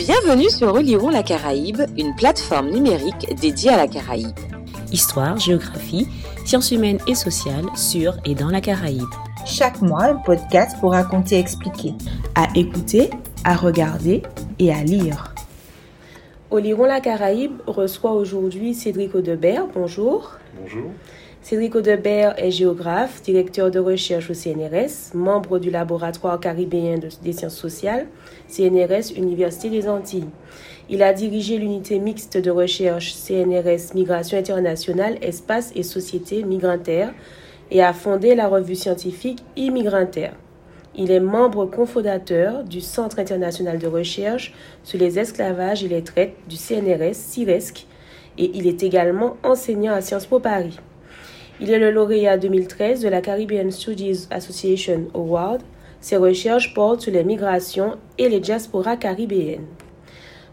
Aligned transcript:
Bienvenue 0.00 0.48
sur 0.48 0.72
Relirons 0.72 1.10
la 1.10 1.22
Caraïbe, 1.22 1.82
une 1.98 2.14
plateforme 2.14 2.70
numérique 2.70 3.34
dédiée 3.38 3.68
à 3.68 3.76
la 3.76 3.86
Caraïbe. 3.86 4.34
Histoire, 4.90 5.36
géographie, 5.38 6.08
sciences 6.46 6.70
humaines 6.70 7.00
et 7.06 7.14
sociales 7.14 7.66
sur 7.74 8.16
et 8.24 8.34
dans 8.34 8.48
la 8.48 8.62
Caraïbe. 8.62 9.04
Chaque 9.44 9.82
mois, 9.82 10.04
un 10.04 10.14
podcast 10.14 10.78
pour 10.80 10.92
raconter 10.92 11.36
et 11.36 11.38
expliquer. 11.38 11.92
À 12.34 12.48
écouter, 12.54 13.10
à 13.44 13.54
regarder 13.54 14.22
et 14.58 14.72
à 14.72 14.82
lire. 14.82 15.34
Oliron 16.50 16.86
la 16.86 17.00
Caraïbe 17.00 17.60
reçoit 17.66 18.12
aujourd'hui 18.12 18.72
Cédric 18.72 19.14
Audebert. 19.14 19.66
Bonjour. 19.74 20.38
Bonjour. 20.58 20.92
Cédric 21.42 21.74
Audebert 21.74 22.34
est 22.36 22.50
géographe, 22.50 23.22
directeur 23.22 23.70
de 23.70 23.78
recherche 23.78 24.28
au 24.30 24.34
CNRS, 24.34 25.14
membre 25.14 25.58
du 25.58 25.70
laboratoire 25.70 26.38
caribéen 26.38 26.98
des 27.22 27.32
sciences 27.32 27.56
sociales, 27.56 28.06
CNRS 28.46 29.16
Université 29.16 29.70
des 29.70 29.88
Antilles. 29.88 30.28
Il 30.90 31.02
a 31.02 31.14
dirigé 31.14 31.56
l'unité 31.56 31.98
mixte 31.98 32.36
de 32.36 32.50
recherche 32.50 33.14
CNRS 33.14 33.94
Migration 33.94 34.36
internationale, 34.36 35.16
espace 35.22 35.72
et 35.74 35.82
société 35.82 36.42
migrantaire 36.42 37.14
et 37.70 37.82
a 37.82 37.94
fondé 37.94 38.34
la 38.34 38.46
revue 38.46 38.76
scientifique 38.76 39.42
Immigrantaire. 39.56 40.34
Il 40.94 41.10
est 41.10 41.20
membre 41.20 41.64
cofondateur 41.64 42.64
du 42.64 42.82
Centre 42.82 43.18
international 43.18 43.78
de 43.78 43.86
recherche 43.86 44.52
sur 44.84 44.98
les 44.98 45.18
esclavages 45.18 45.82
et 45.84 45.88
les 45.88 46.02
traites 46.02 46.34
du 46.48 46.56
CNRS 46.56 47.14
CIRESC 47.14 47.86
et 48.36 48.50
il 48.54 48.66
est 48.66 48.82
également 48.82 49.38
enseignant 49.42 49.94
à 49.94 50.02
Sciences 50.02 50.26
Po 50.26 50.38
Paris. 50.38 50.78
Il 51.62 51.70
est 51.70 51.78
le 51.78 51.90
lauréat 51.90 52.38
2013 52.38 53.02
de 53.02 53.08
la 53.10 53.20
Caribbean 53.20 53.70
Studies 53.70 54.28
Association 54.30 55.08
Award. 55.12 55.60
Ses 56.00 56.16
recherches 56.16 56.72
portent 56.72 57.02
sur 57.02 57.12
les 57.12 57.22
migrations 57.22 57.98
et 58.16 58.30
les 58.30 58.40
diasporas 58.40 58.96
caribéennes. 58.96 59.66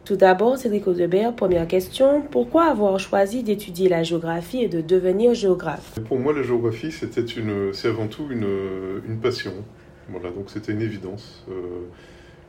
Tout 0.04 0.18
d'abord, 0.18 0.58
Cédric 0.58 0.86
Audebert, 0.86 1.34
première 1.34 1.66
question. 1.66 2.22
Pourquoi 2.30 2.66
avoir 2.66 3.00
choisi 3.00 3.42
d'étudier 3.42 3.88
la 3.88 4.04
géographie 4.04 4.64
et 4.64 4.68
de 4.68 4.82
devenir 4.82 5.34
géographe? 5.34 5.98
Pour 6.10 6.20
moi, 6.20 6.34
la 6.34 6.44
géographie, 6.44 6.92
c'était 6.92 7.22
une, 7.22 7.74
c'est 7.74 7.88
avant 7.88 8.08
tout 8.08 8.28
une, 8.30 8.48
une 9.08 9.20
passion. 9.20 9.54
Voilà, 10.10 10.30
donc 10.32 10.50
c'était 10.50 10.74
une 10.74 10.82
évidence. 10.82 11.46
Euh, 11.50 11.86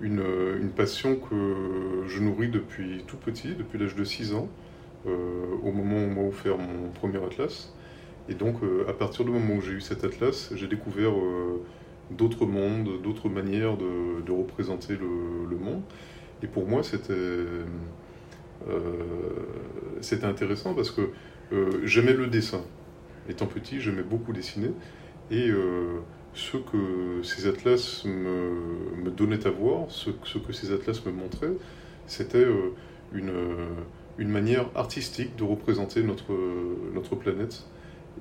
une, 0.01 0.23
une, 0.61 0.71
passion 0.71 1.15
que 1.15 2.09
je 2.09 2.21
nourris 2.21 2.49
depuis 2.49 3.05
tout 3.07 3.17
petit, 3.17 3.55
depuis 3.57 3.79
l'âge 3.79 3.95
de 3.95 4.03
6 4.03 4.35
ans, 4.35 4.49
euh, 5.07 5.11
au 5.63 5.71
moment 5.71 5.97
où 5.97 6.11
on 6.11 6.23
m'a 6.23 6.29
offert 6.29 6.59
mon 6.59 6.91
premier 6.91 7.19
atlas. 7.25 7.73
Et 8.29 8.35
donc, 8.35 8.63
euh, 8.63 8.85
à 8.89 8.93
partir 8.93 9.25
du 9.25 9.31
moment 9.31 9.55
où 9.55 9.61
j'ai 9.61 9.73
eu 9.73 9.81
cet 9.81 10.05
atlas, 10.05 10.51
j'ai 10.55 10.67
découvert 10.67 11.13
euh, 11.13 11.63
d'autres 12.11 12.45
mondes, 12.45 13.01
d'autres 13.03 13.29
manières 13.29 13.77
de, 13.77 14.31
représenter 14.31 14.95
le, 14.97 15.57
monde. 15.57 15.83
Et 16.43 16.47
pour 16.47 16.69
moi, 16.69 16.83
c'était 16.83 17.15
euh, 17.15 17.65
intéressant 20.23 20.75
parce 20.75 20.91
que 20.91 21.11
j'aimais 21.85 22.13
le 22.13 22.27
dessin. 22.27 22.61
Étant 23.29 23.47
petit, 23.47 23.81
j'aimais 23.81 24.03
beaucoup 24.03 24.33
dessiner. 24.33 24.71
Et 25.31 25.51
ce 26.35 26.57
que 26.57 27.23
ces 27.23 27.47
atlas 27.47 28.05
me, 28.05 29.11
donnaient 29.11 29.47
à 29.47 29.51
voir, 29.51 29.91
ce, 29.91 30.11
que 30.11 30.53
ces 30.53 30.73
atlas 30.73 31.05
me 31.05 31.13
montraient, 31.13 31.55
c'était 32.07 32.47
une, 33.13 33.33
manière 34.19 34.67
artistique 34.75 35.35
de 35.37 35.45
représenter 35.45 36.03
notre 36.03 37.17
planète 37.17 37.65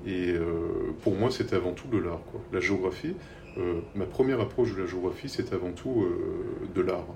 et 0.06 0.32
euh, 0.32 0.94
pour 1.02 1.14
moi, 1.14 1.30
c'était 1.30 1.56
avant 1.56 1.72
tout 1.72 1.88
de 1.88 1.98
l'art. 1.98 2.22
La 2.52 2.60
géographie, 2.60 3.14
euh, 3.58 3.80
ma 3.94 4.06
première 4.06 4.40
approche 4.40 4.74
de 4.74 4.82
la 4.82 4.86
géographie, 4.86 5.28
c'était 5.28 5.54
avant 5.54 5.72
tout 5.72 6.02
euh, 6.02 6.66
de 6.74 6.80
l'art. 6.80 7.06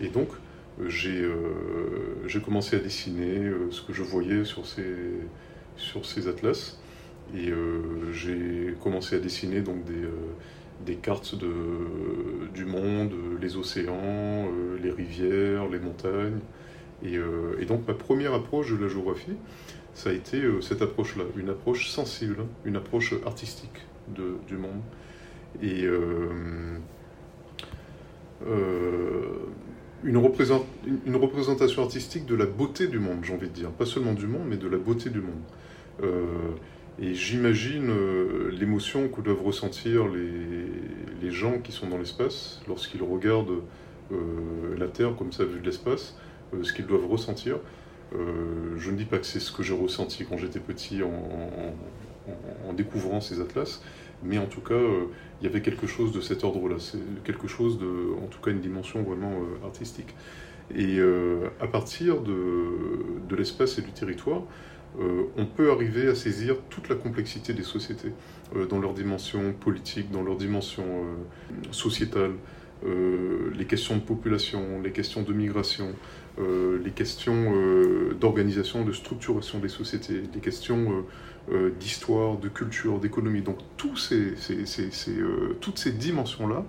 Et 0.00 0.08
donc, 0.08 0.28
j'ai 0.86 1.26
commencé 2.44 2.76
à 2.76 2.78
dessiner 2.78 3.50
ce 3.70 3.82
que 3.82 3.92
je 3.92 4.04
voyais 4.04 4.44
sur 4.44 4.64
ces, 4.64 4.94
sur 5.76 6.06
ces 6.06 6.28
atlas. 6.28 6.78
Et 7.34 7.50
j'ai 8.12 8.74
commencé 8.80 9.16
à 9.16 9.18
dessiner 9.18 9.60
donc 9.60 9.84
des, 9.84 10.06
des 10.86 10.94
cartes 10.94 11.34
de, 11.34 11.50
du 12.54 12.64
monde, 12.64 13.12
les 13.42 13.56
océans, 13.56 14.46
les 14.80 14.92
rivières, 14.92 15.66
les 15.66 15.80
montagnes. 15.80 16.38
Et, 17.02 17.18
donc 17.66 17.86
ma 17.88 17.94
première 17.94 18.34
approche 18.34 18.70
de 18.70 18.76
la 18.76 18.88
géographie, 18.88 19.36
ça 19.98 20.10
a 20.10 20.12
été 20.12 20.40
euh, 20.40 20.60
cette 20.60 20.80
approche-là, 20.80 21.24
une 21.36 21.48
approche 21.48 21.88
sensible, 21.88 22.44
une 22.64 22.76
approche 22.76 23.14
artistique 23.26 23.84
de, 24.06 24.36
du 24.46 24.56
monde. 24.56 24.80
Et 25.60 25.82
euh, 25.82 26.78
euh, 28.46 29.22
une, 30.04 30.16
représentation 30.16 31.82
artistique 31.82 32.26
de 32.26 32.36
la 32.36 32.46
beauté 32.46 32.86
du 32.86 33.00
monde, 33.00 33.24
j'ai 33.24 33.34
envie 33.34 33.48
de 33.48 33.52
dire. 33.52 33.70
Pas 33.70 33.86
seulement 33.86 34.14
du 34.14 34.28
monde, 34.28 34.44
mais 34.48 34.56
de 34.56 34.68
la 34.68 34.78
beauté 34.78 35.10
du 35.10 35.20
monde. 35.20 35.42
et 37.00 37.14
j'imagine 37.14 37.92
l'émotion 38.50 39.08
que 39.08 39.20
doivent 39.20 39.42
ressentir 39.42 40.06
les, 40.06 41.20
les, 41.20 41.30
gens 41.32 41.58
qui 41.58 41.72
sont 41.72 41.88
dans 41.88 41.98
l'espace 41.98 42.60
lorsqu'ils 42.68 43.02
regardent 43.02 43.62
la 44.78 44.86
Terre 44.86 45.16
comme 45.16 45.32
ça 45.32 45.44
vue 45.44 45.58
de 45.58 45.66
l'espace, 45.66 46.16
ce 46.62 46.72
qu'ils 46.72 46.86
doivent 46.86 47.06
ressentir. 47.06 47.56
Euh, 48.14 48.76
je 48.78 48.90
ne 48.90 48.96
dis 48.96 49.04
pas 49.04 49.18
que 49.18 49.26
c'est 49.26 49.40
ce 49.40 49.52
que 49.52 49.62
j'ai 49.62 49.74
ressenti 49.74 50.24
quand 50.24 50.38
j'étais 50.38 50.60
petit 50.60 51.02
en, 51.02 52.72
découvrant 52.74 53.20
ces 53.20 53.40
atlas, 53.40 53.82
mais 54.22 54.38
en 54.38 54.46
tout 54.46 54.60
cas, 54.60 54.74
euh, 54.74 55.06
il 55.40 55.46
y 55.46 55.48
avait 55.48 55.62
quelque 55.62 55.86
chose 55.86 56.12
de 56.12 56.20
cet 56.20 56.44
ordre-là, 56.44 56.76
c'est 56.78 56.98
quelque 57.24 57.48
chose 57.48 57.78
de, 57.78 58.14
en 58.22 58.26
tout 58.26 58.40
cas, 58.40 58.50
une 58.50 58.60
dimension 58.60 59.02
vraiment 59.02 59.32
euh, 59.32 59.66
artistique. 59.66 60.14
Et 60.76 61.00
à 61.62 61.66
partir 61.66 62.20
de, 62.20 63.34
l'espace 63.34 63.78
et 63.78 63.82
du 63.82 63.90
territoire, 63.92 64.42
on 64.98 65.46
peut 65.46 65.72
arriver 65.72 66.08
à 66.08 66.14
saisir 66.14 66.56
toute 66.68 66.90
la 66.90 66.94
complexité 66.94 67.54
des 67.54 67.62
sociétés, 67.62 68.12
dans 68.68 68.78
leur 68.78 68.92
dimension 68.92 69.54
politique, 69.54 70.10
dans 70.10 70.22
leur 70.22 70.36
dimension 70.36 70.84
sociétale, 71.70 72.32
les 72.84 73.64
questions 73.64 73.96
de 73.96 74.02
population, 74.02 74.82
les 74.84 74.92
questions 74.92 75.22
de 75.22 75.32
migration, 75.32 75.94
les 76.38 76.90
questions 76.90 77.52
euh, 77.54 78.14
d'organisation, 78.20 78.84
de 78.84 78.92
structuration 78.92 79.58
des 79.58 79.68
sociétés, 79.68 80.22
les 80.32 80.40
questions 80.40 81.04
euh, 81.50 81.70
d'histoire, 81.78 82.36
de 82.36 82.48
culture, 82.48 82.98
d'économie. 82.98 83.42
Donc 83.42 83.58
toutes 83.76 83.98
ces 83.98 85.92
dimensions-là, 85.92 86.64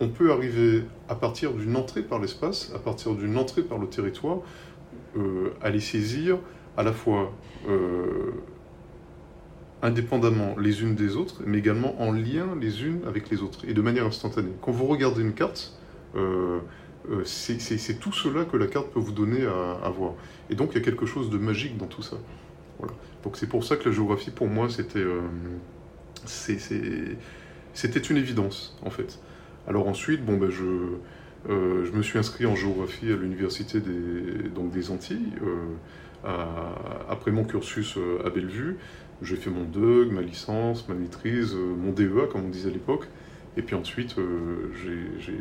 on 0.00 0.08
peut 0.08 0.32
arriver 0.32 0.84
à 1.08 1.14
partir 1.14 1.52
d'une 1.52 1.76
entrée 1.76 2.02
par 2.02 2.18
l'espace, 2.18 2.72
à 2.74 2.78
partir 2.78 3.14
d'une 3.14 3.36
entrée 3.36 3.62
par 3.62 3.78
le 3.78 3.86
territoire, 3.86 4.38
à 5.62 5.70
les 5.70 5.80
saisir 5.80 6.38
à 6.76 6.82
la 6.82 6.92
fois 6.92 7.32
indépendamment 9.82 10.56
les 10.58 10.82
unes 10.82 10.94
des 10.94 11.16
autres, 11.16 11.42
mais 11.46 11.58
également 11.58 12.00
en 12.00 12.12
lien 12.12 12.48
les 12.60 12.84
unes 12.84 13.00
avec 13.06 13.30
les 13.30 13.42
autres, 13.42 13.60
et 13.66 13.74
de 13.74 13.82
manière 13.82 14.06
instantanée. 14.06 14.52
Quand 14.62 14.72
vous 14.72 14.86
regardez 14.86 15.22
une 15.22 15.32
carte, 15.32 15.78
euh, 16.16 16.58
c'est 17.24 17.98
tout 17.98 18.12
cela 18.12 18.44
que 18.44 18.56
la 18.56 18.66
carte 18.66 18.90
peut 18.90 19.00
vous 19.00 19.12
donner 19.12 19.44
à, 19.44 19.90
voir. 19.90 20.14
Et 20.48 20.54
donc 20.54 20.70
il 20.72 20.78
y 20.78 20.80
a 20.80 20.84
quelque 20.84 21.06
chose 21.06 21.30
de 21.30 21.38
magique 21.38 21.76
dans 21.76 21.86
tout 21.86 22.02
ça. 22.02 22.16
Voilà. 22.78 22.94
Donc 23.24 23.36
c'est 23.36 23.48
pour 23.48 23.64
ça 23.64 23.76
que 23.76 23.88
la 23.88 23.94
géographie, 23.94 24.30
pour 24.30 24.46
moi, 24.46 24.68
c'était 24.68 25.00
euh, 25.00 25.20
c'était 27.74 27.98
une 28.00 28.16
évidence, 28.16 28.76
en 28.82 28.90
fait. 28.90 29.18
Alors 29.66 29.88
ensuite, 29.88 30.24
bon, 30.24 30.36
ben, 30.36 30.50
je, 30.50 30.64
euh, 31.48 31.84
je 31.84 31.92
me 31.92 32.02
suis 32.02 32.18
inscrit 32.18 32.46
en 32.46 32.54
géographie 32.54 33.12
à 33.12 33.16
l'université 33.16 33.80
des 33.80 34.90
Antilles. 34.90 35.32
après 37.08 37.30
mon 37.30 37.44
cursus 37.44 37.98
à 38.24 38.30
Bellevue, 38.30 38.76
j'ai 39.22 39.36
fait 39.36 39.50
mon 39.50 39.64
DEUG, 39.64 40.12
ma 40.12 40.22
licence, 40.22 40.88
ma 40.88 40.94
maîtrise, 40.94 41.54
mon 41.54 41.92
DEA, 41.92 42.28
comme 42.30 42.44
on 42.46 42.48
disait 42.48 42.70
à 42.70 42.72
l'époque. 42.72 43.06
Et 43.56 43.62
puis 43.62 43.74
ensuite, 43.74 44.16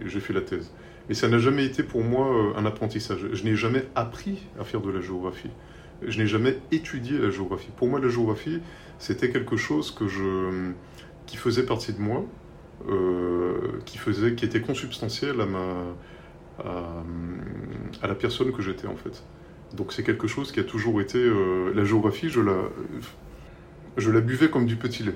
j'ai 0.08 0.20
fait 0.20 0.34
la 0.34 0.42
thèse. 0.42 0.72
Mais 1.10 1.16
ça 1.16 1.28
n'a 1.28 1.40
jamais 1.40 1.66
été 1.66 1.82
pour 1.82 2.04
moi 2.04 2.28
euh, 2.28 2.54
un 2.56 2.66
apprentissage. 2.66 3.26
Je 3.34 3.44
n'ai 3.44 3.56
jamais 3.56 3.84
appris 3.96 4.44
à 4.60 4.64
faire 4.64 4.80
de 4.80 4.92
la 4.92 5.02
géographie. 5.02 5.50
Je 6.08 6.18
n'ai 6.20 6.28
jamais 6.28 6.58
étudié 6.72 7.18
la 7.18 7.32
géographie. 7.32 7.72
Pour 7.76 7.88
moi, 7.88 8.00
la 8.00 8.10
géographie, 8.10 8.62
c'était 9.00 9.32
quelque 9.32 9.58
chose 9.58 9.92
que 9.92 10.08
je, 10.08 10.72
qui 11.26 11.36
faisait 11.36 11.64
partie 11.64 11.94
de 11.94 12.00
moi, 12.00 12.24
euh, 12.88 13.58
qui, 13.86 13.98
faisait, 13.98 14.36
qui 14.36 14.46
était 14.46 14.62
consubstantiel 14.62 15.42
à, 15.42 15.46
ma, 15.46 15.74
à, 16.64 18.08
la 18.08 18.16
personne 18.16 18.52
que 18.54 18.62
j'étais 18.62 18.88
en 18.88 18.96
fait. 18.96 19.24
Donc 19.74 19.94
c'est 19.94 20.04
quelque 20.04 20.28
chose 20.28 20.52
qui 20.52 20.60
a 20.60 20.64
toujours 20.64 21.02
été... 21.02 21.18
Euh, 21.18 21.74
la 21.74 21.84
géographie, 21.86 22.30
je 22.30 22.40
la, 22.40 22.56
je 23.98 24.12
la 24.12 24.22
buvais 24.22 24.50
comme 24.50 24.66
du 24.66 24.76
petit 24.76 25.04
lait. 25.04 25.16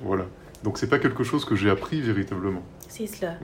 Voilà. 0.00 0.26
Donc 0.62 0.78
c'est 0.78 0.88
pas 0.88 0.98
quelque 0.98 1.24
chose 1.24 1.44
que 1.44 1.56
j'ai 1.56 1.68
appris 1.68 2.00
véritablement. 2.00 2.62
C'est 2.88 3.06
cela. 3.06 3.38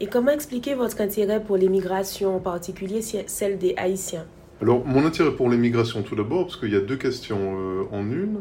Et 0.00 0.06
comment 0.06 0.30
expliquer 0.30 0.74
votre 0.74 1.00
intérêt 1.00 1.42
pour 1.42 1.56
l'immigration, 1.56 2.36
en 2.36 2.38
particulier 2.38 3.02
celle 3.02 3.58
des 3.58 3.74
Haïtiens? 3.76 4.26
Alors, 4.62 4.86
mon 4.86 5.04
intérêt 5.04 5.32
pour 5.32 5.48
l'immigration, 5.48 6.02
tout 6.02 6.14
d'abord, 6.14 6.46
parce 6.46 6.56
qu'il 6.56 6.72
y 6.72 6.76
a 6.76 6.80
deux 6.80 6.96
questions 6.96 7.38
euh, 7.40 7.82
en 7.90 8.02
une. 8.10 8.40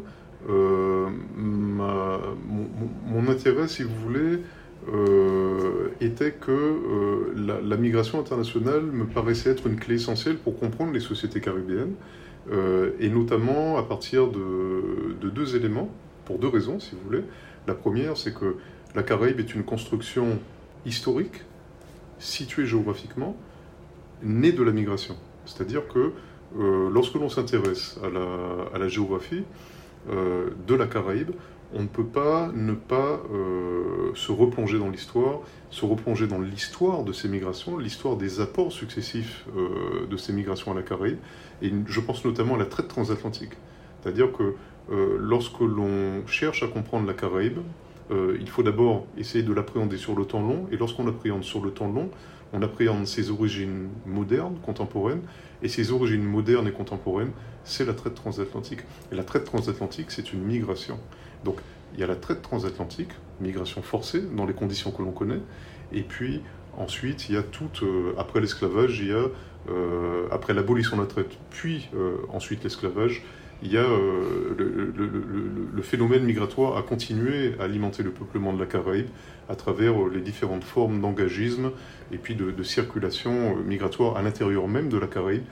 Euh, 0.50 1.08
mon, 1.36 3.28
intérêt, 3.28 3.68
si 3.68 3.84
vous 3.84 3.96
voulez, 4.04 4.40
euh, 4.94 5.90
était 6.00 6.32
que 6.32 7.34
la, 7.36 7.78
migration 7.78 8.20
internationale 8.20 8.84
me 8.84 9.06
paraissait 9.06 9.50
être 9.50 9.68
une 9.68 9.78
clé 9.78 9.96
essentielle 9.96 10.38
pour 10.38 10.60
comprendre 10.60 10.94
les 10.94 11.00
sociétés 11.00 11.42
caribéennes, 11.42 11.94
et 13.00 13.10
notamment 13.10 13.78
à 13.78 13.84
partir 13.84 14.28
de, 14.28 15.30
deux 15.30 15.56
éléments, 15.56 15.90
pour 16.26 16.38
deux 16.38 16.48
raisons, 16.48 16.80
si 16.80 16.92
vous 16.92 17.02
voulez. 17.10 17.24
La 17.68 17.74
première, 17.74 18.16
c'est 18.16 18.34
que 18.34 18.56
la 18.96 19.04
Caraïbe 19.04 19.40
est 19.40 19.54
une 19.54 19.64
construction 19.64 20.40
historique, 20.86 21.44
située 22.20 22.66
géographiquement, 22.66 23.36
née 24.24 24.52
de 24.52 24.64
la 24.64 24.72
migration. 24.72 25.16
C'est-à-dire 25.46 25.88
que 25.88 26.14
euh, 26.58 26.90
lorsque 26.92 27.16
l'on 27.16 27.30
s'intéresse 27.30 28.00
à 28.04 28.78
la, 28.78 28.88
géographie 28.88 29.44
euh, 30.10 30.50
de 30.68 30.76
la 30.76 30.88
Caraïbe, 30.88 31.32
on 31.74 31.82
ne 31.82 31.88
peut 31.88 32.06
pas 32.06 32.50
ne 32.54 32.74
pas 32.74 33.22
euh, 33.34 34.12
se 34.16 34.32
replonger 34.32 34.80
dans 34.80 34.90
l'histoire, 34.90 35.42
se 35.70 35.86
replonger 35.86 36.26
dans 36.26 36.40
l'histoire 36.40 37.04
de 37.04 37.12
ces 37.12 37.28
migrations, 37.28 37.78
l'histoire 37.78 38.16
des 38.16 38.40
apports 38.40 38.72
successifs 38.72 39.46
de 40.10 40.18
ces 40.18 40.32
migrations 40.32 40.72
à 40.72 40.76
la 40.76 40.82
Caraïbe, 40.82 41.18
et 41.62 41.74
je 41.86 42.00
pense 42.00 42.24
notamment 42.24 42.56
à 42.56 42.58
la 42.58 42.66
traite 42.66 42.88
transatlantique. 42.88 43.52
C'est-à-dire 44.02 44.32
que 44.32 44.56
lorsque 45.20 45.60
l'on 45.60 46.26
cherche 46.26 46.64
à 46.64 46.68
comprendre 46.68 47.06
la 47.06 47.14
Caraïbe, 47.14 47.60
il 48.12 48.50
faut 48.50 48.64
d'abord 48.64 49.06
essayer 49.18 49.44
de 49.44 49.54
l'appréhender 49.54 49.98
sur 49.98 50.16
le 50.16 50.26
temps 50.26 50.42
long, 50.42 50.68
et 50.72 50.78
lorsqu'on 50.78 51.08
appréhende 51.08 51.44
sur 51.44 51.64
le 51.64 51.72
temps 51.72 51.92
long, 51.92 52.10
on 52.54 52.62
appréhende 52.62 53.06
ses 53.06 53.30
origines 53.30 53.90
modernes, 54.06 54.58
contemporaines, 54.66 55.22
et 55.62 55.68
ses 55.68 55.92
origines 55.92 56.24
modernes 56.24 56.68
et 56.68 56.72
contemporaines, 56.72 57.32
c'est 57.64 57.86
la 57.86 57.94
traite 57.94 58.16
transatlantique. 58.16 58.82
Et 59.12 59.16
la 59.16 59.24
traite 59.24 59.44
transatlantique, 59.44 60.12
c'est 60.12 60.32
une 60.34 60.44
migration. 60.44 61.00
Donc 61.44 61.58
il 61.94 62.00
y 62.00 62.04
a 62.04 62.08
la 62.08 62.16
traite 62.16 62.42
transatlantique, 62.42 63.12
migration 63.42 63.82
forcée, 63.82 64.22
dans 64.22 64.46
les 64.46 64.54
conditions 64.54 64.92
que 64.92 65.02
l'on 65.02 65.12
connaît, 65.12 65.42
et 65.92 66.04
puis 66.04 66.42
ensuite, 66.78 67.30
il 67.30 67.36
y 67.36 67.38
a 67.38 67.44
tout, 67.44 67.70
euh, 67.82 68.14
après 68.18 68.40
l'esclavage, 68.40 69.00
il 69.00 69.08
y 69.08 69.12
a, 69.12 69.26
euh, 69.70 70.28
après 70.32 70.54
l'abolition 70.54 70.96
de 70.98 71.02
la 71.02 71.08
traite, 71.08 71.38
puis 71.50 71.90
euh, 71.96 72.18
ensuite 72.32 72.64
l'esclavage, 72.64 73.24
il 73.64 73.72
y 73.72 73.78
a 73.78 73.82
le, 73.84 74.56
le, 75.74 75.82
phénomène 75.82 76.24
migratoire 76.24 76.78
a 76.78 76.84
continué 76.84 77.56
à 77.60 77.64
alimenter 77.64 78.04
le 78.04 78.12
peuplement 78.12 78.54
de 78.54 78.60
la 78.60 78.68
Caraïbe 78.68 79.08
à 79.50 79.56
travers 79.56 79.94
les 80.08 80.22
différentes 80.22 80.64
formes 80.64 81.02
d'engagisme 81.02 81.72
et 82.12 82.18
puis 82.18 82.36
de, 82.36 82.64
circulation 82.64 83.32
euh, 83.32 83.64
migratoire 83.64 84.18
à 84.18 84.22
l'intérieur 84.22 84.68
même 84.68 84.90
de 84.90 84.98
la 84.98 85.08
Caraïbe, 85.08 85.44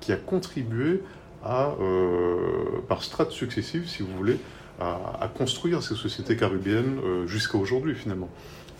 qui 0.00 0.12
a 0.12 0.16
contribué 0.16 1.02
à, 1.44 1.74
euh, 1.80 2.80
par 2.88 3.02
strates 3.02 3.32
successives, 3.32 3.88
si 3.88 4.02
vous 4.02 4.14
voulez, 4.16 4.38
à, 4.78 5.30
construire 5.36 5.82
ces 5.82 5.94
sociétés 5.94 6.36
caribéennes 6.36 7.00
euh, 7.04 7.26
jusqu'à 7.26 7.58
aujourd'hui 7.58 7.94
finalement. 7.94 8.30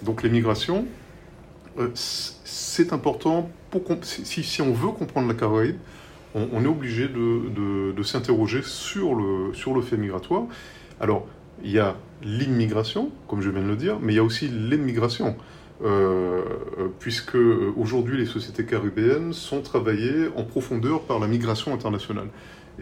Donc 0.02 0.22
les 0.22 0.30
migrations, 0.30 0.86
c'est 1.94 2.92
important, 2.94 3.50
pour, 3.70 3.82
si, 4.02 4.42
si, 4.42 4.62
on 4.62 4.72
veut 4.72 4.92
comprendre 4.92 5.28
la 5.28 5.34
Caraïbe, 5.34 5.76
on, 6.34 6.64
est 6.64 6.68
obligé 6.68 7.08
de, 7.08 7.92
de, 7.92 8.02
s'interroger 8.02 8.62
sur 8.62 9.14
le, 9.14 9.52
sur 9.54 9.74
le 9.74 9.82
fait 9.82 9.96
migratoire. 9.96 10.44
Alors, 11.00 11.26
il 11.64 11.70
y 11.70 11.78
a 11.78 11.96
l'immigration, 12.22 13.10
comme 13.28 13.40
je 13.40 13.50
viens 13.50 13.62
de 13.62 13.68
le 13.68 13.76
dire, 13.76 13.98
mais 14.00 14.12
il 14.12 14.16
y 14.16 14.20
a 14.20 14.24
aussi 14.24 14.48
l'émigration. 14.48 15.36
Euh, 15.82 16.42
puisque 16.98 17.36
euh, 17.36 17.72
aujourd'hui 17.74 18.18
les 18.18 18.26
sociétés 18.26 18.66
caribéennes 18.66 19.32
sont 19.32 19.62
travaillées 19.62 20.28
en 20.36 20.44
profondeur 20.44 21.04
par 21.04 21.18
la 21.18 21.26
migration 21.26 21.72
internationale. 21.72 22.28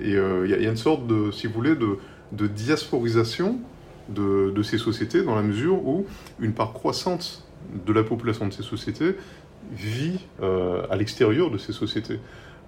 Et 0.01 0.17
euh, 0.17 0.47
il 0.47 0.51
y, 0.51 0.67
a 0.67 0.69
une 0.69 0.77
sorte 0.77 1.07
de, 1.07 1.31
si 1.31 1.47
vous 1.47 1.53
voulez, 1.53 1.77
de, 1.77 2.47
diasporisation 2.49 3.61
de, 4.09 4.63
ces 4.65 4.79
sociétés 4.79 5.23
dans 5.23 5.37
la 5.37 5.43
mesure 5.43 5.87
où 5.87 6.07
une 6.41 6.55
part 6.55 6.73
croissante 6.73 7.45
de 7.87 7.93
la 7.93 8.03
population 8.03 8.49
de 8.49 8.53
ces 8.53 8.65
sociétés 8.65 9.15
vit 9.73 10.19
à 10.41 10.97
l'extérieur 10.97 11.51
de 11.51 11.59
ces 11.59 11.73
sociétés. 11.73 12.19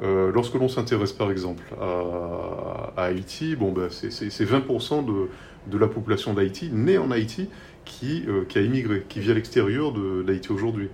Lorsque 0.00 0.54
l'on 0.54 0.68
s'intéresse 0.68 1.12
par 1.12 1.30
exemple 1.30 1.62
à, 1.80 2.92
Haïti, 2.96 3.56
bon, 3.56 3.72
ben, 3.72 3.88
c'est 3.90 4.44
20% 4.44 5.04
de, 5.04 5.78
la 5.78 5.88
population 5.88 6.32
d'Haïti 6.34 6.70
née 6.72 6.98
en 6.98 7.10
Haïti 7.10 7.48
qui, 7.84 8.24
euh, 8.28 8.44
a 8.54 8.60
immigré, 8.60 9.04
qui 9.08 9.20
vit 9.20 9.30
à 9.30 9.34
l'extérieur 9.34 9.92
d'Haïti 9.92 10.52
aujourd'hui. 10.52 10.88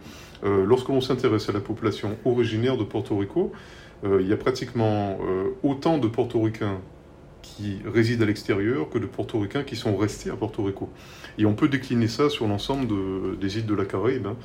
Euh, 0.44 0.64
lorsque 0.64 0.88
l'on 0.88 1.00
s'intéresse 1.00 1.48
à 1.48 1.52
la 1.52 1.60
population 1.60 2.16
originaire 2.24 2.76
de 2.76 2.84
Porto 2.84 3.16
Rico, 3.16 3.52
euh, 4.04 4.20
il 4.20 4.28
y 4.28 4.32
a 4.32 4.36
pratiquement 4.36 5.18
autant 5.62 5.98
de 5.98 6.08
portoricains 6.08 6.78
qui 7.42 7.78
résident 7.86 8.22
à 8.22 8.26
l'extérieur 8.26 8.90
que 8.90 8.98
de 8.98 9.06
portoricains 9.06 9.62
qui 9.62 9.76
sont 9.76 9.96
restés 9.96 10.30
à 10.30 10.36
Porto 10.36 10.64
Rico. 10.64 10.90
Et 11.38 11.46
on 11.46 11.54
peut 11.54 11.68
décliner 11.68 12.08
ça 12.08 12.28
sur 12.28 12.46
l'ensemble 12.48 12.88
des 13.38 13.58
îles 13.58 13.66
de 13.66 13.74
la 13.74 13.84
Caraïbe. 13.84 14.26
Hein. 14.26 14.36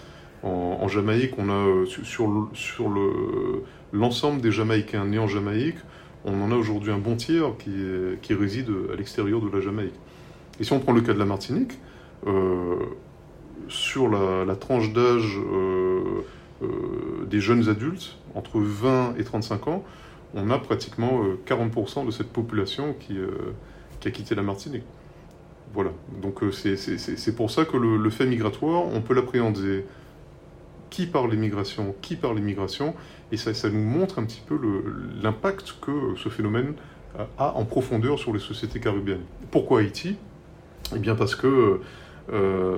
En, 0.44 0.88
Jamaïque, 0.88 1.34
on 1.38 1.50
a 1.50 1.86
sur, 1.86 2.50
sur 2.54 2.90
l'ensemble 3.94 4.42
des 4.42 4.52
Jamaïcains 4.52 5.06
nés 5.06 5.20
en 5.20 5.28
Jamaïque, 5.28 5.78
on 6.24 6.42
en 6.42 6.52
a 6.52 6.56
aujourd'hui 6.56 6.92
un 6.92 6.98
bon 6.98 7.16
tiers 7.16 7.58
qui, 7.58 7.72
qui 8.22 8.34
réside 8.34 8.70
à 8.94 8.96
l'extérieur 8.96 9.42
de 9.42 9.50
la 9.50 9.62
Jamaïque. 9.62 10.00
Et 10.60 10.64
si 10.64 10.74
on 10.74 10.80
prend 10.80 10.92
le 10.92 11.02
cas 11.02 11.14
de 11.14 11.20
la 11.20 11.26
Martinique, 11.26 11.80
euh, 12.28 12.76
sur 13.68 14.10
la, 14.10 14.56
tranche 14.56 14.94
d'âge 14.94 15.40
euh, 15.40 16.22
euh, 16.62 16.68
des 17.26 17.40
jeunes 17.40 17.68
adultes, 17.70 18.18
entre 18.36 18.60
20 18.60 19.16
et 19.18 19.24
35 19.24 19.68
ans, 19.68 19.84
on 20.36 20.50
a 20.52 20.60
pratiquement 20.60 21.22
40% 21.48 22.06
de 22.06 22.12
cette 22.12 22.30
population 22.30 22.94
qui, 23.00 23.18
qui, 24.00 24.08
a 24.08 24.12
quitté 24.12 24.36
la 24.36 24.44
Martinique. 24.44 24.84
Voilà, 25.74 25.92
donc 26.22 26.42
c'est 26.52 27.36
pour 27.36 27.50
ça 27.50 27.66
que 27.66 27.78
le, 27.78 28.10
fait 28.10 28.26
migratoire, 28.26 28.86
on 28.86 29.02
peut 29.02 29.14
l'appréhender 29.14 29.86
qui 30.92 31.08
par 31.08 31.28
l'immigration, 31.28 31.96
qui 32.02 32.16
par 32.16 32.36
l'immigration, 32.36 32.94
et 33.32 33.38
ça, 33.38 33.70
nous 33.70 33.84
montre 33.84 34.20
un 34.20 34.26
petit 34.26 34.44
peu 34.46 34.60
l'impact 35.24 35.78
que 35.82 36.16
ce 36.18 36.30
phénomène 36.30 36.74
a 37.40 37.54
en 37.56 37.66
profondeur 37.66 38.20
sur 38.20 38.34
les 38.34 38.40
sociétés 38.40 38.80
caribéennes. 38.80 39.24
Pourquoi 39.50 39.80
Haïti? 39.80 40.18
Eh 40.96 41.00
bien 41.00 41.16
parce 41.16 41.36
que 41.36 41.80
euh, 42.34 42.78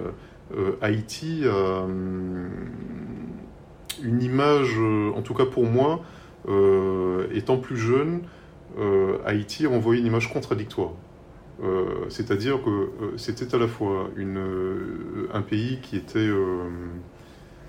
euh, 0.56 0.71
Haïti 0.81 1.44
a 1.45 1.81
hum, 1.81 2.50
une 4.04 4.21
image, 4.21 4.77
en 5.15 5.21
tout 5.21 5.33
cas 5.33 5.45
pour 5.45 5.65
moi, 5.65 6.01
euh, 6.48 7.27
étant 7.33 7.57
plus 7.57 7.77
jeune, 7.77 8.21
Haïti 9.25 9.68
renvoyait 9.68 10.01
une 10.01 10.07
image 10.07 10.31
contradictoire. 10.33 10.92
C'est-à-dire 12.10 12.60
que 12.63 12.89
c'était 13.18 13.54
à 13.56 13.60
la 13.60 13.68
fois 13.68 14.10
un 15.31 15.42
pays 15.42 15.80
qui 15.81 15.95
était 15.95 16.27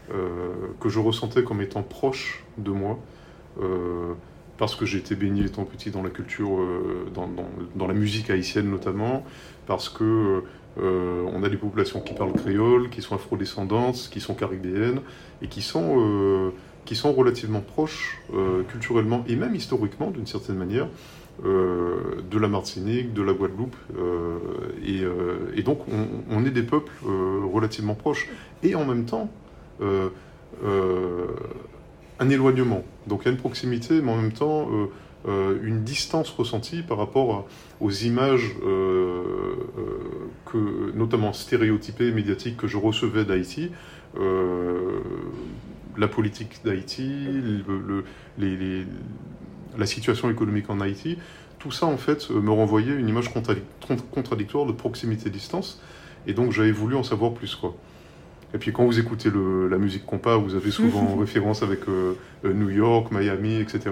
que 0.09 0.89
je 0.89 0.99
ressentais 0.99 1.43
comme 1.44 1.61
étant 1.61 1.82
proche 1.82 2.44
de 2.58 2.70
moi, 2.70 2.99
parce 4.58 4.77
que 4.77 4.84
j'étais 4.87 5.15
baigné 5.15 5.44
étant 5.44 5.65
petit 5.65 5.91
dans 5.91 6.03
la 6.03 6.11
culture, 6.11 6.58
dans, 7.15 7.29
dans, 7.75 7.87
la 7.87 7.94
musique 7.94 8.31
haïtienne 8.31 8.70
notamment, 8.70 9.25
parce 9.67 9.89
que 9.89 10.43
euh, 10.79 11.25
on 11.32 11.43
a 11.43 11.49
des 11.49 11.56
populations 11.56 12.01
qui 12.01 12.15
parlent 12.15 12.32
créole, 12.32 12.91
qui 12.91 13.03
sont 13.03 13.15
afrodescendantes, 13.15 14.08
qui 14.11 14.20
sont 14.20 14.34
caribéennes 14.34 15.01
et 15.43 15.46
qui 15.46 15.63
sont, 15.63 16.01
euh, 16.01 16.51
qui 16.84 16.96
sont 16.96 17.13
relativement 17.13 17.61
proches 17.61 18.20
euh, 18.34 18.63
culturellement 18.65 19.25
et 19.29 19.37
même 19.37 19.55
historiquement 19.55 20.11
d'une 20.11 20.27
certaine 20.27 20.56
manière 20.56 20.89
de 21.43 22.39
la 22.39 22.46
Martinique, 22.46 23.13
de 23.13 23.20
la 23.20 23.32
Guadeloupe. 23.32 23.75
Et, 24.87 25.63
donc 25.65 25.81
on, 26.31 26.46
est 26.46 26.53
des 26.53 26.63
peuples 26.63 26.93
relativement 27.53 27.96
proches 27.96 28.29
et 28.63 28.77
en 28.77 28.84
même 28.84 29.05
temps 29.05 29.29
un 32.20 32.28
éloignement. 32.31 32.84
Donc 33.06 33.22
il 33.22 33.24
y 33.26 33.28
a 33.28 33.32
une 33.32 33.38
proximité 33.38 34.00
mais 34.00 34.12
en 34.12 34.16
même 34.16 34.32
temps 34.32 34.69
euh, 35.26 35.58
une 35.62 35.84
distance 35.84 36.28
ressentie 36.28 36.82
par 36.82 36.98
rapport 36.98 37.48
aux 37.81 37.90
images, 37.90 38.56
euh, 38.62 39.22
euh, 39.78 39.94
que, 40.44 40.93
notamment 40.94 41.32
stéréotypées 41.32 42.08
et 42.08 42.12
médiatiques 42.12 42.58
que 42.58 42.66
je 42.66 42.76
recevais 42.76 43.24
d'Haïti. 43.24 43.70
la 45.96 46.08
politique 46.08 46.60
d'Haïti, 46.64 47.06
la 49.78 49.86
situation 49.86 50.31
économique 50.31 50.69
en 50.69 50.81
Haïti, 50.81 51.19
tout 51.58 51.70
ça 51.70 51.86
en 51.86 51.96
fait 51.96 52.28
me 52.31 52.50
renvoyait 52.50 52.94
une 52.94 53.08
image 53.08 53.32
contradictoire 54.12 54.66
de 54.66 54.72
proximité-distance, 54.72 55.81
et 56.26 56.34
donc 56.34 56.52
j'avais 56.52 56.72
voulu 56.72 56.96
en 56.96 57.02
savoir 57.02 57.32
plus 57.32 57.54
quoi. 57.54 57.74
Et 58.55 58.58
puis 58.58 58.73
quand 58.73 58.84
vous 58.84 59.01
écoutez 59.01 59.31
la 59.69 59.79
musique 59.79 60.06
compas, 60.06 60.37
vous 60.37 60.55
avez 60.55 60.70
souvent 60.70 61.17
référence 61.20 61.63
avec 61.63 61.89
euh, 61.89 62.15
euh, 62.44 62.53
New 62.53 62.70
York, 62.70 63.11
Miami, 63.11 63.56
etc. 63.56 63.91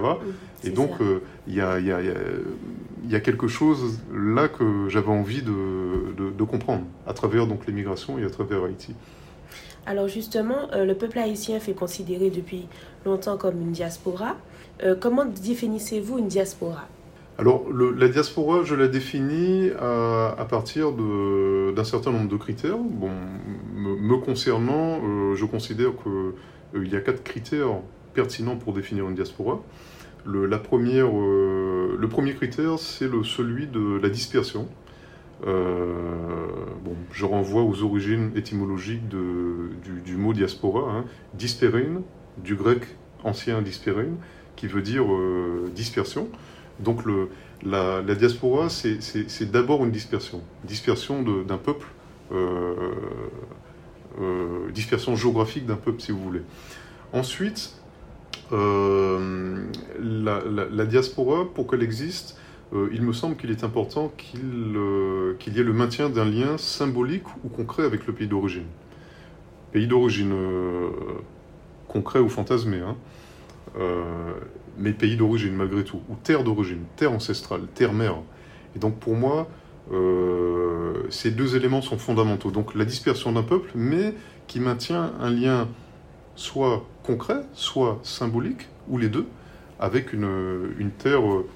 Et 0.63 0.69
donc 0.69 0.91
euh, 1.01 1.19
il 1.47 1.55
y, 1.55 1.61
a, 1.61 3.19
quelque 3.19 3.49
chose 3.49 3.99
là 4.15 4.47
que 4.47 4.87
j'avais 4.87 5.11
envie 5.11 5.41
de, 5.41 6.43
comprendre 6.45 6.83
à 7.07 7.13
travers 7.13 7.45
donc 7.47 7.67
l'émigration 7.67 8.17
et 8.17 8.23
à 8.23 8.29
travers 8.29 8.63
Haïti. 8.63 8.95
Alors 9.85 10.07
justement, 10.07 10.69
le 10.73 10.93
peuple 10.93 11.19
haïtien 11.19 11.59
fait 11.59 11.73
considérer 11.73 12.29
depuis 12.29 12.67
longtemps 13.05 13.37
comme 13.37 13.59
une 13.59 13.71
diaspora. 13.71 14.37
comment 15.01 15.25
définissez-vous 15.25 16.19
une 16.19 16.27
diaspora? 16.27 16.87
Alors, 17.39 17.65
la 17.71 18.07
diaspora, 18.09 18.63
je 18.63 18.75
la 18.75 18.87
définis 18.87 19.71
à, 19.79 20.45
partir 20.49 20.91
d'un 20.91 21.83
certain 21.83 22.11
nombre 22.11 22.29
de 22.29 22.37
critères. 22.37 22.77
Bon, 22.77 23.09
me, 23.75 24.17
concernant, 24.17 24.99
euh, 25.03 25.35
je 25.35 25.45
considère 25.45 25.91
qu'il 26.73 26.87
y 26.87 26.95
a 26.95 27.01
quatre 27.01 27.23
critères 27.23 27.79
pertinents 28.13 28.55
pour 28.55 28.73
définir 28.73 29.09
une 29.09 29.15
diaspora. 29.15 29.61
Le, 30.25 30.45
la 30.45 30.59
première, 30.59 31.07
le 31.07 32.07
premier 32.07 32.35
critère, 32.35 32.77
c'est 32.77 33.09
celui 33.23 33.67
de 33.67 33.99
la 34.01 34.09
dispersion. 34.09 34.67
bon, 35.43 36.95
je 37.11 37.25
renvoie 37.25 37.63
aux 37.63 37.81
origines 37.83 38.31
étymologiques 38.35 39.07
du, 39.09 40.15
mot 40.17 40.33
diaspora, 40.33 40.91
hein. 40.91 41.05
disperine, 41.33 42.03
du 42.37 42.55
grec 42.55 42.83
ancien 43.23 43.61
dispérine, 43.61 44.17
qui 44.55 44.67
veut 44.67 44.81
dire 44.81 45.03
euh, 45.11 45.69
dispersion. 45.73 46.29
Donc 46.79 47.01
la, 47.63 48.01
diaspora, 48.15 48.69
c'est 48.69 49.51
d'abord 49.51 49.85
une 49.85 49.91
dispersion, 49.91 50.41
dispersion 50.63 51.21
d'un 51.21 51.57
peuple, 51.57 51.87
euh, 52.31 52.73
euh, 54.19 54.71
dispersion 54.71 55.15
géographique 55.15 55.65
d'un 55.65 55.75
peuple, 55.75 56.01
si 56.01 56.11
vous 56.11 56.21
voulez. 56.21 56.41
Ensuite, 57.11 57.75
la, 58.51 59.59
diaspora, 60.85 61.45
pour 61.53 61.67
qu'elle 61.67 61.83
existe, 61.83 62.37
il 62.73 63.03
me 63.03 63.13
semble 63.13 63.35
qu'il 63.35 63.51
est 63.51 63.63
important 63.63 64.11
qu'il 64.17 64.39
y 64.39 65.59
ait 65.59 65.63
le 65.63 65.73
maintien 65.73 66.09
d'un 66.09 66.25
lien 66.25 66.57
symbolique 66.57 67.27
ou 67.43 67.49
concret 67.49 67.83
avec 67.83 68.07
le 68.07 68.13
pays 68.13 68.27
d'origine. 68.27 68.65
Pays 69.71 69.87
d'origine 69.87 70.33
concret 71.87 72.19
ou 72.19 72.29
fantasmé, 72.29 72.79
hein. 72.79 72.95
Euh, 74.73 74.79
mais 74.79 74.93
pays 74.93 75.15
d'origine 75.15 75.53
malgré 75.53 75.83
tout, 75.83 76.01
ou 76.09 76.15
terre 76.15 76.43
d'origine, 76.43 76.83
terre 76.95 77.11
ancestrale, 77.11 77.61
terre-mère. 77.73 78.15
Et 78.75 78.79
donc 78.79 78.99
pour 78.99 79.15
moi, 79.15 79.47
euh, 79.91 81.03
ces 81.09 81.31
deux 81.31 81.55
éléments 81.55 81.81
sont 81.81 81.97
fondamentaux. 81.97 82.51
Donc 82.51 82.75
la 82.75 82.85
dispersion 82.85 83.31
d'un 83.31 83.43
peuple, 83.43 83.71
mais 83.75 84.13
qui 84.47 84.59
maintient 84.59 85.13
un 85.19 85.29
lien 85.29 85.67
soit 86.35 86.85
concret, 87.03 87.41
soit 87.53 87.99
symbolique, 88.03 88.67
ou 88.87 88.97
les 88.97 89.09
deux, 89.09 89.27
avec 89.79 90.13
une, 90.13 90.73
une 90.79 90.91
terre 90.91 91.27
euh, 91.27 91.47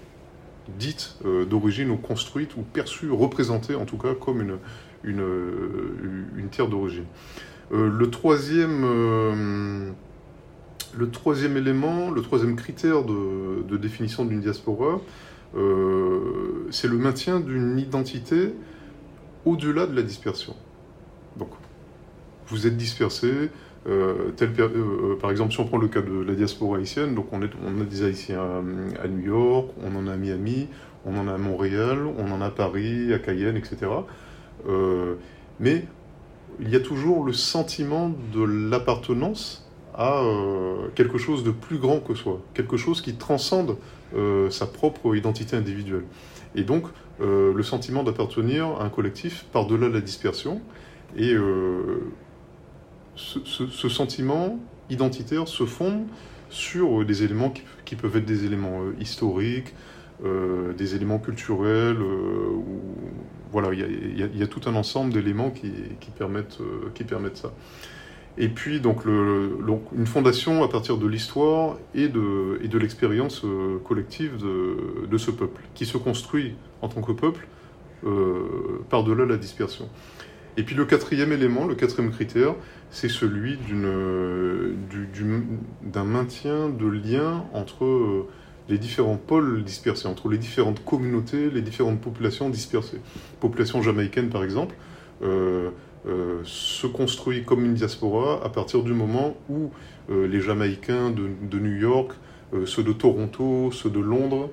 dite 0.77 1.15
d'origine 1.49 1.89
ou 1.91 1.95
construite 1.95 2.57
ou 2.57 2.61
perçue, 2.61 3.09
représentée 3.09 3.73
en 3.73 3.85
tout 3.85 3.97
cas 3.97 4.13
comme 4.13 4.41
une, 4.41 4.57
une, 5.05 6.25
une 6.35 6.49
terre 6.49 6.67
d'origine. 6.67 7.05
le 7.71 8.09
troisième 8.09 9.95
le 10.97 11.09
troisième 11.11 11.57
élément, 11.57 12.09
le 12.09 12.21
troisième 12.21 12.55
critère 12.55 13.03
de, 13.03 13.77
définition 13.77 14.25
d'une 14.25 14.41
diaspora, 14.41 14.99
euh, 15.55 16.65
c'est 16.71 16.87
le 16.87 16.97
maintien 16.97 17.39
d'une 17.39 17.77
identité 17.77 18.53
au-delà 19.45 19.85
de 19.85 19.95
la 19.95 20.01
dispersion. 20.01 20.55
Donc, 21.37 21.49
vous 22.47 22.65
êtes 22.65 22.75
dispersé, 22.75 23.31
euh, 23.87 24.31
euh, 24.41 25.15
par 25.21 25.29
exemple, 25.29 25.53
si 25.53 25.59
on 25.59 25.65
prend 25.65 25.77
le 25.77 25.87
cas 25.87 26.01
de 26.01 26.19
la 26.19 26.33
diaspora 26.33 26.77
haïtienne, 26.77 27.13
donc 27.13 27.27
on, 27.31 27.41
est, 27.43 27.51
on 27.63 27.79
a 27.79 27.83
des 27.83 28.03
Haïtiens 28.03 28.63
à, 29.01 29.07
New 29.07 29.25
York, 29.27 29.69
on 29.83 29.95
en 29.95 30.07
a 30.07 30.13
à 30.13 30.17
Miami, 30.17 30.67
on 31.05 31.15
en 31.17 31.27
a 31.27 31.33
à 31.33 31.37
Montréal, 31.37 31.99
on 32.17 32.31
en 32.31 32.41
a 32.41 32.47
à 32.47 32.51
Paris, 32.51 33.13
à 33.13 33.19
Cayenne, 33.19 33.55
etc. 33.55 33.91
mais 35.59 35.85
il 36.59 36.69
y 36.69 36.75
a 36.75 36.79
toujours 36.79 37.23
le 37.23 37.33
sentiment 37.33 38.11
de 38.33 38.43
l'appartenance 38.43 39.66
à 39.97 40.21
euh, 40.21 40.89
quelque 40.93 41.17
chose 41.17 41.43
de 41.43 41.49
plus 41.49 41.79
grand 41.79 41.99
que 41.99 42.13
soi, 42.13 42.39
quelque 42.53 42.77
chose 42.77 43.01
qui 43.01 43.15
transcende 43.15 43.77
euh, 44.15 44.49
sa 44.51 44.67
propre 44.67 45.15
identité 45.15 45.57
individuelle. 45.57 46.05
Et 46.55 46.63
donc, 46.63 46.85
euh, 47.19 47.51
le 47.53 47.63
sentiment 47.63 48.03
d'appartenir 48.03 48.67
à 48.79 48.83
un 48.83 48.89
collectif 48.89 49.45
par-delà 49.51 49.89
la 49.89 49.99
dispersion. 49.99 50.61
Et 51.15 51.35
ce, 53.15 53.89
sentiment 53.89 54.59
identitaire 54.89 55.47
se 55.47 55.65
fonde 55.65 56.05
sur 56.49 57.03
des 57.03 57.23
éléments 57.23 57.51
qui, 57.85 57.95
peuvent 57.95 58.17
être 58.17 58.25
des 58.25 58.45
éléments 58.45 58.81
historiques, 58.99 59.73
des 60.23 60.95
éléments 60.95 61.17
culturels. 61.17 61.97
voilà, 63.51 63.73
il 63.73 64.37
y, 64.37 64.43
a 64.43 64.47
tout 64.47 64.61
un 64.67 64.75
ensemble 64.75 65.13
d'éléments 65.13 65.49
qui 65.49 66.11
permettent 66.17 66.59
ça. 67.37 67.51
Et 68.37 68.49
puis 68.49 68.79
donc, 68.79 69.05
une 69.05 70.05
fondation 70.05 70.63
à 70.63 70.67
partir 70.67 70.97
de 70.97 71.07
l'histoire 71.07 71.77
et 71.95 72.07
de, 72.07 72.77
l'expérience 72.77 73.43
euh, 73.43 73.79
collective 73.83 74.37
de, 74.37 75.17
ce 75.17 75.31
peuple, 75.31 75.61
qui 75.73 75.85
se 75.85 75.97
construit 75.97 76.53
en 76.81 76.87
tant 76.87 77.01
que 77.01 77.11
peuple 77.11 77.47
euh, 78.05 78.83
par-delà 78.89 79.25
la 79.25 79.37
dispersion. 79.37 79.89
Et 80.55 80.63
puis 80.63 80.75
le 80.75 80.85
quatrième 80.85 81.31
élément, 81.31 81.65
le 81.65 81.73
quatrième 81.75 82.11
critère, 82.11 82.53
c'est 82.91 83.09
celui 83.09 83.57
d'un 85.81 86.03
maintien 86.03 86.69
de 86.69 86.87
lien 86.87 87.43
entre 87.53 87.85
euh, 87.85 88.27
les 88.69 88.77
différents 88.77 89.17
pôles 89.17 89.63
dispersés, 89.63 90.07
entre 90.07 90.29
les 90.29 90.37
différentes 90.37 90.85
communautés, 90.85 91.49
les 91.49 91.61
différentes 91.61 92.01
populations 92.01 92.49
dispersées. 92.49 93.01
Population 93.39 93.81
jamaïcaine 93.81 94.29
par 94.29 94.43
exemple, 94.43 94.75
se 96.43 96.87
construit 96.87 97.43
comme 97.43 97.65
une 97.65 97.73
diaspora 97.73 98.41
à 98.43 98.49
partir 98.49 98.83
du 98.83 98.93
moment 98.93 99.35
où 99.49 99.71
euh, 100.09 100.27
les 100.27 100.41
Jamaïcains 100.41 101.09
de, 101.09 101.59
New 101.59 101.75
York, 101.75 102.11
euh, 102.53 102.65
ceux 102.65 102.83
de 102.83 102.93
Toronto, 102.93 103.71
ceux 103.71 103.89
de 103.89 103.99
Londres, 103.99 104.49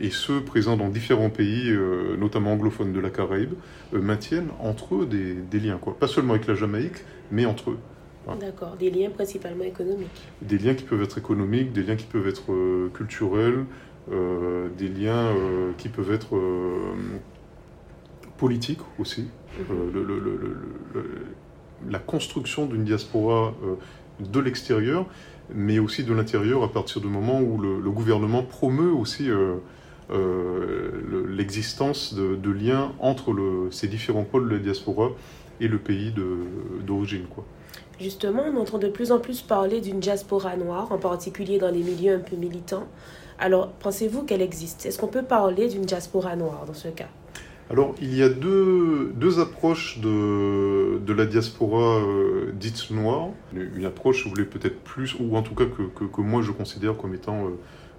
et 0.00 0.10
ceux 0.10 0.40
présents 0.40 0.76
dans 0.76 0.88
différents 0.88 1.30
pays, 1.30 1.72
notamment 2.18 2.54
anglophones 2.54 2.92
de 2.92 2.98
la 2.98 3.08
Caraïbe, 3.08 3.52
maintiennent 3.92 4.48
entre 4.58 4.96
eux 4.96 5.06
des, 5.06 5.60
liens, 5.60 5.78
quoi. 5.80 5.96
pas 5.96 6.08
seulement 6.08 6.34
avec 6.34 6.48
la 6.48 6.56
Jamaïque, 6.56 7.04
mais 7.30 7.46
entre 7.46 7.70
eux. 7.70 7.78
D'accord, 8.40 8.76
des 8.76 8.90
liens 8.90 9.10
principalement 9.10 9.62
économiques. 9.62 10.08
Des 10.42 10.58
liens 10.58 10.74
qui 10.74 10.82
peuvent 10.82 11.04
être 11.04 11.18
économiques, 11.18 11.72
des 11.72 11.84
liens 11.84 11.94
qui 11.94 12.06
peuvent 12.06 12.26
être 12.26 12.52
culturels, 12.94 13.66
des 14.10 14.88
liens 14.88 15.32
qui 15.78 15.88
peuvent 15.88 16.10
être 16.10 16.36
politiques 18.36 18.80
aussi. 18.98 19.26
Euh, 19.70 21.02
la 21.88 21.98
construction 21.98 22.66
d'une 22.66 22.84
diaspora 22.84 23.54
euh, 23.64 23.74
de 24.20 24.40
l'extérieur, 24.40 25.06
mais 25.54 25.78
aussi 25.78 26.04
de 26.04 26.12
l'intérieur 26.12 26.62
à 26.62 26.72
partir 26.72 27.00
du 27.00 27.08
moment 27.08 27.40
où 27.40 27.58
le, 27.60 27.90
gouvernement 27.90 28.42
promeut 28.42 28.92
aussi 28.92 29.28
euh, 29.30 29.56
l'existence 31.28 32.14
de, 32.14 32.50
liens 32.50 32.92
entre 32.98 33.34
ces 33.70 33.88
différents 33.88 34.24
pôles 34.24 34.48
de 34.48 34.56
la 34.56 34.62
diaspora 34.62 35.10
et 35.60 35.68
le 35.68 35.78
pays 35.78 36.12
d'origine. 36.86 37.26
Justement, 38.00 38.44
on 38.52 38.56
entend 38.58 38.78
de 38.78 38.88
plus 38.88 39.12
en 39.12 39.18
plus 39.18 39.42
parler 39.42 39.80
d'une 39.80 40.00
diaspora 40.00 40.56
noire, 40.56 40.92
en 40.92 40.98
particulier 40.98 41.58
dans 41.58 41.70
les 41.70 41.82
milieux 41.82 42.14
un 42.14 42.18
peu 42.18 42.36
militants. 42.36 42.86
Alors, 43.38 43.68
pensez-vous 43.68 44.22
qu'elle 44.22 44.42
existe? 44.42 44.86
Est-ce 44.86 44.98
qu'on 44.98 45.08
peut 45.08 45.22
parler 45.22 45.68
d'une 45.68 45.84
diaspora 45.84 46.36
noire 46.36 46.64
dans 46.66 46.74
ce 46.74 46.88
cas? 46.88 47.08
Alors, 47.68 47.96
il 48.00 48.14
y 48.14 48.22
a 48.22 48.28
deux, 48.28 49.40
approches 49.40 49.98
de, 49.98 51.12
la 51.12 51.26
diaspora 51.26 51.98
euh, 51.98 52.52
dite 52.52 52.90
noire. 52.92 53.30
Une 53.54 53.84
approche, 53.84 54.22
vous 54.22 54.30
voulez, 54.30 54.44
peut-être 54.44 54.80
plus, 54.84 55.16
ou 55.18 55.36
en 55.36 55.42
tout 55.42 55.54
cas 55.54 55.64
que, 55.64 56.20
moi 56.20 56.42
je 56.42 56.52
considère 56.52 56.96
comme 56.96 57.14
étant 57.14 57.46
euh, 57.46 57.50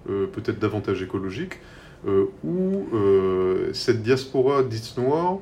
euh, 0.08 0.26
peut-être 0.26 0.58
davantage 0.58 1.02
écologique, 1.02 1.58
où 2.44 2.86
cette 3.72 4.02
diaspora 4.02 4.62
dite 4.62 4.96
noire 4.96 5.38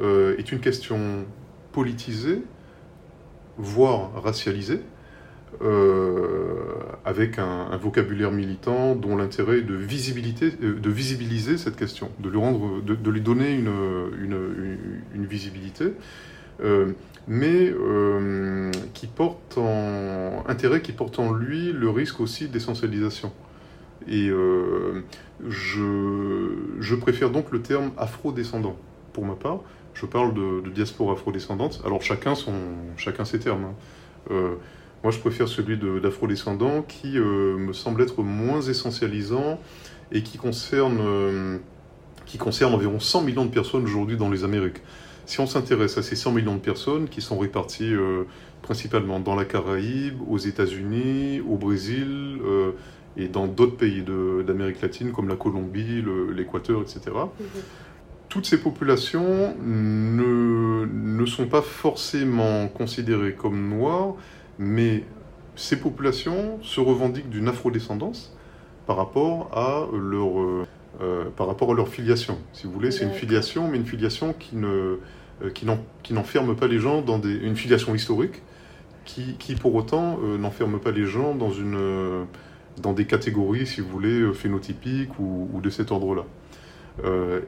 est 0.00 0.52
une 0.52 0.60
question 0.60 1.26
politisée, 1.72 2.42
voire 3.58 4.22
racialisée, 4.22 4.80
avec 7.06 7.38
un, 7.38 7.76
vocabulaire 7.76 8.32
militant 8.32 8.96
dont 8.96 9.16
l'intérêt 9.16 9.58
est 9.58 9.62
de, 9.62 9.74
visibilité, 9.74 10.52
euh, 10.60 10.74
de 10.74 10.90
visibiliser 10.90 11.56
cette 11.56 11.76
question, 11.76 12.10
de 12.18 12.28
lui, 12.28 12.36
rendre, 12.36 12.82
de, 12.82 13.10
lui 13.10 13.20
donner 13.20 13.52
une, 13.54 15.26
visibilité, 15.26 15.92
euh, 16.62 16.92
mais 17.28 17.72
qui 18.92 19.06
porte 19.06 19.56
en 19.56 20.44
intérêt 20.48 20.82
qui 20.82 20.92
porte 20.92 21.20
en 21.20 21.32
lui 21.32 21.72
le 21.72 21.88
risque 21.90 22.20
aussi 22.20 22.48
d'essentialisation. 22.48 23.32
Et 24.08 24.28
je, 25.48 26.50
je, 26.80 26.94
préfère 26.96 27.30
donc 27.30 27.52
le 27.52 27.60
terme 27.62 27.92
afro-descendant 27.96 28.76
pour 29.12 29.24
ma 29.24 29.34
part. 29.34 29.60
Je 29.94 30.06
parle 30.06 30.34
de, 30.34 30.68
diaspora 30.70 31.12
afro-descendante. 31.12 31.82
Alors 31.84 32.02
chacun, 32.02 32.34
son, 32.34 32.52
chacun 32.96 33.24
ses 33.24 33.38
termes. 33.38 33.66
Hein. 34.30 34.34
Moi, 35.06 35.12
je 35.12 35.20
préfère 35.20 35.46
celui 35.46 35.78
d'afro-descendant 36.00 36.82
qui 36.82 37.16
euh, 37.16 37.56
me 37.56 37.72
semble 37.72 38.02
être 38.02 38.24
moins 38.24 38.60
essentialisant 38.60 39.60
et 40.10 40.24
qui 40.24 40.36
concerne, 40.36 40.98
euh, 41.00 41.58
qui 42.24 42.38
concerne 42.38 42.74
environ 42.74 42.98
100 42.98 43.22
millions 43.22 43.44
de 43.44 43.52
personnes 43.52 43.84
aujourd'hui 43.84 44.16
dans 44.16 44.28
les 44.28 44.42
Amériques. 44.42 44.82
Si 45.24 45.38
on 45.38 45.46
s'intéresse 45.46 45.96
à 45.96 46.02
ces 46.02 46.16
100 46.16 46.32
millions 46.32 46.56
de 46.56 46.60
personnes 46.60 47.08
qui 47.08 47.20
sont 47.20 47.38
réparties 47.38 47.94
euh, 47.94 48.24
principalement 48.62 49.20
dans 49.20 49.36
la 49.36 49.44
Caraïbe, 49.44 50.18
aux 50.28 50.38
États-Unis, 50.38 51.40
au 51.48 51.54
Brésil 51.54 52.40
et 53.16 53.28
dans 53.28 53.46
d'autres 53.46 53.76
pays 53.76 54.02
d'Amérique 54.44 54.82
latine 54.82 55.12
comme 55.12 55.28
la 55.28 55.36
Colombie, 55.36 56.02
l'Équateur, 56.34 56.82
etc. 56.82 57.12
Toutes 58.28 58.46
ces 58.46 58.58
populations 58.58 59.54
ne, 59.64 60.84
ne 60.84 61.26
sont 61.26 61.46
pas 61.46 61.62
forcément 61.62 62.66
considérées 62.66 63.34
comme 63.34 63.68
noires, 63.68 64.16
mais 64.58 65.04
ces 65.56 65.76
populations 65.76 66.62
se 66.62 66.80
revendiquent 66.80 67.30
d'une 67.30 67.48
afrodescendance 67.48 68.36
par 68.86 68.96
rapport 68.96 69.50
à 69.52 69.86
leur, 69.92 70.40
euh, 70.40 70.66
euh, 71.00 71.24
par 71.36 71.46
rapport 71.46 71.72
à 71.72 71.74
leur 71.74 71.88
filiation. 71.88 72.38
Si 72.52 72.66
vous 72.66 72.72
voulez, 72.72 72.90
c'est 72.90 73.04
une 73.04 73.12
filiation, 73.12 73.68
mais 73.68 73.78
une 73.78 73.86
filiation 73.86 74.32
qui 74.32 74.56
ne 74.56 74.98
euh, 75.42 75.50
qui 75.50 76.14
n'enferme 76.14 76.56
pas 76.56 76.66
les 76.66 76.78
gens 76.78 77.02
dans 77.02 77.18
des, 77.18 77.34
une 77.34 77.56
filiation 77.56 77.94
historique, 77.94 78.42
qui, 79.04 79.34
qui 79.38 79.54
pour 79.54 79.74
autant 79.74 80.18
n'enferme 80.18 80.80
pas 80.80 80.90
les 80.90 81.04
gens 81.04 81.34
dans, 81.34 81.52
une, 81.52 82.26
dans 82.80 82.94
des 82.94 83.04
catégories, 83.04 83.66
si 83.66 83.82
vous 83.82 83.88
voulez, 83.88 84.32
phénotypiques 84.32 85.18
ou, 85.20 85.48
ou 85.52 85.60
de 85.60 85.68
cet 85.68 85.92
ordre-là. 85.92 86.24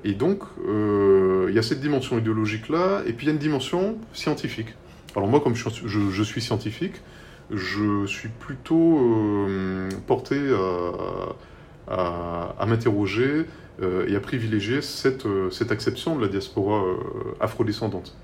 et 0.04 0.12
donc, 0.12 0.42
il 0.68 1.52
y 1.52 1.58
a 1.58 1.62
cette 1.62 1.80
dimension 1.80 2.18
idéologique-là, 2.18 3.02
et 3.06 3.12
puis 3.14 3.24
il 3.24 3.28
y 3.28 3.30
a 3.30 3.32
une 3.32 3.40
dimension 3.40 3.96
scientifique. 4.12 4.68
Alors 5.18 5.28
moi, 5.28 5.40
comme 5.40 5.56
je, 5.56 6.22
suis 6.22 6.40
scientifique, 6.40 6.94
je 7.50 8.06
suis 8.06 8.28
plutôt 8.28 9.00
euh, 9.00 9.88
porté 10.06 10.38
à, 11.88 12.64
m'interroger 12.64 13.46
euh, 13.82 14.06
et 14.06 14.14
à 14.14 14.20
privilégier 14.20 14.80
cette, 14.80 15.26
euh, 15.26 15.50
cette, 15.50 15.72
acception 15.72 16.14
de 16.14 16.22
la 16.22 16.28
diaspora 16.28 16.84
afrodescendante. 17.40 18.16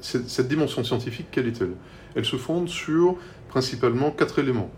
Cette, 0.00 0.28
cette 0.28 0.46
dimension 0.46 0.84
scientifique, 0.84 1.26
quelle 1.32 1.48
est-elle? 1.48 1.72
Elle 2.14 2.24
se 2.24 2.36
fonde 2.36 2.68
sur 2.68 3.16
principalement 3.48 4.12
quatre 4.12 4.38
éléments. 4.38 4.70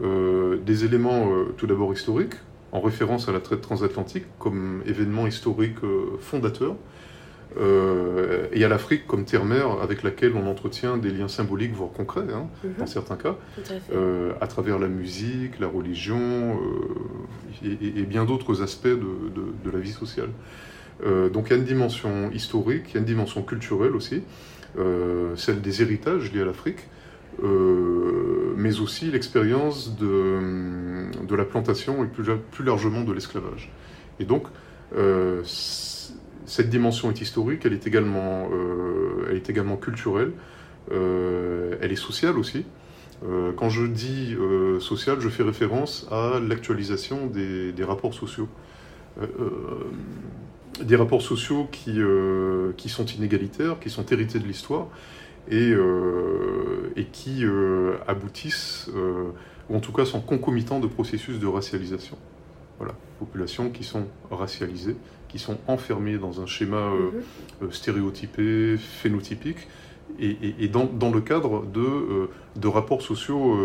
des 0.00 0.84
éléments 0.84 1.30
tout 1.56 1.66
d'abord 1.66 1.94
historiques, 1.94 2.36
en 2.72 2.80
référence 2.80 3.26
à 3.26 3.32
la 3.32 3.40
traite 3.40 3.62
transatlantique 3.62 4.26
comme 4.38 4.82
événement 4.84 5.26
historique 5.26 5.78
fondateur, 6.20 6.76
euh, 7.58 8.46
et 8.52 8.64
à 8.64 8.68
l'Afrique 8.68 9.06
comme 9.06 9.24
terre-mère 9.24 9.80
avec 9.82 10.02
laquelle 10.02 10.34
on 10.36 10.46
entretient 10.46 10.96
des 10.96 11.10
liens 11.10 11.28
symboliques, 11.28 11.72
voire 11.72 11.90
concrets, 11.90 12.32
hein, 12.32 12.46
mhm. 12.62 12.74
dans 12.78 12.86
certains 12.86 13.16
cas, 13.16 13.36
à, 13.58 13.94
euh, 13.94 14.32
à, 14.40 14.46
travers 14.46 14.78
la 14.78 14.88
musique, 14.88 15.58
la 15.58 15.66
religion 15.66 16.60
euh, 16.60 17.68
et, 17.96 18.02
bien 18.02 18.24
d'autres 18.24 18.62
aspects 18.62 18.86
de, 18.86 18.96
de, 19.64 19.70
la 19.70 19.78
vie 19.78 19.92
sociale. 19.92 20.30
donc 21.32 21.46
il 21.46 21.50
y 21.50 21.54
a 21.54 21.56
une 21.56 21.64
dimension 21.64 22.30
historique, 22.30 22.84
il 22.88 22.94
y 22.94 22.96
a 22.96 23.00
une 23.00 23.06
dimension 23.06 23.42
culturelle 23.42 23.94
aussi, 23.94 24.22
celle 25.36 25.60
des 25.60 25.82
héritages 25.82 26.32
liés 26.32 26.42
à 26.42 26.44
l'Afrique, 26.44 26.88
mais 28.56 28.80
aussi 28.80 29.10
l'expérience 29.10 29.96
de, 29.96 31.10
de, 31.22 31.34
la 31.34 31.44
plantation 31.44 32.02
et 32.04 32.06
plus, 32.06 32.24
plus 32.50 32.64
largement 32.64 33.02
de 33.02 33.12
l'esclavage. 33.12 33.70
Et 34.18 34.24
donc, 34.24 34.44
cette 36.50 36.68
dimension 36.68 37.10
est 37.10 37.20
historique, 37.20 37.64
elle 37.64 37.74
est 37.74 37.86
également, 37.86 38.48
euh, 38.52 39.76
culturelle, 39.80 40.32
euh, 40.90 41.76
elle 41.80 41.92
est 41.92 42.02
sociale 42.10 42.36
aussi. 42.38 42.64
Euh, 43.24 43.52
quand 43.52 43.68
je 43.68 43.86
dis 43.86 44.36
sociale, 44.80 45.20
je 45.20 45.28
fais 45.28 45.44
référence 45.44 46.08
à 46.10 46.40
l'actualisation 46.40 47.26
des, 47.26 47.84
rapports 47.84 48.14
sociaux. 48.14 48.48
des 50.82 50.96
rapports 50.96 51.22
sociaux 51.22 51.68
qui, 51.70 52.88
sont 52.88 53.06
inégalitaires, 53.06 53.78
qui 53.78 53.88
sont 53.88 54.06
hérités 54.06 54.40
de 54.40 54.46
l'histoire 54.46 54.88
et, 55.48 55.72
et 56.96 57.04
qui 57.12 57.44
aboutissent, 58.08 58.90
ou 59.68 59.76
en 59.76 59.80
tout 59.80 59.92
cas 59.92 60.04
sont 60.04 60.20
concomitants 60.20 60.80
de 60.80 60.88
processus 60.88 61.38
de 61.38 61.46
racialisation. 61.46 62.18
Voilà, 62.80 62.94
populations 63.18 63.68
qui 63.68 63.84
sont 63.84 64.06
racialisées, 64.30 64.96
qui 65.28 65.38
sont 65.38 65.58
enfermés 65.66 66.16
dans 66.16 66.40
un 66.40 66.46
schéma 66.46 66.78
euh, 66.78 67.10
mhm. 67.10 67.22
euh, 67.64 67.70
stéréotypé, 67.70 68.78
phénotypique, 68.78 69.68
et, 70.18 70.68
dans, 70.68 70.86
dans, 70.86 71.10
le 71.10 71.20
cadre 71.20 71.64
de, 71.66 71.80
euh, 71.80 72.30
de 72.56 72.68
rapports 72.68 73.00
sociaux 73.00 73.56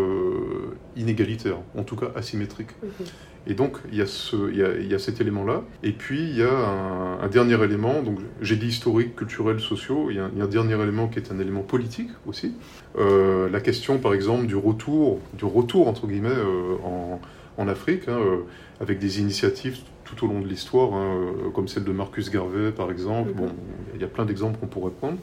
inégalitaires, 0.96 1.58
en 1.76 1.82
tout 1.82 1.96
cas 1.96 2.12
asymétriques. 2.14 2.70
Mhm. 2.82 3.06
Et 3.48 3.54
donc, 3.54 3.78
il 3.90 3.98
y, 3.98 4.02
a 4.02 4.06
ce, 4.06 4.50
il, 4.50 4.56
y 4.58 4.62
a, 4.62 4.76
il 4.76 4.90
y 4.90 4.94
a 4.94 4.98
cet 4.98 5.20
élément-là. 5.20 5.62
Et 5.82 5.92
puis, 5.92 6.20
il 6.20 6.36
y 6.36 6.42
a 6.42 6.52
un, 7.22 7.28
dernier 7.28 7.62
élément, 7.62 8.02
donc 8.02 8.18
j'ai 8.40 8.56
dit 8.56 8.66
historique, 8.66 9.16
culturel, 9.16 9.60
sociaux, 9.60 10.08
il 10.10 10.16
y, 10.16 10.20
a, 10.20 10.28
il 10.32 10.38
y, 10.38 10.42
a, 10.42 10.44
un 10.44 10.48
dernier 10.48 10.80
élément 10.80 11.08
qui 11.08 11.18
est 11.18 11.32
un 11.32 11.38
élément 11.38 11.62
politique 11.62 12.10
aussi. 12.26 12.54
la 12.96 13.60
question, 13.60 13.98
par 13.98 14.14
exemple, 14.14 14.46
du 14.46 14.56
retour, 14.56 15.20
du 15.34 15.46
retour 15.46 15.88
entre 15.88 16.06
guillemets, 16.06 16.40
en, 16.84 17.20
en, 17.56 17.68
Afrique, 17.68 18.08
hein, 18.08 18.18
avec 18.80 18.98
des 18.98 19.20
initiatives 19.20 19.78
tout 20.06 20.24
au 20.24 20.28
long 20.28 20.40
de 20.40 20.46
l'histoire, 20.46 20.94
hein, 20.94 21.16
euh, 21.16 21.50
comme 21.50 21.68
celle 21.68 21.84
de 21.84 21.92
Marcus 21.92 22.30
Garvey 22.30 22.70
par 22.70 22.90
exemple. 22.90 23.30
Mhm. 23.30 23.36
Bon, 23.36 23.48
il 23.94 24.00
y 24.00 24.04
a 24.04 24.08
plein 24.08 24.24
d'exemples 24.24 24.58
qu'on 24.58 24.68
pourrait 24.68 24.92
prendre. 24.92 25.18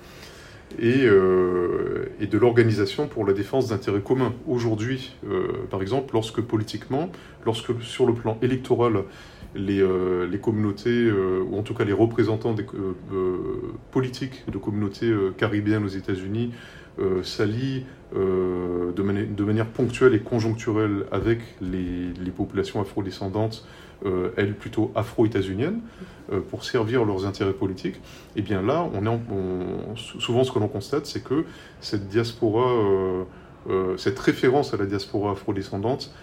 Et, 0.79 1.05
euh, 1.05 2.05
et 2.19 2.25
de 2.25 2.37
l'organisation 2.37 3.07
pour 3.07 3.25
la 3.25 3.33
défense 3.33 3.67
d'intérêts 3.67 4.01
communs. 4.01 4.33
Aujourd'hui, 4.47 5.15
euh, 5.29 5.67
par 5.69 5.83
exemple, 5.83 6.13
lorsque 6.13 6.41
politiquement, 6.41 7.11
lorsque 7.45 7.79
sur 7.81 8.07
le 8.07 8.13
plan 8.13 8.39
électoral, 8.41 9.03
les, 9.55 9.87
les 10.31 10.39
communautés, 10.39 11.11
ou 11.11 11.59
en 11.59 11.61
tout 11.61 11.75
cas 11.75 11.83
les 11.83 11.93
représentants 11.93 12.55
des, 12.55 12.65
politiques 13.91 14.43
de 14.51 14.57
communautés 14.57 15.13
caribéennes 15.37 15.83
aux 15.83 15.89
États-Unis, 15.89 16.53
s'allient 17.23 17.85
de, 18.13 18.91
de, 18.91 19.43
manière 19.43 19.67
ponctuelle 19.67 20.13
et 20.13 20.19
conjoncturelle 20.19 21.05
avec 21.11 21.39
les, 21.61 22.13
les 22.13 22.31
populations 22.31 22.81
afrodescendantes 22.81 23.65
euh, 24.05 24.31
elles 24.35 24.53
plutôt 24.53 24.91
afro-états-uniennes, 24.95 25.79
euh, 26.31 26.41
pour 26.41 26.65
servir 26.65 27.05
leurs 27.05 27.25
intérêts 27.25 27.53
politiques, 27.53 27.95
et 28.35 28.39
eh 28.39 28.41
bien 28.41 28.61
là, 28.61 28.85
on 28.93 29.05
est 29.05 29.19
souvent 29.95 30.43
ce 30.43 30.51
que 30.51 30.59
l'on 30.59 30.67
constate, 30.67 31.05
c'est 31.05 31.23
que 31.23 31.45
cette 31.79 32.09
diaspora, 32.09 32.69
euh, 33.69 33.95
cette 33.95 34.19
référence 34.19 34.73
à 34.73 34.77
la 34.77 34.85
diaspora 34.85 35.31
afro-descendante 35.31 36.13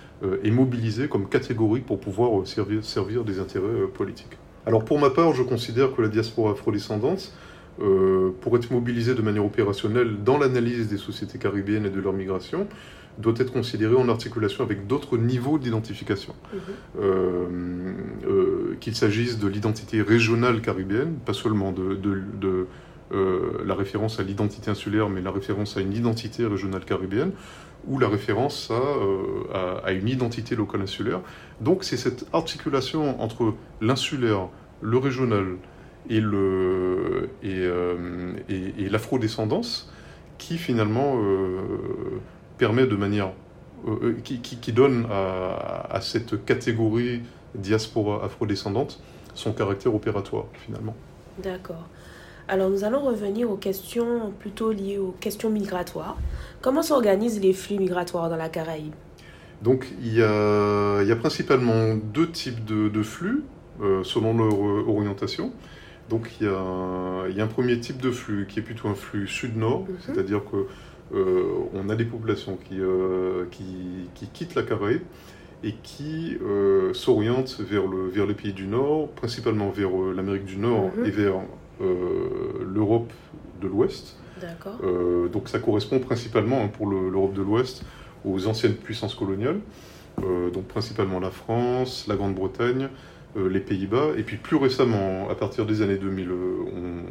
est 0.45 0.51
mobilisée 0.51 1.09
comme 1.09 1.31
catégorie 1.31 1.81
pour 1.81 1.99
pouvoir 1.99 2.47
servir, 2.47 2.85
servir 2.85 3.25
des 3.25 3.41
intérêts 3.41 3.87
politiques. 3.95 4.37
Alors 4.67 4.85
pour 4.85 4.99
ma 4.99 5.09
part, 5.09 5.33
je 5.33 5.43
considère 5.43 5.97
que 5.97 6.03
la 6.03 6.09
diaspora 6.09 6.53
afro-descendante, 6.53 7.33
pour 7.79 8.57
être 8.57 8.71
mobilisée 8.71 9.15
de 9.15 9.23
manière 9.23 9.45
opérationnelle 9.45 10.23
dans 10.25 10.39
l'analyse 10.39 10.89
des 10.89 10.99
sociétés 10.99 11.39
caribéennes 11.39 11.87
et 11.87 11.91
de 11.91 12.01
leur 12.01 12.13
migration, 12.13 12.67
doit 13.19 13.35
être 13.37 13.53
considéré 13.53 13.95
en 13.95 14.09
articulation 14.09 14.65
avec 14.65 14.87
d'autres 14.87 15.17
niveaux 15.19 15.59
d'identification. 15.59 16.35
Mhm. 16.53 16.61
Euh, 17.01 17.95
euh, 18.27 18.77
qu'il 18.81 18.95
s'agisse 18.95 19.39
de 19.39 19.49
l'identité 19.49 20.03
régionale 20.03 20.61
caribéenne, 20.61 21.15
pas 21.25 21.33
seulement 21.33 21.73
de, 21.73 21.95
de, 21.95 22.67
euh, 23.13 23.63
la 23.65 23.75
référence 23.75 24.21
à 24.21 24.23
l'identité 24.23 24.71
insulaire, 24.71 25.09
mais 25.09 25.21
la 25.21 25.33
référence 25.33 25.77
à 25.77 25.81
une 25.81 25.93
identité 25.93 26.47
régionale 26.47 26.85
caribéenne, 26.85 27.33
ou 27.87 27.99
la 27.99 28.09
référence 28.09 28.71
à, 28.71 29.87
à, 29.87 29.93
une 29.93 30.07
identité 30.09 30.55
locale 30.55 30.83
insulaire. 30.83 31.21
Donc 31.63 31.83
c'est 31.83 31.97
cette 31.97 32.27
articulation 32.35 33.21
entre 33.23 33.55
l'insulaire, 33.81 34.49
le 34.83 34.99
régional 34.99 35.57
et, 36.09 36.21
le, 36.21 37.31
et, 37.43 37.69
et, 38.49 38.85
et 38.85 38.89
l'afrodescendance 38.89 39.93
qui 40.39 40.57
finalement 40.57 41.17
permet 42.59 42.87
de 42.87 42.97
manière 42.97 43.33
euh, 43.89 43.99
euh, 44.03 44.17
qui, 44.23 44.41
qui, 44.41 44.73
donne 44.73 45.07
à, 45.11 46.01
cette 46.03 46.45
catégorie 46.45 47.23
diaspora 47.55 48.25
afrodescendante 48.25 49.01
son 49.35 49.53
caractère 49.53 49.95
opératoire 49.95 50.47
finalement. 50.67 50.95
D'accord. 51.43 51.89
Alors 52.49 52.69
nous 52.69 52.85
allons 52.85 53.01
revenir 53.01 53.51
aux 53.51 53.57
questions 53.57 54.33
plutôt 54.39 54.73
liées 54.73 54.99
aux 54.99 55.15
questions 55.21 55.49
migratoires. 55.49 56.19
Comment 56.61 56.83
s'organisent 56.83 57.41
les 57.41 57.55
flux 57.55 57.79
migratoires 57.79 58.29
dans 58.29 58.37
la 58.37 58.51
Caraïbe? 58.51 58.93
Donc 59.63 59.87
il 60.03 60.15
y, 60.15 60.23
a, 60.23 61.01
il 61.03 61.09
y, 61.09 61.13
a, 61.13 61.17
principalement 61.17 61.95
deux 61.95 62.31
types 62.31 62.65
de, 62.65 63.03
flux 63.03 63.45
euh, 63.81 64.05
selon 64.05 64.37
leur 64.37 64.59
orientation. 64.89 65.53
Donc 66.11 66.29
il 66.41 66.47
y, 66.47 66.51
a, 66.51 67.29
il 67.29 67.37
y, 67.37 67.41
a, 67.41 67.45
un 67.45 67.47
premier 67.47 67.79
type 67.79 68.03
de 68.03 68.11
flux 68.11 68.47
qui 68.49 68.59
est 68.59 68.63
plutôt 68.63 68.89
un 68.89 68.97
flux 68.97 69.29
sud-nord, 69.29 69.83
mhm. 69.89 69.97
c'est-à-dire 70.05 70.43
que 70.45 70.67
euh, 71.15 71.45
on 71.73 71.89
a 71.89 71.95
des 71.95 72.05
populations 72.05 72.59
euh, 72.73 73.45
qui, 73.51 74.09
qui, 74.15 74.27
quittent 74.27 74.57
la 74.57 74.65
Caraïbe 74.65 75.03
et 75.63 75.75
qui 75.83 76.37
euh, 76.43 76.93
s'orientent 76.95 77.61
vers, 77.61 77.87
le, 77.87 78.09
vers 78.09 78.27
les 78.27 78.35
pays 78.35 78.53
du 78.53 78.67
Nord, 78.67 79.09
principalement 79.11 79.71
vers 79.71 79.91
l'Amérique 80.15 80.45
du 80.45 80.57
Nord 80.57 80.91
mhm. 80.97 81.07
et 81.07 81.11
vers 81.11 81.35
l'Europe 81.81 83.11
de 83.63 83.67
l'Ouest. 83.67 84.19
donc 85.33 85.49
ça 85.49 85.61
correspond 85.61 85.99
principalement 85.99 86.63
hein, 86.63 86.69
pour 86.69 86.87
l'Europe 86.87 87.33
de 87.33 87.41
l'Ouest 87.41 87.85
aux 88.27 88.47
anciennes 88.49 88.75
puissances 88.75 89.15
coloniales, 89.15 89.61
donc 90.19 90.65
principalement 90.65 91.21
la 91.21 91.31
France, 91.31 92.05
la 92.07 92.17
Grande-Bretagne, 92.17 92.91
les 93.37 93.61
Pays-Bas, 93.61 94.09
et 94.17 94.23
puis 94.23 94.37
plus 94.37 94.57
récemment, 94.57 95.29
à 95.31 95.35
partir 95.35 95.67
des 95.67 95.83
années 95.83 95.97
2000, 95.97 96.29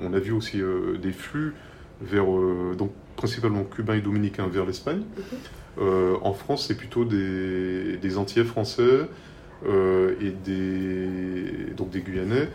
on, 0.04 0.14
a 0.14 0.20
vu 0.20 0.32
aussi 0.32 0.62
des 1.02 1.12
flux 1.12 1.54
vers 2.02 2.26
donc 2.78 2.92
principalement 3.16 3.64
cubains 3.64 3.96
et 3.96 4.02
dominicains 4.02 4.48
vers 4.48 4.66
l'Espagne. 4.66 5.04
Mhm. 5.78 6.18
en 6.22 6.34
France, 6.34 6.66
c'est 6.68 6.76
plutôt 6.76 7.06
des, 7.06 7.98
des 7.98 8.18
Antillais 8.18 8.46
français 8.46 9.08
et 9.66 10.32
des, 10.44 11.74
donc 11.78 11.90
des 11.90 12.02
Guyanais 12.02 12.50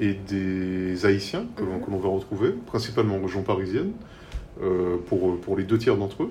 et 0.00 0.14
des 0.14 1.04
Haïtiens 1.04 1.46
que 1.56 1.64
l'on 1.64 1.80
que 1.80 1.90
l'on 1.90 1.98
va 1.98 2.08
retrouver, 2.08 2.50
principalement 2.66 3.16
en 3.16 3.22
région 3.22 3.42
parisienne, 3.42 3.92
pour, 5.06 5.40
pour 5.40 5.56
les 5.56 5.64
deux 5.64 5.78
tiers 5.78 5.96
d'entre 5.96 6.24
eux. 6.24 6.30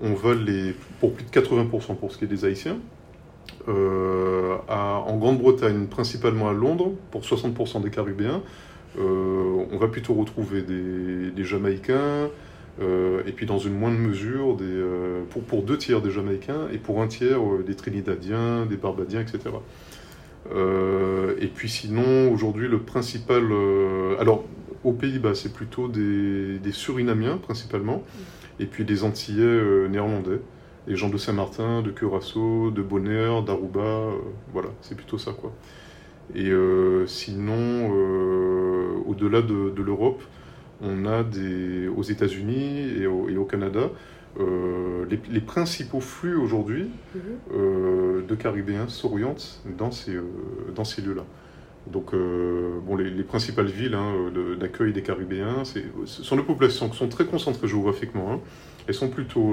On 0.00 0.14
va 0.14 0.34
les, 0.34 0.74
pour 1.00 1.12
plus 1.12 1.24
de 1.24 1.30
80% 1.30 1.96
pour 1.96 2.12
ce 2.12 2.18
qui 2.18 2.24
est 2.24 2.28
des 2.28 2.44
Haïtiens, 2.44 2.76
euh, 2.76 3.01
à- 3.68 5.04
en 5.06 5.16
Grande-Bretagne, 5.16 5.86
principalement 5.86 6.48
à 6.48 6.52
Londres, 6.52 6.92
pour 7.10 7.24
60% 7.24 7.80
des 7.80 7.90
Caribéens. 7.90 8.42
Euh, 8.98 9.64
on 9.70 9.78
va 9.78 9.88
plutôt 9.88 10.14
retrouver 10.14 10.62
des, 10.62 11.44
Jamaïcains, 11.44 12.28
euh, 12.80 13.22
et 13.26 13.32
puis 13.32 13.46
dans 13.46 13.58
une 13.58 13.74
moindre 13.74 13.98
mesure, 13.98 14.56
des, 14.56 14.64
euh, 14.64 15.22
pour, 15.30 15.42
pour 15.42 15.62
deux 15.62 15.76
tiers 15.76 16.00
des 16.00 16.10
Jamaïcains, 16.10 16.68
et 16.72 16.78
pour 16.78 17.02
un 17.02 17.08
tiers 17.08 17.40
euh, 17.40 17.64
des 17.66 17.74
Trinidadiens, 17.74 18.66
des 18.66 18.76
Barbadiens, 18.76 19.20
etc. 19.20 19.40
Euh, 20.54 21.34
et 21.40 21.46
puis 21.46 21.68
sinon, 21.68 22.30
aujourd'hui, 22.32 22.68
le 22.68 22.80
principal... 22.80 23.44
euh, 23.50 24.16
alors, 24.20 24.44
aux 24.84 24.92
Pays-Bas, 24.92 25.34
c'est 25.34 25.52
plutôt 25.52 25.88
des, 25.88 26.58
Surinamiens, 26.72 27.38
principalement, 27.38 28.02
et 28.60 28.66
puis 28.66 28.84
des 28.84 29.04
Antillais 29.04 29.42
euh, 29.42 29.88
néerlandais 29.88 30.40
les 30.86 30.96
gens 30.96 31.08
de 31.08 31.16
Saint-Martin, 31.16 31.82
de 31.82 31.90
Curaçao, 31.90 32.70
de 32.70 32.82
Bonaire, 32.82 33.42
d'Aruba, 33.42 33.80
euh, 33.80 34.12
voilà, 34.52 34.68
c'est 34.80 34.96
plutôt 34.96 35.18
ça 35.18 35.32
quoi. 35.32 35.52
Et 36.34 36.50
euh, 36.50 37.06
sinon, 37.06 37.54
euh, 37.94 38.94
au-delà 39.06 39.42
de, 39.42 39.70
de 39.70 39.82
l'Europe, 39.82 40.22
on 40.80 41.06
a 41.06 41.22
des, 41.22 41.88
aux 41.88 42.02
États-Unis 42.02 43.00
et 43.00 43.06
au, 43.06 43.28
et 43.28 43.36
au 43.36 43.44
Canada 43.44 43.90
les, 44.38 45.20
les 45.30 45.40
principaux 45.40 46.00
flux 46.00 46.36
aujourd'hui 46.36 46.88
Mhm. 47.14 48.26
de 48.26 48.34
Caribéens 48.34 48.88
s'orientent 48.88 49.60
dans 49.78 49.90
ces, 49.90 50.16
dans 50.74 50.84
ces 50.84 51.02
lieux-là. 51.02 51.24
Donc, 51.86 52.12
bon, 52.14 52.96
les, 52.96 53.10
les 53.10 53.22
principales 53.24 53.66
villes 53.66 53.94
hein, 53.94 54.14
d'accueil 54.58 54.94
des 54.94 55.02
Caribéens, 55.02 55.64
ce 55.64 56.22
sont 56.22 56.36
des 56.36 56.42
populations 56.42 56.88
qui 56.88 56.96
sont 56.96 57.08
très 57.08 57.26
concentrées 57.26 57.68
géographiquement. 57.68 58.32
hein. 58.32 58.40
Elles 58.86 58.94
sont 58.94 59.10
plutôt 59.10 59.52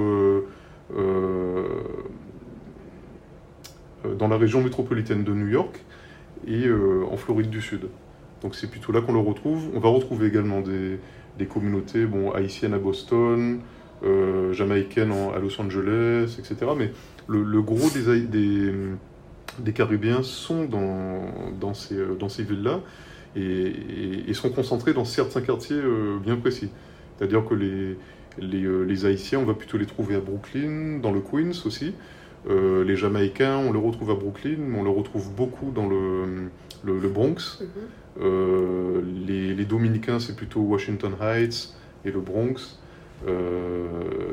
dans 4.18 4.28
la 4.28 4.36
région 4.36 4.62
métropolitaine 4.62 5.24
de 5.24 5.32
New 5.32 5.48
York 5.48 5.80
et 6.46 6.66
euh, 6.66 7.04
en 7.10 7.16
Floride 7.16 7.50
du 7.50 7.60
Sud. 7.60 7.88
Donc 8.42 8.54
c'est 8.54 8.70
plutôt 8.70 8.92
là 8.92 9.00
qu'on 9.00 9.12
le 9.12 9.18
retrouve. 9.18 9.68
On 9.74 9.80
va 9.80 9.88
retrouver 9.88 10.26
également 10.26 10.60
des, 10.60 10.98
des 11.38 11.46
communautés 11.46 12.06
bon, 12.06 12.32
haïtiennes 12.32 12.74
à 12.74 12.78
Boston, 12.78 13.60
euh, 14.02 14.52
jamaïcaines 14.52 15.12
à 15.34 15.38
Los 15.38 15.60
Angeles, 15.60 16.36
etc. 16.38 16.72
Mais 16.76 16.92
le, 17.28 17.62
gros 17.62 17.90
des, 17.90 18.20
des, 18.22 18.72
des 19.58 19.72
Caribéens 19.72 20.22
sont 20.22 20.64
dans, 20.64 21.20
dans 21.60 21.74
ces, 21.74 21.96
euh, 21.96 22.14
dans 22.18 22.28
ces 22.28 22.42
villes-là 22.42 22.80
et, 23.36 24.32
sont 24.32 24.50
concentrés 24.50 24.94
dans 24.94 25.04
certains 25.04 25.42
quartiers 25.42 25.76
euh, 25.76 26.18
bien 26.18 26.36
précis. 26.36 26.70
C'est-à-dire 27.18 27.44
que 27.44 27.54
les, 27.54 27.96
les, 28.40 28.64
euh, 28.64 28.82
les 28.82 29.06
Haïtiens, 29.06 29.38
on 29.38 29.44
va 29.44 29.54
plutôt 29.54 29.78
les 29.78 29.86
trouver 29.86 30.14
à 30.16 30.20
Brooklyn, 30.20 30.98
dans 30.98 31.12
le 31.12 31.20
Queens 31.20 31.66
aussi. 31.66 31.94
Euh, 32.48 32.84
les 32.84 32.96
Jamaïcains, 32.96 33.58
on 33.58 33.72
les 33.72 33.78
retrouve 33.78 34.10
à 34.10 34.14
Brooklyn, 34.14 34.56
mais 34.58 34.78
on 34.78 34.84
les 34.84 34.90
retrouve 34.90 35.30
beaucoup 35.34 35.70
dans 35.72 35.88
le, 35.88 36.48
le, 36.84 36.98
le 36.98 37.08
Bronx. 37.08 37.60
Mhm. 37.60 37.66
Euh, 38.22 39.02
les, 39.26 39.54
les 39.54 39.64
Dominicains, 39.64 40.20
c'est 40.20 40.34
plutôt 40.34 40.60
Washington 40.60 41.12
Heights 41.20 41.74
et 42.04 42.10
le 42.10 42.20
Bronx, 42.20 42.78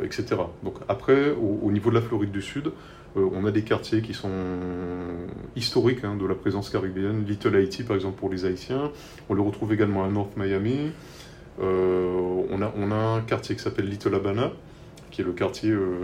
etc. 0.03 0.37
Donc 0.63 0.75
après, 0.87 1.31
au, 1.31 1.59
au 1.63 1.71
niveau 1.71 1.89
de 1.89 1.95
la 1.95 2.01
Floride 2.01 2.31
du 2.31 2.41
Sud, 2.41 2.71
on 3.15 3.45
a 3.45 3.51
des 3.51 3.63
quartiers 3.63 4.01
qui 4.01 4.13
sont 4.13 4.29
historiques 5.55 6.03
hein, 6.03 6.15
de 6.15 6.25
la 6.25 6.35
présence 6.35 6.69
caribéenne. 6.69 7.25
Little 7.27 7.55
Haiti, 7.55 7.83
par 7.83 7.95
exemple, 7.95 8.17
pour 8.17 8.29
les 8.29 8.45
Haïtiens. 8.45 8.91
On 9.27 9.33
le 9.33 9.41
retrouve 9.41 9.73
également 9.73 10.05
à 10.05 10.09
North 10.09 10.37
Miami. 10.37 10.91
Euh, 11.61 12.43
on, 12.49 12.61
a, 12.61 12.71
on 12.77 12.91
a 12.91 12.95
un 12.95 13.21
quartier 13.21 13.55
qui 13.55 13.61
s'appelle 13.61 13.87
Little 13.89 14.13
Habana, 14.15 14.51
qui 15.11 15.21
est 15.21 15.25
le 15.25 15.31
quartier 15.31 15.71
euh, 15.71 15.95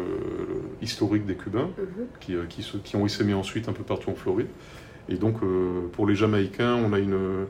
historique 0.82 1.26
des 1.26 1.36
Cubains 1.36 1.70
Mhm. 1.78 2.06
qui, 2.20 2.36
euh, 2.36 2.44
qui, 2.50 2.64
se- 2.64 2.78
qui 2.78 2.96
ont 2.96 3.06
essaimé 3.06 3.34
ensuite 3.34 3.70
un 3.70 3.74
peu 3.74 3.84
partout 3.84 4.10
en 4.10 4.16
Floride. 4.16 4.48
Et 5.10 5.16
donc, 5.16 5.40
pour 5.92 6.08
les 6.08 6.16
Jamaïcains, 6.16 6.76
on 6.76 6.94
a 6.94 7.00
une, 7.00 7.46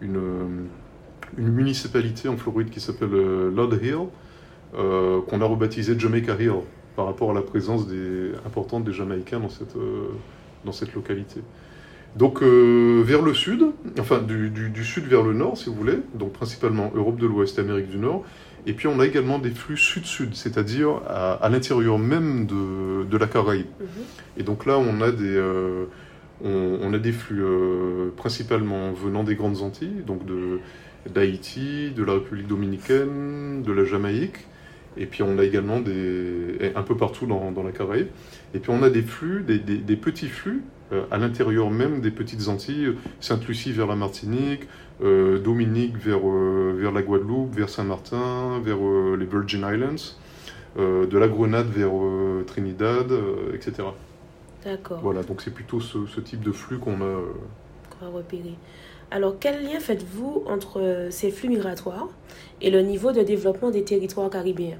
une, 0.00 0.68
une 1.36 1.48
municipalité 1.48 2.28
en 2.28 2.36
Floride 2.36 2.70
qui 2.70 2.78
s'appelle 2.78 3.10
Lord 3.52 3.74
Hill, 3.82 4.06
euh, 4.76 5.20
qu'on 5.22 5.40
a 5.40 5.44
rebaptisé 5.44 5.98
Jamaica 5.98 6.36
Hill, 6.38 6.52
par 6.94 7.06
rapport 7.06 7.32
à 7.32 7.34
la 7.34 7.42
présence 7.42 7.88
des, 7.88 8.30
importante 8.46 8.84
des 8.84 8.92
Jamaïcains 8.92 9.40
dans 9.40 9.48
cette, 9.48 9.74
euh, 9.76 10.10
dans 10.64 10.70
cette 10.70 10.94
localité. 10.94 11.40
Donc, 12.16 12.42
euh, 12.42 13.02
vers 13.04 13.22
le 13.22 13.34
sud, 13.34 13.66
enfin, 13.98 14.18
du, 14.20 14.50
du- 14.50 14.70
du 14.70 14.84
sud 14.84 15.04
vers 15.04 15.22
le 15.22 15.32
nord, 15.32 15.56
si 15.58 15.68
vous 15.68 15.74
voulez, 15.74 15.98
donc 16.14 16.32
principalement 16.32 16.92
Europe 16.94 17.18
de 17.18 17.26
l'Ouest 17.26 17.58
Amérique 17.58 17.88
du 17.88 17.98
Nord. 17.98 18.24
Et 18.66 18.72
puis, 18.72 18.86
on 18.86 19.00
a 19.00 19.06
également 19.06 19.38
des 19.38 19.50
flux 19.50 19.76
sud-sud, 19.76 20.34
c'est-à-dire 20.34 21.00
à, 21.08 21.32
à 21.34 21.48
l'intérieur 21.48 21.98
même 21.98 22.46
de, 22.46 23.04
de 23.04 23.16
la 23.18 23.26
Caraïbe. 23.26 23.66
Mhm. 23.80 23.86
Et 24.38 24.42
donc 24.44 24.64
là, 24.64 24.78
on 24.78 25.00
a 25.00 25.10
des, 25.10 25.24
euh, 25.36 25.84
on, 26.42 26.78
on 26.82 26.94
a 26.94 26.98
des 26.98 27.12
flux 27.12 27.42
euh, 27.44 28.10
principalement 28.16 28.92
venant 28.92 29.24
des 29.24 29.34
grandes 29.34 29.60
Antilles, 29.62 30.02
donc 30.06 30.24
de 30.24 30.60
d'Haïti, 31.12 31.90
de 31.94 32.02
la 32.02 32.14
République 32.14 32.46
dominicaine, 32.46 33.62
de 33.62 33.72
la 33.72 33.84
Jamaïque, 33.84 34.46
et 34.96 35.04
puis 35.04 35.22
on 35.22 35.38
a 35.38 35.44
également 35.44 35.80
des, 35.80 36.72
un 36.74 36.82
peu 36.82 36.96
partout 36.96 37.26
dans, 37.26 37.50
dans 37.52 37.62
la 37.62 37.72
Caraïbe. 37.72 38.06
Et 38.54 38.58
puis 38.58 38.70
on 38.74 38.82
a 38.82 38.88
des 38.88 39.02
flux, 39.02 39.42
des, 39.42 39.58
des- 39.58 39.76
des 39.76 39.96
petits 39.96 40.28
flux 40.28 40.62
à 41.10 41.18
l'intérieur 41.18 41.70
même 41.70 42.00
des 42.00 42.10
petites 42.10 42.48
Antilles, 42.48 42.94
Sainte-Lucie 43.20 43.72
vers 43.72 43.86
la 43.86 43.96
Martinique, 43.96 44.62
euh, 45.02 45.38
Dominique 45.40 45.96
vers, 45.96 46.20
euh, 46.28 46.74
vers 46.78 46.92
la 46.92 47.02
Guadeloupe, 47.02 47.54
vers 47.54 47.68
Saint-Martin, 47.68 48.60
vers 48.62 48.78
euh, 48.80 49.16
les 49.18 49.26
Virgin 49.26 49.66
Islands, 49.68 50.14
euh, 50.78 51.06
de 51.06 51.18
la 51.18 51.28
Grenade 51.28 51.66
vers 51.68 51.90
euh, 51.92 52.44
Trinidad, 52.46 53.10
euh, 53.10 53.54
etc. 53.54 53.88
D'accord, 54.64 55.00
Voilà, 55.02 55.22
donc 55.22 55.40
c'est 55.42 55.52
plutôt 55.52 55.80
ce, 55.80 56.06
ce 56.06 56.20
type 56.20 56.42
de 56.42 56.52
flux 56.52 56.78
qu'on 56.78 57.00
a. 57.00 57.04
euh, 57.04 57.20
on 58.00 58.04
va 58.06 58.10
repérer. 58.18 58.54
Alors, 59.10 59.36
quel 59.38 59.62
lien 59.64 59.78
faites-vous 59.80 60.44
entre 60.46 60.80
euh, 60.80 61.10
ces 61.10 61.30
flux 61.30 61.48
migratoires 61.48 62.08
et 62.62 62.70
le 62.70 62.80
niveau 62.80 63.12
de 63.12 63.22
développement 63.22 63.70
des 63.70 63.84
territoires 63.84 64.30
caribéens? 64.30 64.78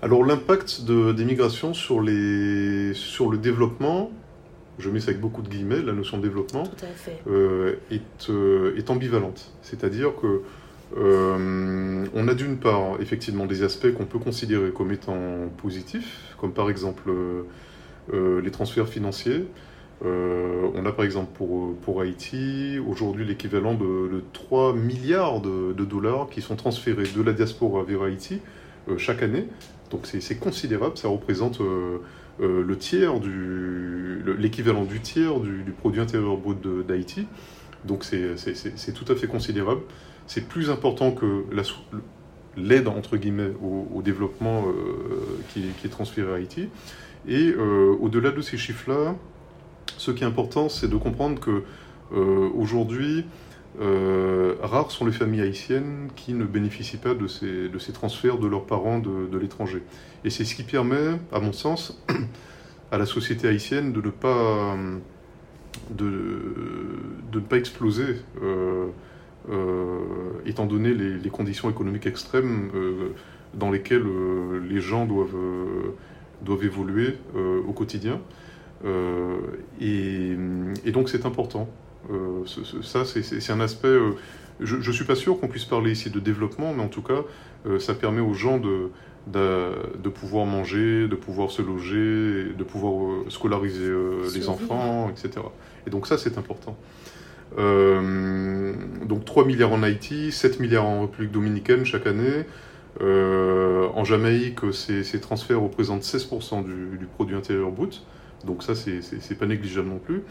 Alors 0.00 0.24
l'impact 0.24 0.84
de- 0.84 1.12
des 1.12 1.24
migrations 1.24 1.74
sur, 1.74 2.00
les, 2.00 2.92
sur 2.94 3.30
le 3.30 3.38
développement, 3.38 4.10
je 4.78 4.90
mets 4.90 5.00
ça 5.00 5.10
avec 5.10 5.20
beaucoup 5.20 5.42
de 5.42 5.48
guillemets, 5.48 5.82
la 5.82 5.92
notion 5.92 6.18
de 6.18 6.22
développement, 6.22 6.64
euh, 7.28 7.76
est, 7.90 8.30
euh, 8.30 8.76
est 8.76 8.90
ambivalente. 8.90 9.52
C'est-à-dire 9.62 10.14
que 10.16 10.42
euh, 10.96 12.04
on 12.14 12.28
a 12.28 12.34
d'une 12.34 12.58
part 12.58 13.00
effectivement 13.00 13.46
des 13.46 13.62
aspects 13.62 13.92
qu'on 13.92 14.04
peut 14.04 14.18
considérer 14.18 14.70
comme 14.70 14.92
étant 14.92 15.48
positifs, 15.56 16.34
comme 16.38 16.52
par 16.52 16.68
exemple 16.70 17.10
les 18.12 18.50
transferts 18.50 18.88
financiers. 18.88 19.46
On 20.04 20.84
a 20.84 20.92
par 20.92 21.04
exemple 21.04 21.30
pour, 21.34 21.76
pour 21.76 22.00
Haïti 22.00 22.78
aujourd'hui 22.86 23.24
l'équivalent 23.24 23.74
de, 23.74 24.12
de 24.12 24.22
3 24.32 24.74
milliards 24.74 25.40
de, 25.40 25.72
de 25.72 25.84
dollars 25.84 26.28
qui 26.28 26.42
sont 26.42 26.56
transférés 26.56 27.04
de 27.04 27.22
la 27.22 27.32
diaspora 27.32 27.84
vers 27.84 28.02
Haïti 28.02 28.40
chaque 28.98 29.22
année. 29.22 29.46
Donc 29.90 30.06
c'est 30.06 30.36
considérable, 30.36 30.98
ça 30.98 31.08
représente 31.08 31.60
euh, 32.40 32.62
le 32.64 32.76
tiers 32.78 33.20
du 33.20 34.20
le- 34.24 34.34
l'équivalent 34.38 34.84
du 34.84 35.00
tiers 35.00 35.40
du, 35.40 35.62
du 35.62 35.72
produit 35.72 36.00
intérieur 36.00 36.36
brut 36.36 36.58
d'Haïti. 36.86 37.26
Donc 37.84 38.04
c'est- 38.04 38.36
tout 38.94 39.10
à 39.12 39.16
fait 39.16 39.26
considérable. 39.26 39.80
C'est 40.26 40.46
plus 40.48 40.70
important 40.70 41.10
que 41.12 41.44
l'aide 42.56 42.86
entre 42.88 43.16
guillemets 43.16 43.52
au, 43.62 44.02
développement 44.02 44.64
euh, 44.68 44.72
qui, 45.52 45.60
est- 45.60 45.88
transféré 45.88 46.30
à 46.32 46.34
Haïti. 46.36 46.68
Et 47.26 47.52
euh, 47.56 47.94
au-delà 48.00 48.30
de 48.30 48.40
ces 48.40 48.56
chiffres-là, 48.56 49.14
ce 49.98 50.10
qui 50.10 50.22
est 50.24 50.26
important, 50.26 50.68
c'est 50.68 50.88
de 50.88 50.96
comprendre 50.96 51.40
que 51.40 51.62
aujourd'hui, 52.54 53.24
euh, 53.80 54.54
rares 54.62 54.90
sont 54.90 55.06
les 55.06 55.12
familles 55.12 55.42
haïtiennes 55.42 56.08
qui 56.14 56.34
ne 56.34 56.44
bénéficient 56.44 56.98
pas 56.98 57.14
de 57.14 57.26
ces, 57.26 57.68
de 57.68 57.78
ces 57.78 57.92
transferts 57.92 58.38
de 58.38 58.46
leurs 58.46 58.66
parents 58.66 58.98
de, 58.98 59.26
de 59.30 59.38
l'étranger. 59.38 59.82
Et 60.24 60.30
c'est 60.30 60.44
ce 60.44 60.54
qui 60.54 60.62
permet, 60.62 61.18
à 61.32 61.40
mon 61.40 61.52
sens, 61.52 62.02
à 62.92 62.98
la 62.98 63.06
société 63.06 63.48
haïtienne 63.48 63.92
de 63.92 64.02
ne 64.02 64.10
pas, 64.10 64.76
de, 65.90 66.04
de 67.32 67.38
ne 67.38 67.44
pas 67.44 67.56
exploser, 67.56 68.16
euh, 68.42 68.86
euh, 69.50 69.98
étant 70.46 70.66
donné 70.66 70.94
les, 70.94 71.30
conditions 71.30 71.68
économiques 71.70 72.06
extrêmes 72.06 72.70
euh, 72.74 73.08
dans 73.54 73.70
lesquelles 73.70 74.06
euh, 74.06 74.60
les 74.68 74.80
gens 74.80 75.06
doivent, 75.06 75.34
euh, 75.34 75.94
doivent 76.42 76.64
évoluer 76.64 77.16
euh, 77.34 77.60
au 77.66 77.72
quotidien. 77.72 78.20
Euh, 78.84 79.38
et 79.80 80.36
donc 80.92 81.08
c'est 81.08 81.26
important. 81.26 81.68
Euh, 82.10 82.44
ça, 82.82 83.04
c'est- 83.04 83.50
un 83.50 83.60
aspect 83.60 83.88
euh, 83.88 84.12
je 84.60 84.76
ne 84.76 84.92
suis 84.92 85.04
pas 85.04 85.14
sûr 85.14 85.40
qu'on 85.40 85.48
puisse 85.48 85.64
parler 85.64 85.92
ici 85.92 86.10
de 86.10 86.20
développement, 86.20 86.72
mais 86.74 86.82
en 86.82 86.88
tout 86.88 87.02
cas, 87.02 87.24
ça 87.80 87.94
permet 87.94 88.20
aux 88.20 88.34
gens 88.34 88.58
de, 88.58 88.90
de, 89.26 90.08
pouvoir 90.08 90.46
manger, 90.46 91.08
de 91.08 91.16
pouvoir 91.16 91.50
se 91.50 91.62
loger, 91.62 92.52
de 92.56 92.62
pouvoir 92.62 93.28
scolariser 93.28 93.90
les 94.34 94.48
enfants, 94.48 95.10
etc. 95.10 95.44
Et 95.86 95.90
donc 95.90 96.06
ça, 96.06 96.16
c'est 96.16 96.38
important. 96.38 96.76
donc 97.56 99.24
3 99.24 99.44
milliards 99.46 99.72
en 99.72 99.82
Haïti, 99.82 100.30
7 100.30 100.60
milliards 100.60 100.86
en 100.86 101.02
République 101.02 101.32
dominicaine 101.32 101.84
chaque 101.84 102.06
année. 102.06 102.44
en 103.00 104.04
Jamaïque, 104.04 104.60
ces, 104.72 105.20
transferts 105.20 105.60
représentent 105.60 106.04
16% 106.04 106.62
du, 106.62 106.98
du, 106.98 107.06
produit 107.06 107.34
intérieur 107.34 107.72
brut. 107.72 108.04
Donc 108.44 108.62
ça, 108.62 108.74
c'est 108.76 109.38
pas 109.38 109.46
négligeable 109.46 109.88
non 109.88 109.98
plus. 109.98 110.22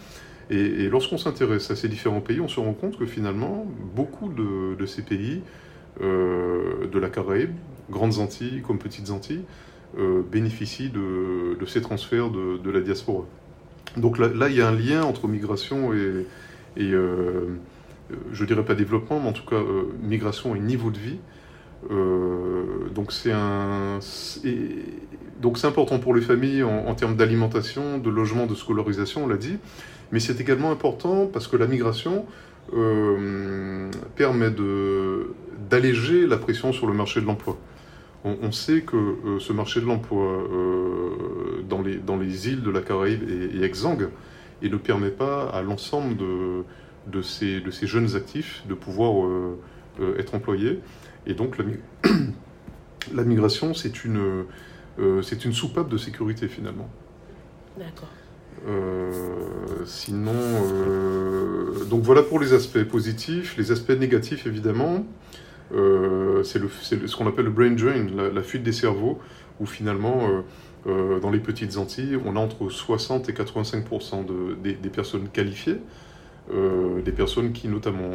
Et, 0.51 0.89
lorsqu'on 0.89 1.17
s'intéresse 1.17 1.71
à 1.71 1.77
ces 1.77 1.87
différents 1.87 2.19
pays, 2.19 2.41
on 2.41 2.49
se 2.49 2.59
rend 2.59 2.73
compte 2.73 2.99
que 2.99 3.05
finalement, 3.05 3.65
beaucoup 3.95 4.27
de, 4.27 4.85
ces 4.85 5.01
pays 5.01 5.41
euh, 6.01 6.87
de 6.91 6.99
la 6.99 7.09
Caraïbe, 7.09 7.51
grandes 7.89 8.19
Antilles 8.19 8.61
comme 8.61 8.77
petites 8.77 9.11
Antilles, 9.11 9.45
euh, 9.97 10.21
bénéficient 10.29 10.89
de, 10.89 11.65
ces 11.65 11.81
transferts 11.81 12.29
de, 12.29 12.69
la 12.69 12.81
diaspora. 12.81 13.25
Donc 13.95 14.19
là, 14.19 14.49
il 14.49 14.55
y 14.55 14.61
a 14.61 14.67
un 14.67 14.75
lien 14.75 15.03
entre 15.03 15.29
migration 15.29 15.93
et, 15.93 16.25
et 16.75 16.91
euh, 16.91 17.47
je 18.33 18.43
dirais 18.43 18.65
pas 18.65 18.75
développement, 18.75 19.21
mais 19.21 19.29
en 19.29 19.33
tout 19.33 19.45
cas 19.45 19.61
migration 20.03 20.53
et 20.53 20.59
niveau 20.59 20.91
de 20.91 20.97
vie. 20.97 21.19
donc 22.93 23.13
c'est 23.13 23.31
important 25.67 25.99
pour 25.99 26.13
les 26.13 26.21
familles 26.21 26.63
en, 26.63 26.93
termes 26.93 27.15
d'alimentation, 27.15 27.99
de 27.99 28.09
logement, 28.09 28.47
de 28.47 28.55
scolarisation, 28.55 29.23
on 29.23 29.27
l'a 29.27 29.37
dit, 29.37 29.57
mais 30.11 30.19
c'est 30.19 30.39
également 30.39 30.71
important 30.71 31.27
parce 31.27 31.47
que 31.47 31.57
la 31.57 31.67
migration 31.67 32.25
euh, 32.73 33.89
permet 34.15 34.51
d'alléger 35.69 36.27
la 36.27 36.37
pression 36.37 36.71
sur 36.73 36.87
le 36.87 36.93
marché 36.93 37.21
de 37.21 37.25
l'emploi. 37.25 37.57
On, 38.23 38.51
sait 38.51 38.81
que 38.81 38.95
euh, 38.95 39.39
ce 39.39 39.51
marché 39.51 39.81
de 39.81 39.87
l'emploi 39.87 40.23
euh, 40.23 41.63
dans, 41.67 41.81
les, 41.81 41.95
dans 41.95 42.17
les 42.17 42.49
îles 42.49 42.61
de 42.61 42.69
la 42.69 42.81
Caraïbe 42.81 43.23
est, 43.27 43.63
exsangue 43.63 44.09
et 44.61 44.69
ne 44.69 44.77
permet 44.77 45.09
pas 45.09 45.49
à 45.49 45.63
l'ensemble 45.63 46.15
de, 46.17 46.63
de, 47.07 47.21
ces, 47.23 47.61
de 47.61 47.71
ces 47.71 47.87
jeunes 47.87 48.15
actifs 48.15 48.61
de 48.69 48.75
pouvoir 48.75 49.27
être 50.19 50.35
employés. 50.35 50.79
Et 51.25 51.33
donc 51.33 51.57
la, 51.57 51.65
la 53.13 53.23
migration, 53.23 53.73
c'est 53.73 54.05
une 54.05 54.45
une 54.99 55.53
soupape 55.53 55.89
de 55.89 55.97
sécurité 55.97 56.47
finalement. 56.47 56.89
D'accord. 57.75 58.09
Euh, 58.67 59.11
sinon, 59.85 60.33
euh, 60.35 61.83
donc 61.85 62.03
voilà 62.03 62.21
pour 62.23 62.39
les 62.39 62.53
aspects 62.53 62.83
positifs. 62.83 63.57
Les 63.57 63.71
aspects 63.71 63.91
négatifs, 63.91 64.45
évidemment, 64.45 65.05
c'est 66.43 66.59
ce 67.07 67.15
qu'on 67.15 67.27
appelle 67.27 67.45
le 67.45 67.51
brain 67.51 67.71
drain, 67.71 68.07
la, 68.33 68.43
fuite 68.43 68.63
des 68.63 68.73
cerveaux, 68.73 69.19
où 69.59 69.65
finalement, 69.65 70.43
dans 70.85 71.29
les 71.31 71.39
petites 71.39 71.77
Antilles, 71.77 72.17
on 72.25 72.35
a 72.35 72.39
entre 72.39 72.69
60 72.69 73.29
et 73.29 73.33
85 73.33 73.85
de, 74.25 74.55
des, 74.55 74.89
personnes 74.89 75.29
qualifiées, 75.29 75.77
des 76.51 77.11
personnes 77.13 77.53
qui 77.53 77.69
notamment 77.69 78.09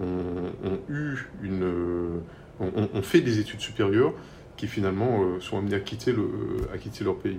ont, 0.00 0.80
eu 0.88 1.28
une, 1.42 2.20
ont 2.58 3.02
fait 3.02 3.20
des 3.20 3.38
études 3.38 3.60
supérieures, 3.60 4.12
qui 4.58 4.66
finalement 4.66 5.22
euh, 5.22 5.40
sont 5.40 5.56
amenés 5.56 5.76
à 5.76 5.80
quitter, 5.80 6.12
le, 6.12 6.28
à 6.74 6.76
quitter 6.76 7.04
leur 7.04 7.16
pays. 7.16 7.38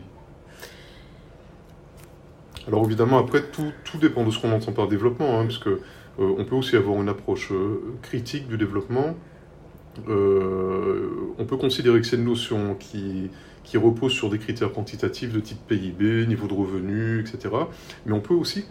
Alors 2.67 2.85
évidemment, 2.85 3.17
après, 3.17 3.43
tout, 3.43 3.71
tout 3.83 3.97
dépend 3.97 4.23
de 4.23 4.31
ce 4.31 4.39
qu'on 4.39 4.51
entend 4.51 4.71
par 4.71 4.87
développement, 4.87 5.39
hein, 5.39 5.43
parce 5.45 5.57
que, 5.57 5.69
euh, 5.69 5.79
on 6.17 6.43
peut 6.45 6.55
aussi 6.55 6.75
avoir 6.75 7.01
une 7.01 7.09
approche 7.09 7.51
euh, 7.51 7.81
critique 8.01 8.47
du 8.47 8.57
développement. 8.57 9.15
on 10.07 11.45
peut 11.45 11.57
considérer 11.57 11.99
que 11.99 12.07
c'est 12.07 12.15
une 12.15 12.25
notion 12.25 12.75
qui, 12.75 13.29
repose 13.75 14.11
sur 14.11 14.29
des 14.29 14.39
critères 14.39 14.71
quantitatifs 14.71 15.31
de 15.31 15.39
type 15.39 15.59
PIB, 15.67 16.25
niveau 16.25 16.47
de 16.47 16.53
revenu, 16.53 17.19
etc. 17.19 17.53
Mais 18.05 18.13
on 18.13 18.19
peut 18.19 18.33
aussi 18.33 18.65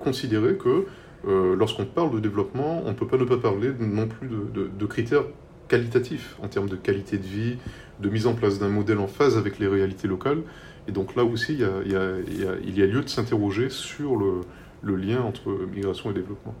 considérer 0.00 0.56
que 0.56 0.86
lorsqu'on 1.26 1.84
parle 1.84 2.12
de 2.12 2.20
développement, 2.20 2.82
on 2.84 2.90
ne 2.90 2.94
peut 2.94 3.06
pas 3.06 3.18
ne 3.18 3.24
pas 3.24 3.36
parler 3.36 3.72
non 3.78 4.06
plus 4.06 4.28
de, 4.28 4.86
critères 4.86 5.24
qualitatif 5.68 6.36
en 6.42 6.48
termes 6.48 6.68
de 6.68 6.76
qualité 6.76 7.18
de 7.18 7.26
vie, 7.26 7.56
de 8.00 8.08
mise 8.08 8.26
en 8.26 8.34
place 8.34 8.58
d'un 8.58 8.68
modèle 8.68 8.98
en 8.98 9.06
phase 9.06 9.36
avec 9.36 9.58
les 9.58 9.68
réalités 9.68 10.08
locales. 10.08 10.42
Et 10.88 10.92
donc 10.92 11.14
là 11.14 11.24
aussi, 11.24 11.52
il 11.52 11.60
y 11.60 11.64
a, 11.64 11.70
il 11.86 12.78
y 12.78 12.82
a, 12.82 12.86
lieu 12.86 13.02
de 13.02 13.08
s'interroger 13.08 13.68
sur 13.70 14.16
le, 14.16 14.40
le, 14.82 14.96
lien 14.96 15.20
entre 15.20 15.50
migration 15.72 16.10
et 16.10 16.14
développement. 16.14 16.54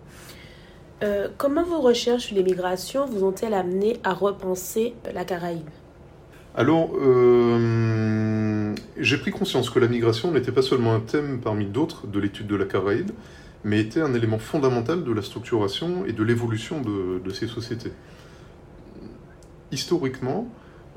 Euh, 1.02 1.28
comment 1.38 1.64
vos 1.64 1.80
recherches 1.80 2.26
sur 2.26 2.36
les 2.36 2.42
migrations 2.42 3.06
vous 3.06 3.24
ont-elles 3.24 3.54
amené 3.54 3.98
à 4.04 4.12
repenser 4.12 4.94
la 5.14 5.24
Caraïbe? 5.24 5.68
Alors, 6.54 6.90
euh, 7.00 8.74
j'ai 8.98 9.16
pris 9.16 9.30
conscience 9.30 9.70
que 9.70 9.78
la 9.78 9.88
migration 9.88 10.32
n'était 10.32 10.52
pas 10.52 10.62
seulement 10.62 10.94
un 10.94 11.00
thème 11.00 11.40
parmi 11.42 11.66
d'autres 11.66 12.06
de 12.06 12.18
l'étude 12.18 12.48
de 12.48 12.56
la 12.56 12.64
Caraïbe, 12.64 13.12
mais 13.64 13.80
était 13.80 14.00
un 14.00 14.12
élément 14.12 14.38
fondamental 14.38 15.04
de 15.04 15.12
la 15.12 15.22
structuration 15.22 16.04
et 16.04 16.12
de 16.12 16.22
l'évolution 16.22 16.80
de, 16.80 17.20
de 17.24 17.30
ces 17.30 17.46
sociétés 17.46 17.92
historiquement, 19.72 20.48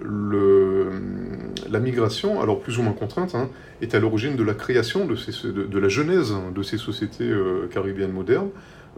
la 0.03 1.79
migration, 1.79 2.41
alors 2.41 2.59
plus 2.59 2.79
ou 2.79 2.83
moins 2.83 2.93
contrainte, 2.93 3.35
hein, 3.35 3.49
est 3.81 3.95
à 3.95 3.99
l'origine 3.99 4.35
de 4.35 4.43
la 4.43 4.53
création, 4.53 5.05
de, 5.05 5.79
la 5.79 5.89
genèse 5.89 6.33
de 6.53 6.63
ces 6.63 6.77
sociétés 6.77 7.29
euh, 7.29 7.67
caribéennes 7.67 8.11
modernes, 8.11 8.49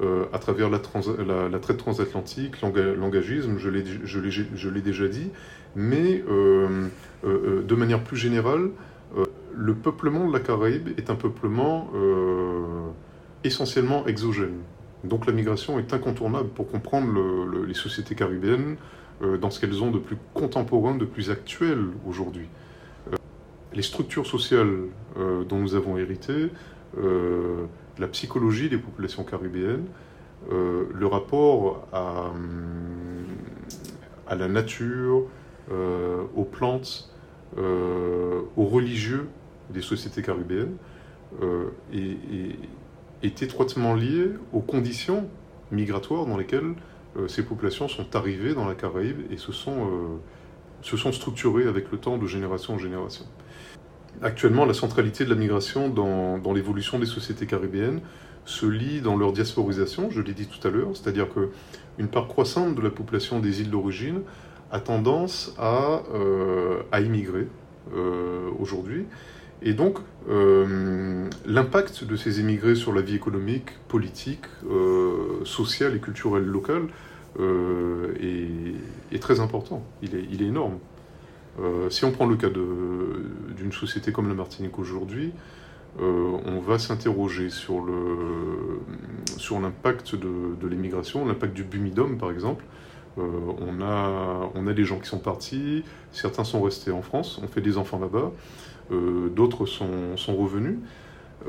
euh, 0.02 0.26
à 0.34 0.40
travers 0.40 0.70
la, 0.70 0.80
traite 1.60 1.78
transatlantique, 1.78 2.62
l'engagisme, 2.62 3.58
je 3.58 4.70
l'ai 4.70 4.82
déjà 4.82 5.08
dit, 5.08 5.30
mais 5.76 6.24
euh, 6.30 6.88
de 7.24 7.76
manière 7.76 8.04
plus 8.04 8.18
générale, 8.18 8.70
le 9.56 9.76
peuplement 9.76 10.28
de 10.28 10.34
la 10.34 10.40
Caraïbe 10.40 10.90
est 10.98 11.12
un 11.12 11.16
peuplement 11.16 11.92
essentiellement 13.44 14.08
exogène. 14.08 14.58
Donc 15.04 15.26
la 15.26 15.34
migration 15.34 15.78
est 15.80 15.94
incontournable 15.94 16.50
pour 16.50 16.68
comprendre 16.68 17.12
les 17.68 17.74
sociétés 17.74 18.16
caribéennes, 18.16 18.78
euh, 18.78 18.94
dans 19.24 19.50
ce 19.50 19.60
qu'elles 19.60 19.84
ont 19.84 19.92
de 19.92 20.00
plus 20.00 20.18
contemporain, 20.34 20.96
de 20.96 21.06
plus 21.06 21.30
actuel 21.32 21.80
aujourd'hui. 22.08 22.48
Euh, 23.12 23.16
les 23.74 23.82
structures 23.82 24.28
sociales 24.28 24.74
euh, 25.18 25.44
dont 25.44 25.58
nous 25.58 25.76
avons 25.76 25.98
hérité, 25.98 26.50
la 27.98 28.08
psychologie 28.08 28.70
des 28.70 28.78
populations 28.78 29.24
caribéennes, 29.24 29.86
le 30.52 31.08
rapport 31.08 31.88
à, 31.92 32.32
à 34.28 34.36
la 34.36 34.48
nature, 34.48 35.24
aux 36.36 36.44
plantes, 36.44 37.10
aux 37.58 38.66
religieux 38.66 39.28
des 39.72 39.82
sociétés 39.82 40.22
caribéennes, 40.22 40.76
est 43.24 43.42
étroitement 43.42 43.96
lié 43.96 44.30
aux 44.52 44.62
conditions 44.62 45.28
migratoires 45.72 46.26
dans 46.26 46.38
lesquelles 46.38 46.64
euh, 46.66 46.93
ces 47.28 47.44
populations 47.44 47.88
sont 47.88 48.16
arrivées 48.16 48.54
dans 48.54 48.66
la 48.66 48.76
Caraïbe 48.76 49.22
et 49.32 49.38
se 49.38 49.52
sont, 49.52 49.86
euh, 49.86 50.18
se 50.82 50.98
sont 50.98 51.12
structurées 51.12 51.68
avec 51.68 51.92
le 51.92 51.98
temps 51.98 52.18
de 52.18 52.28
génération 52.28 52.76
en 52.76 52.78
génération. 52.78 53.26
Actuellement, 54.22 54.66
la 54.66 54.74
centralité 54.74 55.26
de 55.26 55.30
la 55.30 55.36
migration 55.36 55.90
dans, 55.90 56.38
dans 56.38 56.54
l'évolution 56.54 57.00
des 57.00 57.06
sociétés 57.06 57.46
caribéennes 57.46 58.02
se 58.46 58.66
lie 58.66 59.02
dans 59.02 59.16
leur 59.16 59.32
diasporisation, 59.32 60.10
je 60.12 60.22
l'ai 60.22 60.34
dit 60.34 60.48
tout 60.48 60.66
à 60.68 60.72
l'heure, 60.72 60.90
c'est-à-dire 60.94 61.28
qu'une 61.30 62.08
part 62.08 62.28
croissante 62.28 62.76
de 62.76 62.82
la 62.82 62.90
population 62.90 63.40
des 63.40 63.62
îles 63.62 63.70
d'origine 63.70 64.22
a 64.72 64.80
tendance 64.80 65.56
à, 65.58 66.02
euh, 66.14 66.82
à 66.92 67.02
immigrer 67.02 67.48
aujourd'hui. 68.60 69.06
Et 69.64 69.74
donc, 69.74 70.00
l'impact 71.46 72.04
de 72.04 72.16
ces 72.16 72.40
émigrés 72.40 72.76
sur 72.76 72.94
la 72.94 73.02
vie 73.02 73.16
économique, 73.16 73.70
politique, 73.88 74.46
sociale 75.46 75.96
et 75.96 76.00
culturelle 76.00 76.46
locale 76.46 76.88
euh, 77.40 78.14
est, 79.12 79.20
très 79.20 79.40
important, 79.40 79.84
il 80.02 80.16
est, 80.16 80.46
énorme. 80.46 80.78
Euh, 81.60 81.90
si 81.90 82.06
on 82.06 82.12
prend 82.12 82.26
le 82.26 82.36
cas 82.36 82.50
d'une 82.50 83.72
société 83.72 84.12
comme 84.12 84.28
la 84.28 84.34
Martinique 84.36 84.78
aujourd'hui, 84.78 85.32
euh, 86.02 86.32
on 86.46 86.60
va 86.60 86.80
s'interroger 86.80 87.50
sur 87.50 87.86
l'impact 89.62 90.16
de, 90.16 90.68
l'immigration, 90.68 91.26
l'impact 91.26 91.54
du 91.54 91.64
bumidum 91.64 92.18
par 92.18 92.32
exemple. 92.32 92.66
on, 93.18 93.82
a, 93.82 94.52
on 94.56 94.68
a 94.68 94.74
des 94.74 94.84
gens 94.84 95.00
qui 95.00 95.08
sont 95.08 95.20
partis, 95.20 95.84
certains 96.12 96.44
sont 96.44 96.62
restés 96.62 96.92
en 96.92 97.02
France, 97.02 97.40
on 97.44 97.48
fait 97.48 97.62
des 97.62 97.78
enfants 97.78 98.00
là-bas, 98.00 98.32
d'autres 98.90 99.66
sont, 99.66 100.18
sont, 100.18 100.36
revenus. 100.36 100.78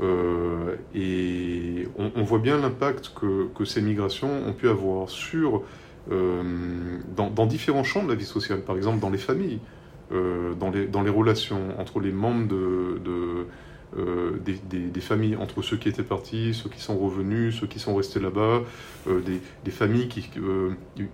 Euh, 0.01 0.75
et 0.93 1.87
on, 1.97 2.23
voit 2.23 2.39
bien 2.39 2.57
l'impact 2.59 3.13
que, 3.15 3.47
que, 3.55 3.63
ces 3.63 3.81
migrations 3.81 4.29
ont 4.45 4.51
pu 4.51 4.67
avoir 4.67 5.09
sur, 5.09 5.63
euh, 6.11 6.99
dans, 7.15 7.45
différents 7.45 7.83
champs 7.83 8.03
de 8.03 8.09
la 8.09 8.15
vie 8.15 8.25
sociale, 8.25 8.61
par 8.61 8.75
exemple 8.75 8.99
dans 8.99 9.09
les 9.09 9.17
familles, 9.17 9.59
euh, 10.11 10.53
dans, 10.53 10.69
les, 10.69 10.85
dans 10.85 11.01
les 11.01 11.09
relations 11.09 11.79
entre 11.79 12.01
les 12.01 12.11
membres 12.11 12.47
de, 12.47 13.47
des, 14.43 15.01
familles 15.01 15.37
entre 15.37 15.61
ceux 15.61 15.77
qui 15.77 15.87
étaient 15.87 16.03
partis, 16.03 16.53
ceux 16.53 16.69
qui 16.69 16.81
sont 16.81 16.97
revenus, 16.97 17.57
ceux 17.57 17.67
qui 17.67 17.79
sont 17.79 17.95
restés 17.95 18.19
là-bas, 18.19 18.63
des, 19.07 19.71
familles 19.71 20.09
qui, 20.09 20.29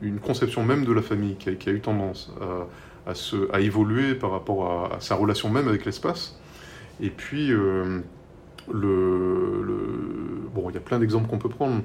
une 0.01 0.19
conception 0.19 0.65
même 0.65 0.85
de 0.85 0.91
la 0.91 1.03
famille 1.03 1.35
qui 1.35 1.49
a, 1.49 1.71
eu 1.71 1.81
tendance 1.81 2.33
à, 2.41 2.67
à, 3.07 3.59
évoluer 3.59 4.15
par 4.15 4.31
rapport 4.31 4.93
à, 4.93 4.99
sa 4.99 5.15
relation 5.15 5.49
même 5.49 5.67
avec 5.67 5.85
l'espace. 5.85 6.39
Et 6.99 7.09
puis, 7.09 7.47
le, 7.47 8.03
bon, 10.53 10.69
il 10.69 10.73
y 10.73 10.77
a 10.77 10.81
plein 10.81 10.99
d'exemples 10.99 11.29
qu'on 11.29 11.39
peut 11.39 11.49
prendre. 11.49 11.81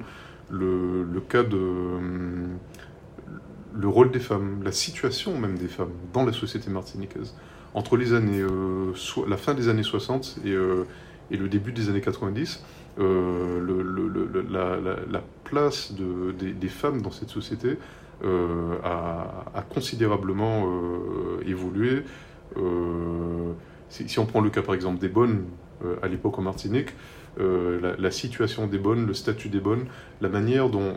Le, 0.49 1.03
le, 1.03 1.19
cas 1.19 1.43
de 1.43 1.57
le 3.77 3.87
rôle 3.87 4.11
des 4.11 4.19
femmes, 4.19 4.61
la 4.63 4.71
situation 4.71 5.37
même 5.37 5.57
des 5.57 5.67
femmes 5.67 5.91
dans 6.13 6.25
la 6.25 6.33
société 6.33 6.69
martiniquaise. 6.69 7.35
Entre 7.73 7.97
les 7.97 8.13
années, 8.13 8.41
euh, 8.41 8.93
la 9.27 9.37
fin 9.37 9.53
des 9.53 9.69
années 9.69 9.83
60 9.83 10.39
euh, 10.45 10.83
et, 11.29 11.37
le 11.37 11.47
début 11.47 11.71
des 11.71 11.89
années 11.89 12.01
90, 12.01 12.63
euh, 12.99 13.61
la, 14.49 15.23
place 15.43 15.93
des, 15.93 16.69
femmes 16.69 17.01
dans 17.01 17.11
cette 17.11 17.29
société 17.29 17.77
a, 18.23 19.63
considérablement 19.69 20.65
évolué. 21.45 22.03
Si, 23.89 24.09
si, 24.09 24.19
on 24.19 24.25
prend 24.25 24.41
le 24.41 24.49
cas 24.49 24.61
par 24.61 24.75
exemple 24.75 24.99
des 24.99 25.09
bonnes 25.09 25.45
à 26.01 26.07
l'époque 26.07 26.37
en 26.39 26.41
Martinique, 26.41 26.93
euh, 27.39 27.95
la, 27.99 28.09
situation 28.09 28.65
des 28.65 28.79
bonnes, 28.79 29.05
le 29.05 29.13
statut 29.13 29.49
des 29.49 29.59
bonnes, 29.59 29.85
la 30.21 30.29
manière 30.29 30.69
dont, 30.69 30.95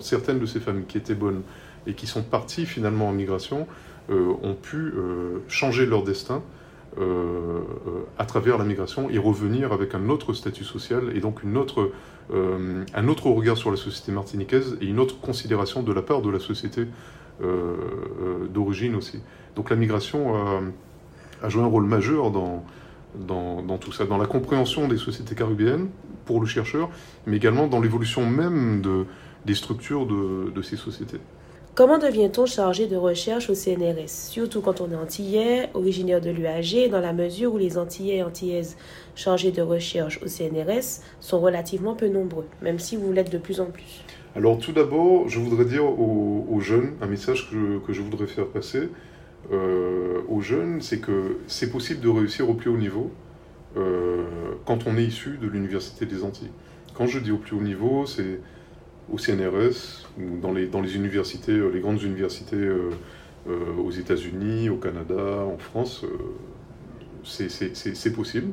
certaines 0.00 0.38
de 0.38 0.46
ces 0.46 0.60
femmes 0.60 0.84
qui 0.86 0.98
étaient 0.98 1.14
bonnes 1.14 1.42
et 1.88 1.94
qui 1.94 2.06
sont 2.06 2.22
parties 2.22 2.66
finalement 2.66 3.08
en 3.08 3.12
migration 3.12 3.66
euh, 4.10 4.32
ont 4.42 4.54
pu 4.54 4.76
euh, 4.76 5.40
changer 5.48 5.86
leur 5.86 6.04
destin 6.04 6.42
à 8.18 8.24
travers 8.24 8.56
la 8.56 8.64
migration 8.64 9.10
et 9.10 9.18
revenir 9.18 9.72
avec 9.72 9.96
un 9.96 10.08
autre 10.10 10.32
statut 10.32 10.62
social 10.62 11.10
et 11.16 11.18
donc 11.18 11.42
une 11.42 11.56
autre, 11.56 11.90
un 12.32 13.08
autre 13.08 13.26
regard 13.28 13.56
sur 13.56 13.70
la 13.70 13.76
société 13.76 14.12
martiniquaise 14.12 14.78
et 14.80 14.86
une 14.86 14.98
autre 14.98 15.20
considération 15.20 15.82
de 15.82 15.92
la 15.92 16.02
part 16.02 16.22
de 16.22 16.30
la 16.30 16.40
société 16.40 16.86
d'origine 18.50 18.94
aussi. 18.94 19.20
Donc 19.56 19.70
la 19.70 19.76
migration 19.76 20.34
a, 21.42 21.48
joué 21.48 21.62
un 21.62 21.66
rôle 21.66 21.84
majeur 21.84 22.30
dans, 22.30 22.64
dans, 23.18 23.78
tout 23.78 23.92
ça, 23.92 24.06
dans 24.06 24.18
la 24.18 24.26
compréhension 24.26 24.88
des 24.88 24.96
sociétés 24.96 25.34
caribéennes 25.34 25.88
pour 26.24 26.40
le 26.40 26.46
chercheur, 26.46 26.88
mais 27.26 27.36
également 27.36 27.66
dans 27.66 27.80
l'évolution 27.80 28.24
même 28.26 28.80
de, 28.80 29.04
des 29.44 29.54
structures 29.54 30.06
de 30.06 30.62
ces 30.62 30.76
sociétés. 30.76 31.20
Comment 31.74 31.98
devient-on 31.98 32.46
chargé 32.46 32.86
de 32.86 32.94
recherche 32.94 33.50
au 33.50 33.54
CNRS 33.54 34.06
Surtout 34.06 34.60
quand 34.60 34.80
on 34.80 34.92
est 34.92 34.94
antillais, 34.94 35.70
originaire 35.74 36.20
de 36.20 36.30
l'UAG, 36.30 36.88
dans 36.88 37.00
la 37.00 37.12
mesure 37.12 37.54
où 37.54 37.58
les 37.58 37.78
antillais 37.78 38.18
et 38.18 38.22
antillaises 38.22 38.76
chargés 39.16 39.50
de 39.50 39.60
recherche 39.60 40.20
au 40.22 40.28
CNRS 40.28 41.02
sont 41.18 41.40
relativement 41.40 41.96
peu 41.96 42.06
nombreux, 42.06 42.46
même 42.62 42.78
si 42.78 42.94
vous 42.94 43.10
l'êtes 43.10 43.32
de 43.32 43.38
plus 43.38 43.58
en 43.60 43.66
plus. 43.66 44.04
Alors 44.36 44.56
tout 44.58 44.70
d'abord, 44.70 45.28
je 45.28 45.40
voudrais 45.40 45.64
dire 45.64 45.84
aux, 45.84 46.60
jeunes 46.60 46.92
un 47.00 47.06
message 47.06 47.50
que 47.50 47.84
que 47.84 47.92
je 47.92 48.02
voudrais 48.02 48.28
faire 48.28 48.46
passer. 48.46 48.88
Euh, 49.52 50.20
aux 50.28 50.42
jeunes, 50.42 50.80
c'est 50.80 51.00
que 51.00 51.38
c'est 51.48 51.72
possible 51.72 52.00
de 52.00 52.08
réussir 52.08 52.48
au 52.48 52.54
plus 52.54 52.70
haut 52.70 52.78
niveau 52.78 53.10
euh, 53.76 54.22
quand 54.64 54.86
on 54.86 54.96
est 54.96 55.04
issu 55.04 55.38
de 55.42 55.48
l'Université 55.48 56.06
des 56.06 56.22
Antilles. 56.22 56.52
Quand 56.94 57.08
je 57.08 57.18
dis 57.18 57.32
au 57.32 57.38
plus 57.38 57.56
haut 57.56 57.62
niveau, 57.62 58.06
c'est 58.06 58.38
au 59.12 59.18
CNRS 59.18 60.06
ou 60.18 60.38
dans 60.40 60.52
les, 60.52 60.96
universités, 60.96 61.52
euh, 61.52 61.70
les 61.70 61.80
grandes 61.80 62.02
universités 62.02 62.68
aux 63.46 63.90
États-Unis, 63.90 64.70
au 64.70 64.76
Canada, 64.76 65.44
en 65.44 65.58
France, 65.58 66.04
c'est 67.22 68.12
possible. 68.14 68.52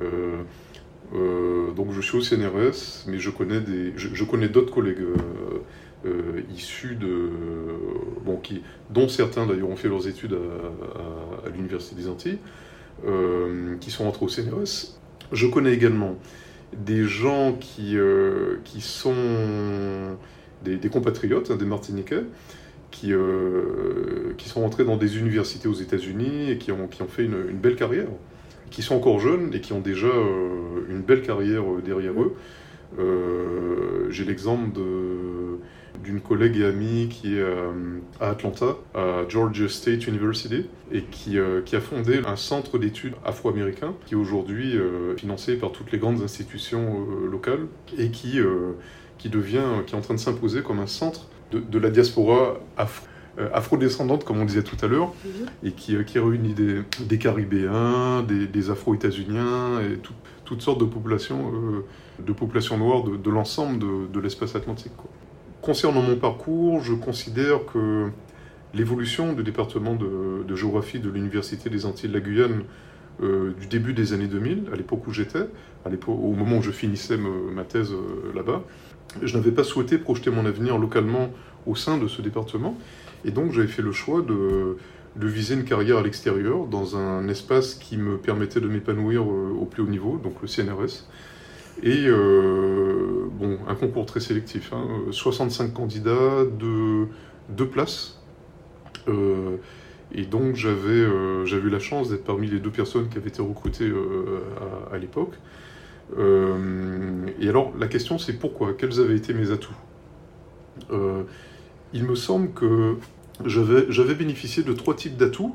donc 0.00 1.92
je 1.92 2.00
suis 2.00 2.16
au 2.16 2.22
CNRS, 2.22 3.04
mais 3.06 3.18
je 3.18 3.28
connais, 3.30 4.48
d'autres 4.48 4.72
collègues 4.72 5.04
euh, 6.06 6.42
issus 6.54 6.94
de. 6.94 7.28
Dont 8.90 9.08
certains 9.08 9.46
d'ailleurs 9.46 9.68
ont 9.68 9.76
fait 9.76 9.88
leurs 9.88 10.06
études 10.06 10.34
à, 11.44 11.48
l'Université 11.50 11.96
des 11.96 12.08
Antilles, 12.08 12.38
euh, 13.04 13.76
qui 13.80 13.90
sont 13.90 14.06
entrés 14.06 14.24
au 14.24 14.28
CNRS. 14.28 14.98
Je 15.32 15.46
connais 15.46 15.72
également 15.72 16.16
des 16.76 17.04
gens 17.04 17.54
qui, 17.58 17.96
euh, 17.96 18.56
qui 18.64 18.80
sont 18.80 19.14
des, 20.64 20.78
compatriotes, 20.88 21.50
hein, 21.50 21.56
des 21.56 21.64
Martiniquais, 21.64 22.22
qui, 22.90 23.12
qui 24.36 24.48
sont 24.48 24.62
entrés 24.62 24.84
dans 24.84 24.96
des 24.96 25.18
universités 25.18 25.68
aux 25.68 25.74
États-Unis 25.74 26.50
et 26.50 26.58
qui 26.58 26.72
ont, 26.72 26.88
qui 26.88 27.02
ont 27.02 27.08
fait 27.08 27.24
une, 27.24 27.46
une, 27.48 27.58
belle 27.58 27.76
carrière, 27.76 28.08
qui 28.70 28.82
sont 28.82 28.96
encore 28.96 29.20
jeunes 29.20 29.54
et 29.54 29.60
qui 29.60 29.72
ont 29.72 29.80
déjà 29.80 30.12
une 30.88 31.00
belle 31.00 31.22
carrière 31.22 31.62
derrière 31.84 32.14
eux. 32.20 32.34
J'ai 34.10 34.24
l'exemple 34.24 34.72
de 34.72 35.60
d'une 36.02 36.20
collègue 36.20 36.56
et 36.56 36.64
amie 36.64 37.08
qui 37.08 37.36
est 37.36 37.40
euh, 37.40 37.98
à 38.20 38.30
Atlanta, 38.30 38.76
à 38.94 39.24
Georgia 39.28 39.68
State 39.68 40.06
University, 40.06 40.66
et 40.92 41.02
qui, 41.02 41.38
euh, 41.38 41.60
qui 41.62 41.76
a 41.76 41.80
fondé 41.80 42.20
un 42.24 42.36
centre 42.36 42.78
d'études 42.78 43.14
afro-américain 43.24 43.94
qui 44.06 44.14
est 44.14 44.16
aujourd'hui 44.16 44.76
euh, 44.76 45.16
financé 45.16 45.56
par 45.56 45.72
toutes 45.72 45.92
les 45.92 45.98
grandes 45.98 46.22
institutions 46.22 47.06
locales 47.30 47.66
et 47.96 48.10
qui, 48.10 48.38
qui 49.18 49.28
devient, 49.28 49.84
qui 49.86 49.94
est 49.94 49.98
en 49.98 50.00
train 50.00 50.14
de 50.14 50.20
s'imposer 50.20 50.62
comme 50.62 50.80
un 50.80 50.86
centre 50.86 51.28
de, 51.52 51.60
de 51.60 51.78
la 51.78 51.90
diaspora 51.90 52.60
afro 52.76 53.06
afro-descendante, 53.54 54.24
comme 54.24 54.38
on 54.40 54.44
disait 54.44 54.64
tout 54.64 54.76
à 54.82 54.88
l'heure, 54.88 55.14
mhm. 55.24 55.46
et 55.62 55.72
qui, 55.72 55.96
qui, 56.04 56.18
réunit 56.18 56.52
des, 56.52 56.82
des 56.98 57.16
Caribéens, 57.16 58.22
des, 58.22 58.46
des 58.46 58.70
Afro-États-Uniens 58.70 59.80
et 59.80 59.98
toutes 60.44 60.60
sortes 60.60 60.80
de 60.80 60.84
populations, 60.84 61.52
de 62.18 62.32
populations 62.32 62.76
noires 62.76 63.04
de, 63.04 63.16
de 63.16 63.30
l'ensemble 63.30 63.78
de, 63.78 64.12
de 64.12 64.20
l'espace 64.20 64.56
atlantique. 64.56 64.92
Quoi. 64.96 65.08
Concernant 65.62 66.00
mon 66.00 66.16
parcours, 66.16 66.80
je 66.80 66.94
considère 66.94 67.66
que 67.66 68.08
l'évolution 68.72 69.34
du 69.34 69.42
département 69.42 69.94
de, 69.94 70.56
géographie 70.56 71.00
de 71.00 71.10
l'Université 71.10 71.68
des 71.68 71.84
Antilles 71.84 72.08
de 72.08 72.14
la 72.14 72.20
Guyane 72.20 72.62
euh, 73.22 73.52
du 73.60 73.66
début 73.66 73.92
des 73.92 74.14
années 74.14 74.26
2000, 74.26 74.70
à 74.72 74.76
l'époque 74.76 75.06
où 75.06 75.12
j'étais, 75.12 75.46
au 76.06 76.32
moment 76.32 76.58
où 76.58 76.62
je 76.62 76.70
finissais 76.70 77.18
ma 77.18 77.64
thèse 77.64 77.92
euh, 77.92 78.32
là-bas, 78.34 78.62
je 79.20 79.36
n'avais 79.36 79.50
pas 79.50 79.62
souhaité 79.62 79.98
projeter 79.98 80.30
mon 80.30 80.46
avenir 80.46 80.78
localement 80.78 81.28
au 81.66 81.76
sein 81.76 81.98
de 81.98 82.08
ce 82.08 82.22
département, 82.22 82.78
et 83.26 83.30
donc 83.30 83.52
j'avais 83.52 83.68
fait 83.68 83.82
le 83.82 83.92
choix 83.92 84.22
de, 84.22 84.78
viser 85.16 85.56
une 85.56 85.64
carrière 85.64 85.98
à 85.98 86.02
l'extérieur, 86.02 86.66
dans 86.68 86.96
un 86.96 87.28
espace 87.28 87.74
qui 87.74 87.98
me 87.98 88.16
permettait 88.16 88.60
de 88.60 88.68
m'épanouir 88.68 89.22
euh, 89.22 89.54
au 89.60 89.66
plus 89.66 89.82
haut 89.82 89.88
niveau, 89.88 90.16
donc 90.16 90.40
le 90.40 90.48
CNRS. 90.48 91.04
Et 91.82 92.06
euh, 92.06 93.28
bon, 93.32 93.58
un 93.66 93.74
concours 93.74 94.06
très 94.06 94.20
sélectif, 94.20 94.72
65 95.10 95.64
hein, 95.64 95.70
candidats, 95.74 96.44
de 96.44 97.06
deux 97.48 97.66
places. 97.66 98.18
Euh, 99.08 99.56
et 100.12 100.24
donc 100.24 100.56
j'avais 100.56 100.90
euh, 100.90 101.46
j'avais 101.46 101.68
eu 101.68 101.70
la 101.70 101.78
chance 101.78 102.10
d'être 102.10 102.24
parmi 102.24 102.48
les 102.48 102.58
deux 102.58 102.70
personnes 102.70 103.08
qui 103.08 103.16
avaient 103.16 103.28
été 103.28 103.40
recrutées 103.40 103.90
à, 104.92 104.98
l'époque. 104.98 105.34
et 106.18 107.48
alors 107.48 107.72
la 107.78 107.86
question 107.86 108.18
c'est 108.18 108.34
pourquoi? 108.34 108.74
Quels 108.74 109.00
avaient 109.00 109.16
été 109.16 109.32
mes 109.32 109.50
atouts? 109.52 109.72
Il 111.92 112.04
me 112.04 112.14
semble 112.14 112.50
que 112.52 112.96
j'avais 113.46 114.14
bénéficié 114.14 114.62
de 114.62 114.72
trois 114.72 114.94
types 114.94 115.16
d'atouts 115.16 115.54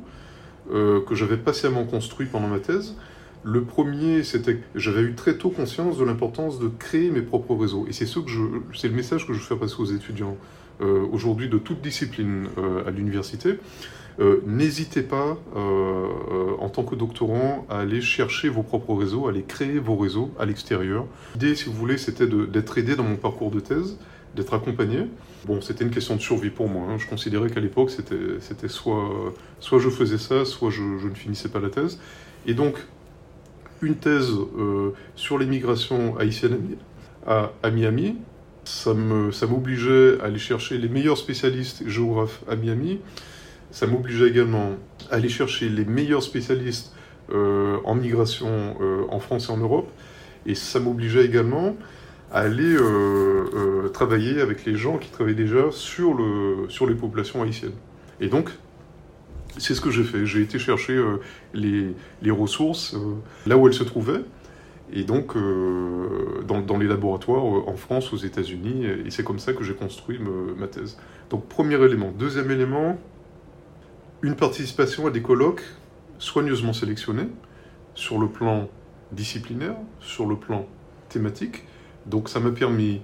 que 0.72 1.14
j'avais 1.14 1.38
patiemment 1.38 1.84
construits 1.84 2.28
pendant 2.28 2.48
ma 2.48 2.60
thèse. 2.60 2.96
Le 3.48 3.64
premier, 3.64 4.24
c'était 4.24 4.56
que 4.56 4.64
j'avais 4.74 5.02
eu 5.02 5.14
très 5.14 5.38
tôt 5.38 5.52
conscience 5.52 6.00
de 6.00 6.04
l'importance 6.04 6.60
de 6.60 6.68
créer 6.68 7.12
mes 7.12 7.22
propres 7.22 7.54
réseaux. 7.54 7.86
Et 7.88 7.94
c'est 7.94 8.08
ce 8.08 8.18
le 8.18 8.90
message 8.90 9.28
que 9.28 9.34
je 9.34 9.40
fais 9.40 9.56
passer 9.56 9.76
aux 9.78 9.86
étudiants 9.86 10.36
euh, 10.82 11.06
aujourd'hui 11.12 11.48
de 11.48 11.60
toute 11.60 11.80
discipline 11.80 12.48
euh, 12.58 12.84
à 12.88 12.90
l'université. 12.90 13.60
Euh, 14.20 14.42
n'hésitez 14.48 15.04
pas, 15.04 15.38
en 15.54 16.70
tant 16.70 16.84
que 16.84 16.96
doctorant, 16.96 17.68
à 17.70 17.82
aller 17.82 18.02
chercher 18.02 18.50
vos 18.50 18.64
propres 18.64 18.96
réseaux, 18.96 19.28
à 19.28 19.30
aller 19.30 19.44
créer 19.44 19.78
vos 19.78 19.96
réseaux 19.96 20.32
à 20.40 20.46
l'extérieur. 20.46 21.06
L'idée, 21.36 21.54
si 21.54 21.66
vous 21.66 21.74
voulez, 21.74 22.00
c'était 22.00 22.26
d'être 22.26 22.78
aidé 22.80 22.96
dans 22.96 23.04
mon 23.04 23.18
parcours 23.18 23.52
de 23.52 23.60
thèse, 23.60 24.00
d'être 24.36 24.56
accompagné. 24.56 25.02
Bon, 25.46 25.62
c'était 25.62 25.84
une 25.84 25.92
question 25.92 26.16
de 26.16 26.22
survie 26.22 26.50
pour 26.50 26.68
moi. 26.68 26.88
Hein. 26.90 26.98
Je 26.98 27.06
considérais 27.06 27.52
qu'à 27.52 27.60
l'époque, 27.60 27.92
c'était 27.92 28.68
soit, 28.70 29.36
soit 29.60 29.78
je 29.78 29.90
faisais 29.92 30.18
ça, 30.18 30.46
soit 30.46 30.72
je, 30.72 30.98
je 30.98 31.08
ne 31.08 31.14
finissais 31.14 31.50
pas 31.50 31.60
la 31.60 31.70
thèse. 31.70 32.00
Et 32.48 32.56
donc, 32.56 32.78
une 33.82 33.96
thèse 33.96 34.32
euh, 34.58 34.92
sur 35.16 35.38
l'immigration 35.38 36.18
haïtienne 36.18 36.58
à, 37.26 37.52
à, 37.64 37.72
Miami. 37.72 38.18
Ça 38.64 38.94
m'obligeait 38.94 40.20
à 40.22 40.26
aller 40.26 40.40
chercher 40.40 40.78
les 40.78 40.90
meilleurs 40.90 41.18
spécialistes 41.18 41.88
géographes 41.88 42.42
à 42.50 42.56
Miami. 42.56 43.00
Ça 43.72 43.86
m'obligeait 43.88 44.28
également 44.28 44.72
à 45.12 45.16
aller 45.16 45.30
chercher 45.30 45.70
les 45.70 45.86
meilleurs 45.86 46.24
spécialistes 46.24 46.94
euh, 47.32 47.78
en 47.84 47.96
migration 47.96 48.76
euh, 48.82 49.04
en 49.10 49.20
France 49.20 49.50
et 49.50 49.52
en 49.52 49.58
Europe. 49.58 49.90
Et 50.46 50.56
ça 50.56 50.80
m'obligeait 50.80 51.26
également 51.26 51.76
à 52.32 52.40
aller 52.40 52.76
travailler 53.94 54.42
avec 54.42 54.66
les 54.66 54.76
gens 54.76 54.98
qui 54.98 55.10
travaillaient 55.10 55.36
déjà 55.36 55.72
sur, 55.72 56.14
le, 56.14 56.66
sur 56.70 56.86
les 56.86 56.96
populations 56.96 57.42
haïtiennes. 57.44 57.76
Et 58.20 58.28
donc, 58.28 58.50
C'est 59.58 59.74
ce 59.74 59.82
que 59.82 59.90
j'ai 59.90 60.04
fait. 60.04 60.26
J'ai 60.26 60.42
été 60.42 60.60
chercher 60.60 60.94
euh, 60.94 61.18
les, 61.54 61.94
les, 62.22 62.32
ressources 62.32 62.94
euh, 62.94 63.16
là 63.46 63.58
où 63.58 63.68
elles 63.68 63.74
se 63.74 63.84
trouvaient. 63.84 64.22
Et 64.92 65.04
donc, 65.04 65.36
euh, 65.36 66.42
dans, 66.48 66.62
dans, 66.62 66.78
les 66.78 66.88
laboratoires 66.88 67.44
en 67.44 67.76
France, 67.76 68.14
aux 68.14 68.18
États-Unis. 68.18 68.86
Et 69.06 69.12
c'est 69.12 69.24
comme 69.24 69.40
ça 69.40 69.54
que 69.54 69.64
j'ai 69.64 69.74
construit 69.74 70.20
ma 70.58 70.68
thèse. 70.68 70.98
Donc, 71.30 71.48
premier 71.48 71.76
élément. 71.84 72.12
Deuxième 72.18 72.52
élément, 72.52 72.98
une 74.22 74.36
participation 74.36 75.08
à 75.08 75.12
des 75.12 75.22
colloques 75.22 75.64
soigneusement 76.20 76.74
sélectionnés 76.74 77.28
sur 77.96 78.20
le 78.20 78.28
plan 78.28 78.70
disciplinaire, 79.12 79.76
sur 80.00 80.28
le 80.28 80.36
plan 80.36 80.68
thématique. 81.10 81.64
Donc, 82.06 82.30
ça 82.30 82.40
m'a 82.40 82.52
permis 82.52 83.02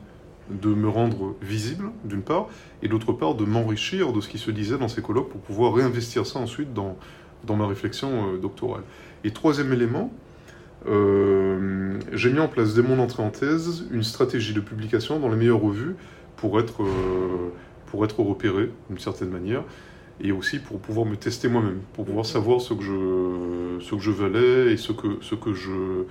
de 0.62 0.70
me 0.70 0.90
rendre 0.90 1.36
visible, 1.42 1.92
d'une 2.04 2.22
part, 2.22 2.48
et 2.82 2.88
d'autre 2.88 3.14
part, 3.14 3.36
de 3.36 3.46
m'enrichir 3.46 4.14
de 4.14 4.22
ce 4.22 4.30
qui 4.30 4.38
se 4.38 4.52
disait 4.52 4.78
dans 4.78 4.88
ces 4.88 5.02
colloques 5.02 5.30
pour 5.30 5.42
pouvoir 5.42 5.74
réinvestir 5.74 6.26
ça 6.26 6.40
ensuite 6.40 6.74
dans, 6.74 6.98
dans 7.46 7.56
ma 7.56 7.68
réflexion 7.68 8.34
euh, 8.34 8.38
doctorale. 8.38 8.84
Et 9.24 9.32
troisième 9.32 9.72
élément, 9.74 10.12
euh, 10.88 12.00
j'ai 12.12 12.32
mis 12.32 12.40
en 12.40 12.48
place 12.48 12.74
dès 12.74 12.82
mon 12.82 13.00
entrée 13.00 13.24
en 13.24 13.30
thèse 13.30 13.86
une 13.92 14.04
stratégie 14.04 14.54
de 14.54 14.60
publication 14.60 15.20
dans 15.20 15.30
les 15.30 15.36
meilleures 15.36 15.62
revues 15.62 15.96
pour 16.38 16.60
être, 16.60 16.84
euh, 16.84 17.52
pour 17.88 18.04
être 18.04 18.20
repéré 18.20 18.70
d'une 18.90 19.00
certaine 19.00 19.30
manière 19.30 19.64
et 20.20 20.32
aussi 20.32 20.60
pour 20.60 20.80
pouvoir 20.80 21.06
me 21.06 21.16
tester 21.16 21.48
moi-même, 21.48 21.82
pour 21.94 22.06
pouvoir 22.06 22.26
savoir 22.26 22.62
ce 22.62 22.74
que 22.74 22.84
je, 22.84 23.84
ce 23.84 23.96
que 23.96 24.02
je 24.02 24.12
valais 24.12 24.74
et 24.74 24.78
ce 24.78 24.92
que, 24.92 25.08
ce 25.22 25.36
que 25.36 25.54
je. 25.54 26.06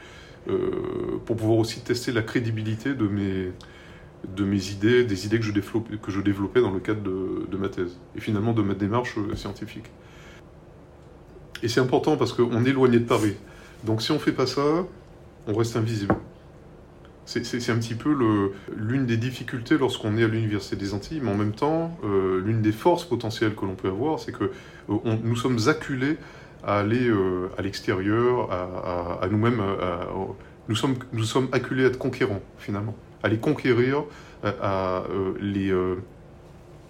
Pour 1.26 1.36
pouvoir 1.36 1.59
aussi 1.59 1.80
tester 1.80 2.12
la 2.12 2.22
crédibilité 2.22 2.95
de 2.95 3.07
mes, 3.07 3.53
de 4.28 4.44
mes 4.44 4.70
idées, 4.70 5.04
des 5.04 5.26
idées 5.26 5.38
que 5.38 5.44
je 5.44 5.52
développais, 5.52 5.96
que 5.96 6.10
je 6.10 6.20
développais 6.20 6.60
dans 6.60 6.70
le 6.70 6.80
cadre 6.80 7.02
de, 7.02 7.56
ma 7.56 7.68
thèse, 7.68 7.98
et 8.16 8.20
finalement 8.20 8.52
de 8.52 8.62
ma 8.62 8.74
démarche 8.74 9.16
euh, 9.18 9.34
scientifique. 9.34 9.86
Et 11.62 11.68
c'est 11.68 11.80
important 11.80 12.16
parce 12.16 12.32
qu'on 12.32 12.64
est 12.64 12.70
éloigné 12.70 12.98
de 12.98 13.04
Paris. 13.04 13.34
Donc 13.84 14.02
si 14.02 14.10
on 14.12 14.14
ne 14.14 14.20
fait 14.20 14.32
pas 14.32 14.46
ça, 14.46 14.62
on 15.46 15.54
reste 15.54 15.76
invisible. 15.76 16.14
C'est 17.26 17.70
un 17.70 17.76
petit 17.76 17.94
peu 17.94 18.12
l'une 18.76 19.06
des 19.06 19.16
difficultés 19.16 19.78
lorsqu'on 19.78 20.16
est 20.16 20.24
à 20.24 20.26
l'Université 20.26 20.74
des 20.74 20.94
Antilles, 20.94 21.20
mais 21.22 21.30
en 21.30 21.36
même 21.36 21.52
temps, 21.52 21.96
euh, 22.02 22.40
l'une 22.44 22.60
des 22.60 22.72
forces 22.72 23.04
potentielles 23.04 23.54
que 23.54 23.64
l'on 23.64 23.76
peut 23.76 23.86
avoir, 23.86 24.18
c'est 24.18 24.32
que 24.32 24.50
euh, 24.88 25.16
nous 25.22 25.36
sommes 25.36 25.58
acculés 25.68 26.16
à 26.64 26.80
aller 26.80 27.10
à 27.56 27.62
l'extérieur, 27.62 28.50
à, 28.50 29.18
à, 29.20 29.24
à 29.24 29.28
nous-mêmes. 29.28 29.62
Nous 30.68 30.74
sommes, 30.74 30.96
nous 31.12 31.24
sommes 31.24 31.48
acculés 31.52 31.84
à 31.84 31.86
être 31.86 31.98
conquérants, 31.98 32.42
finalement 32.58 32.94
aller 33.22 33.38
conquérir 33.38 34.04
euh, 34.44 34.52
à, 34.60 35.04
euh, 35.10 35.34
les, 35.40 35.70
euh, 35.70 35.96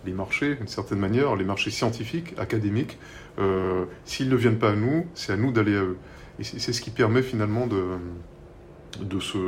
les 0.05 0.13
marchés, 0.13 0.55
d'une 0.55 0.69
certaine 0.69 0.99
manière, 0.99 1.37
les 1.37 1.45
marchés 1.45 1.71
scientifiques, 1.71 2.35
académiques. 2.39 2.99
S'ils 4.05 4.29
ne 4.29 4.37
viennent 4.37 4.59
pas 4.59 4.73
à 4.73 4.77
nous, 4.77 5.07
c'est 5.15 5.33
à 5.33 5.37
nous 5.37 5.51
d'aller 5.51 5.75
à 5.75 5.83
eux. 5.83 5.97
Et 6.39 6.45
c'est 6.45 6.73
ce 6.73 6.81
qui 6.83 6.91
permet 6.91 7.23
finalement 7.23 7.67
de, 7.67 7.83
de 9.03 9.21
se 9.21 9.39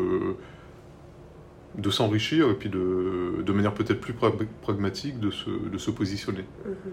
de 1.77 1.91
s'enrichir 1.91 2.51
et 2.51 2.55
puis 2.55 2.69
de, 2.69 3.43
de 3.43 3.53
manière 3.53 3.73
peut-être 3.73 4.01
plus 4.01 4.15
pragmatique 4.63 5.19
de 5.21 5.31
se, 5.31 5.49
de 5.49 5.79
se 5.79 5.91
positionner. 5.91 6.45
Mm-hmm. 6.67 6.93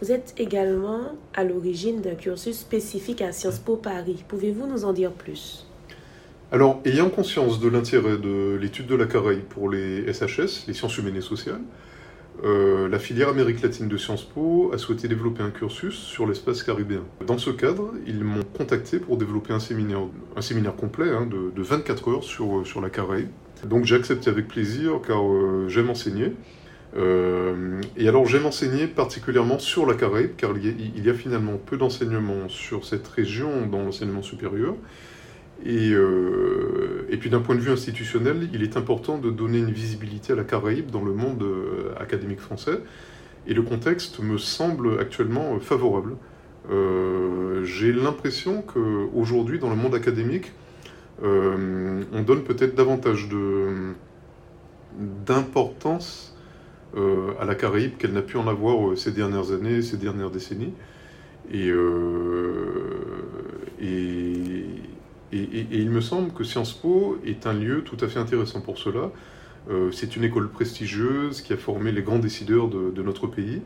Vous 0.00 0.10
êtes 0.10 0.34
également 0.38 1.12
à 1.34 1.44
l'origine 1.44 2.00
d'un 2.00 2.14
cursus 2.14 2.58
spécifique 2.58 3.22
à 3.22 3.32
Sciences 3.32 3.58
Po 3.58 3.76
Paris. 3.76 4.24
Pouvez-vous 4.26 4.66
nous 4.66 4.84
en 4.84 4.92
dire 4.92 5.12
plus? 5.12 5.66
Alors, 6.52 6.80
ayant 6.84 7.08
conscience 7.08 7.58
de 7.58 7.68
l'intérêt 7.68 8.16
de 8.16 8.56
l'étude 8.60 8.86
de 8.86 8.94
la 8.94 9.06
Caraïbe 9.06 9.42
pour 9.42 9.68
les 9.68 10.12
SHS, 10.12 10.66
les 10.68 10.74
sciences 10.74 10.96
humaines 10.98 11.16
et 11.16 11.20
sociales, 11.20 11.62
euh, 12.42 12.88
la 12.88 12.98
filière 12.98 13.28
Amérique 13.28 13.62
latine 13.62 13.88
de 13.88 13.96
Sciences 13.96 14.24
Po 14.24 14.70
a 14.74 14.78
souhaité 14.78 15.06
développer 15.06 15.42
un 15.42 15.50
cursus 15.50 15.94
sur 15.94 16.26
l'espace 16.26 16.62
caribéen. 16.62 17.02
Dans 17.26 17.38
ce 17.38 17.50
cadre, 17.50 17.92
ils 18.06 18.24
m'ont 18.24 18.42
contacté 18.56 18.98
pour 18.98 19.16
développer 19.16 19.52
un 19.52 19.60
séminaire, 19.60 20.00
un 20.36 20.40
séminaire 20.40 20.74
complet 20.74 21.10
hein, 21.10 21.26
de, 21.26 21.50
de, 21.54 21.62
24 21.62 22.08
heures 22.08 22.24
sur, 22.24 22.66
sur 22.66 22.80
la 22.80 22.90
Caraïbe. 22.90 23.28
Donc 23.64 23.84
j'ai 23.84 23.94
accepté 23.94 24.30
avec 24.30 24.48
plaisir 24.48 25.00
car 25.06 25.22
euh, 25.22 25.68
j'aime 25.68 25.90
enseigner. 25.90 26.32
Euh, 26.96 27.80
et 27.96 28.08
alors 28.08 28.26
j'aime 28.26 28.46
enseigner 28.46 28.86
particulièrement 28.86 29.58
sur 29.58 29.86
la 29.86 29.94
Caraïbe 29.94 30.32
car 30.36 30.56
il 30.56 30.66
y 30.66 30.68
a, 30.68 30.72
il 30.96 31.04
y 31.04 31.10
a 31.10 31.14
finalement 31.14 31.56
peu 31.56 31.76
d'enseignements 31.76 32.48
sur 32.48 32.84
cette 32.84 33.06
région 33.08 33.66
dans 33.66 33.82
l'enseignement 33.82 34.22
supérieur. 34.22 34.74
Et, 35.62 35.92
euh, 35.92 37.06
et 37.08 37.16
puis 37.16 37.30
d'un 37.30 37.40
point 37.40 37.54
de 37.54 37.60
vue 37.60 37.70
institutionnel, 37.70 38.48
il 38.52 38.62
est 38.62 38.76
important 38.76 39.18
de 39.18 39.30
donner 39.30 39.58
une 39.58 39.70
visibilité 39.70 40.32
à 40.32 40.36
la 40.36 40.44
Caraïbe 40.44 40.90
dans 40.90 41.04
le 41.04 41.12
monde 41.12 41.42
euh, 41.42 41.94
académique 41.98 42.40
français. 42.40 42.80
Et 43.46 43.54
le 43.54 43.62
contexte 43.62 44.20
me 44.20 44.38
semble 44.38 44.98
actuellement 44.98 45.58
favorable. 45.60 46.16
Euh, 46.70 47.62
J'ai 47.64 47.92
l'impression 47.92 48.62
qu'aujourd'hui, 48.62 49.58
dans 49.58 49.70
le 49.70 49.76
monde 49.76 49.94
académique, 49.94 50.52
on 51.22 52.22
donne 52.26 52.42
peut-être 52.42 52.74
davantage 52.74 53.28
d'importance 55.24 56.36
à 56.96 57.44
la 57.44 57.54
Caraïbe 57.54 57.96
qu'elle 57.98 58.12
n'a 58.12 58.22
pu 58.22 58.36
en 58.36 58.48
avoir 58.48 58.98
ces 58.98 59.12
dernières 59.12 59.52
années, 59.52 59.80
ces 59.80 59.96
dernières 59.96 60.30
décennies. 60.30 60.74
Et 61.52 61.70
et, 65.34 65.66
il 65.70 65.90
me 65.90 66.00
semble 66.00 66.32
que 66.32 66.44
Sciences 66.44 66.72
Po 66.72 67.18
est 67.26 67.46
un 67.46 67.52
lieu 67.52 67.82
tout 67.82 67.96
à 68.00 68.08
fait 68.08 68.18
intéressant 68.18 68.60
pour 68.60 68.78
cela. 68.78 69.10
Euh, 69.70 69.90
c'est 69.92 70.16
une 70.16 70.24
école 70.24 70.50
prestigieuse 70.50 71.40
qui 71.40 71.52
a 71.52 71.56
formé 71.56 71.90
les 71.90 72.02
grands 72.02 72.18
décideurs 72.18 72.68
de, 72.68 73.02
notre 73.02 73.26
pays 73.26 73.62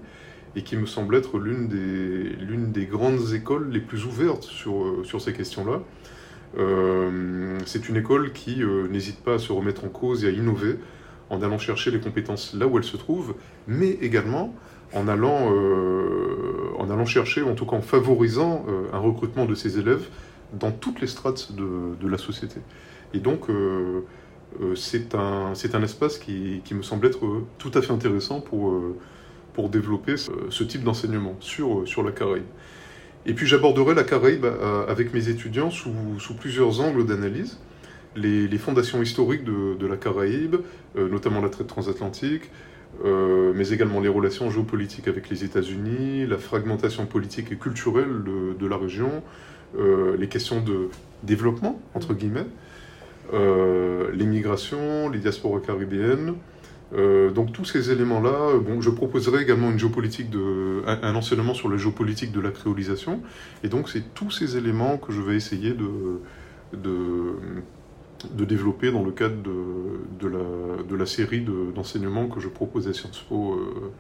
et 0.57 0.63
qui 0.63 0.77
me 0.77 0.87
semble 0.87 1.17
être 1.17 1.39
l'une 1.39 1.69
des, 1.69 2.87
grandes 2.87 3.35
écoles 3.35 3.71
les 3.71 3.81
plus 3.81 4.05
ouvertes 4.07 4.45
sur, 4.45 4.83
euh, 4.83 5.19
ces 5.19 5.33
questions-là. 5.33 5.83
Euh, 6.57 7.59
c'est 7.67 7.89
une 7.89 7.97
école 7.97 8.33
qui 8.33 8.63
n'hésite 8.91 9.21
pas 9.23 9.35
à 9.35 9.39
se 9.39 9.53
remettre 9.53 9.85
en 9.85 9.89
cause 9.89 10.25
et 10.25 10.29
à 10.29 10.31
innover 10.31 10.77
en 11.29 11.43
allant 11.43 11.59
chercher 11.59 11.91
les 11.91 12.01
compétences 12.01 12.55
là 12.55 12.67
où 12.67 12.79
elles 12.79 12.85
se 12.85 12.97
trouvent, 12.97 13.35
mais 13.67 13.91
également 14.01 14.55
en 14.95 15.09
allant 15.09 15.45
chercher, 17.05 17.43
en 17.43 17.55
tout 17.55 17.67
cas 17.67 17.77
en 17.77 17.83
favorisant 17.83 18.65
un 18.95 18.99
recrutement 18.99 19.45
de 19.45 19.55
ses 19.55 19.79
élèves 19.79 20.09
dans 20.53 20.71
toutes 20.71 21.01
les 21.01 21.07
strates 21.07 21.53
de, 21.53 21.95
de 22.01 22.09
la 22.09 22.19
société. 22.19 22.61
Et 23.15 23.21
donc, 23.21 23.49
euh, 23.49 24.03
euh, 24.61 24.75
c'est 24.75 25.15
un, 25.15 25.53
espace 25.83 26.19
qui, 26.19 26.61
qui, 26.65 26.75
me 26.75 26.83
semble 26.83 27.07
être 27.07 27.21
tout 27.59 27.71
à 27.75 27.83
fait 27.83 27.93
intéressant 27.93 28.41
pour, 28.41 28.71
euh, 28.71 28.97
pour 29.55 29.69
développer 29.69 30.17
ce, 30.17 30.65
type 30.65 30.83
d'enseignement 30.83 31.37
sur, 31.41 31.87
sur 31.87 32.03
la 32.03 32.13
Caraïbe. 32.13 32.45
Et 33.27 33.35
puis 33.35 33.47
j'aborderai 33.47 33.95
la 33.95 34.05
Caraïbe 34.05 34.47
avec 34.89 35.13
mes 35.13 35.29
étudiants 35.29 35.71
sous, 35.71 35.93
sous 36.19 36.35
plusieurs 36.35 36.81
angles 36.81 37.05
d'analyse. 37.05 37.59
Les, 38.17 38.49
les, 38.49 38.59
fondations 38.59 39.03
historiques 39.03 39.45
de, 39.45 39.75
de 39.75 39.87
la 39.87 39.97
Caraïbe, 39.97 40.57
notamment 40.97 41.41
la 41.43 41.51
traite 41.51 41.67
transatlantique, 41.67 42.51
euh, 43.05 43.53
mais 43.55 43.71
également 43.71 44.01
les 44.01 44.09
relations 44.09 44.51
géopolitiques 44.51 45.09
avec 45.09 45.29
les 45.31 45.45
États-Unis, 45.45 46.27
la 46.27 46.39
fragmentation 46.39 47.07
politique 47.07 47.53
et 47.53 47.57
culturelle 47.57 48.23
de 48.59 48.67
la 48.67 48.77
région, 48.77 49.23
euh, 49.77 50.17
les 50.17 50.29
questions 50.29 50.61
de 50.61 50.89
développement, 51.23 51.81
entre 51.95 52.15
guillemets, 52.15 52.47
euh, 53.33 54.11
l'immigration, 54.13 55.09
les 55.09 55.19
diasporas 55.19 55.61
caribéennes. 55.61 56.35
Euh, 56.95 57.31
donc 57.31 57.53
tous 57.53 57.67
ces 57.67 57.91
éléments-là, 57.91 58.59
bon, 58.59 58.81
je 58.81 58.89
proposerai 58.89 59.43
également 59.43 59.71
une 59.71 59.79
géopolitique 59.79 60.31
de, 60.31 60.83
un, 60.87 61.15
enseignement 61.15 61.53
sur 61.53 61.69
la 61.69 61.77
géopolitique 61.77 62.33
de 62.33 62.41
la 62.41 62.51
créolisation. 62.51 63.21
Et 63.63 63.69
donc 63.69 63.89
c'est 63.89 64.15
tous 64.15 64.31
ces 64.31 64.57
éléments 64.57 64.97
que 64.97 65.13
je 65.13 65.21
vais 65.21 65.37
essayer 65.37 65.75
de, 65.75 66.21
de, 66.73 68.45
développer 68.45 68.91
dans 68.91 69.05
le 69.05 69.11
cadre 69.11 69.37
de, 69.43 70.29
de, 70.29 70.97
la, 70.97 71.07
série 71.07 71.45
d'enseignements 71.75 72.29
que 72.29 72.41
je 72.41 72.49
propose 72.49 72.89
à 72.89 72.95
Sciences 72.95 73.25
Po 73.29 73.55
euh, 73.55 73.93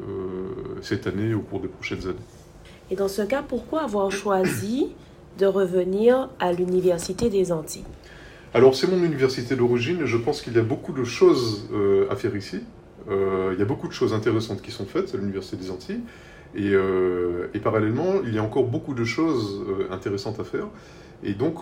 euh, 0.00 0.78
cette 0.82 1.06
année 1.06 1.32
au 1.32 1.40
cours 1.40 1.60
des 1.60 1.68
prochaines 1.68 2.06
années. 2.08 2.16
Et 2.90 2.94
dans 2.94 3.08
ce 3.08 3.22
cas, 3.22 3.42
pourquoi 3.42 3.82
avoir 3.82 4.10
choisi 4.10 4.88
de 5.38 5.46
revenir 5.46 6.28
à 6.38 6.52
l'Université 6.52 7.28
des 7.28 7.50
Antilles? 7.50 7.84
Alors, 8.54 8.74
c'est 8.74 8.86
mon 8.86 9.02
université 9.02 9.56
d'origine 9.56 10.06
je 10.06 10.16
pense 10.16 10.40
qu'il 10.40 10.54
y 10.54 10.58
a 10.58 10.62
beaucoup 10.62 10.92
de 10.92 11.04
choses 11.04 11.68
euh, 11.72 12.10
à 12.10 12.16
faire 12.16 12.34
ici. 12.36 12.60
Euh, 13.10 13.50
il 13.52 13.58
y 13.58 13.62
a 13.62 13.66
beaucoup 13.66 13.88
de 13.88 13.92
choses 13.92 14.14
intéressantes 14.14 14.62
qui 14.62 14.70
sont 14.70 14.86
faites 14.86 15.14
à 15.14 15.18
l'Université 15.18 15.56
des 15.56 15.70
Antilles. 15.70 16.00
Et, 16.54 16.70
euh, 16.72 17.48
parallèlement, 17.62 18.22
il 18.24 18.34
y 18.34 18.38
a 18.38 18.42
encore 18.42 18.64
beaucoup 18.64 18.94
de 18.94 19.04
choses 19.04 19.64
intéressantes 19.90 20.38
à 20.38 20.44
faire. 20.44 20.68
Et 21.24 21.34
donc, 21.34 21.56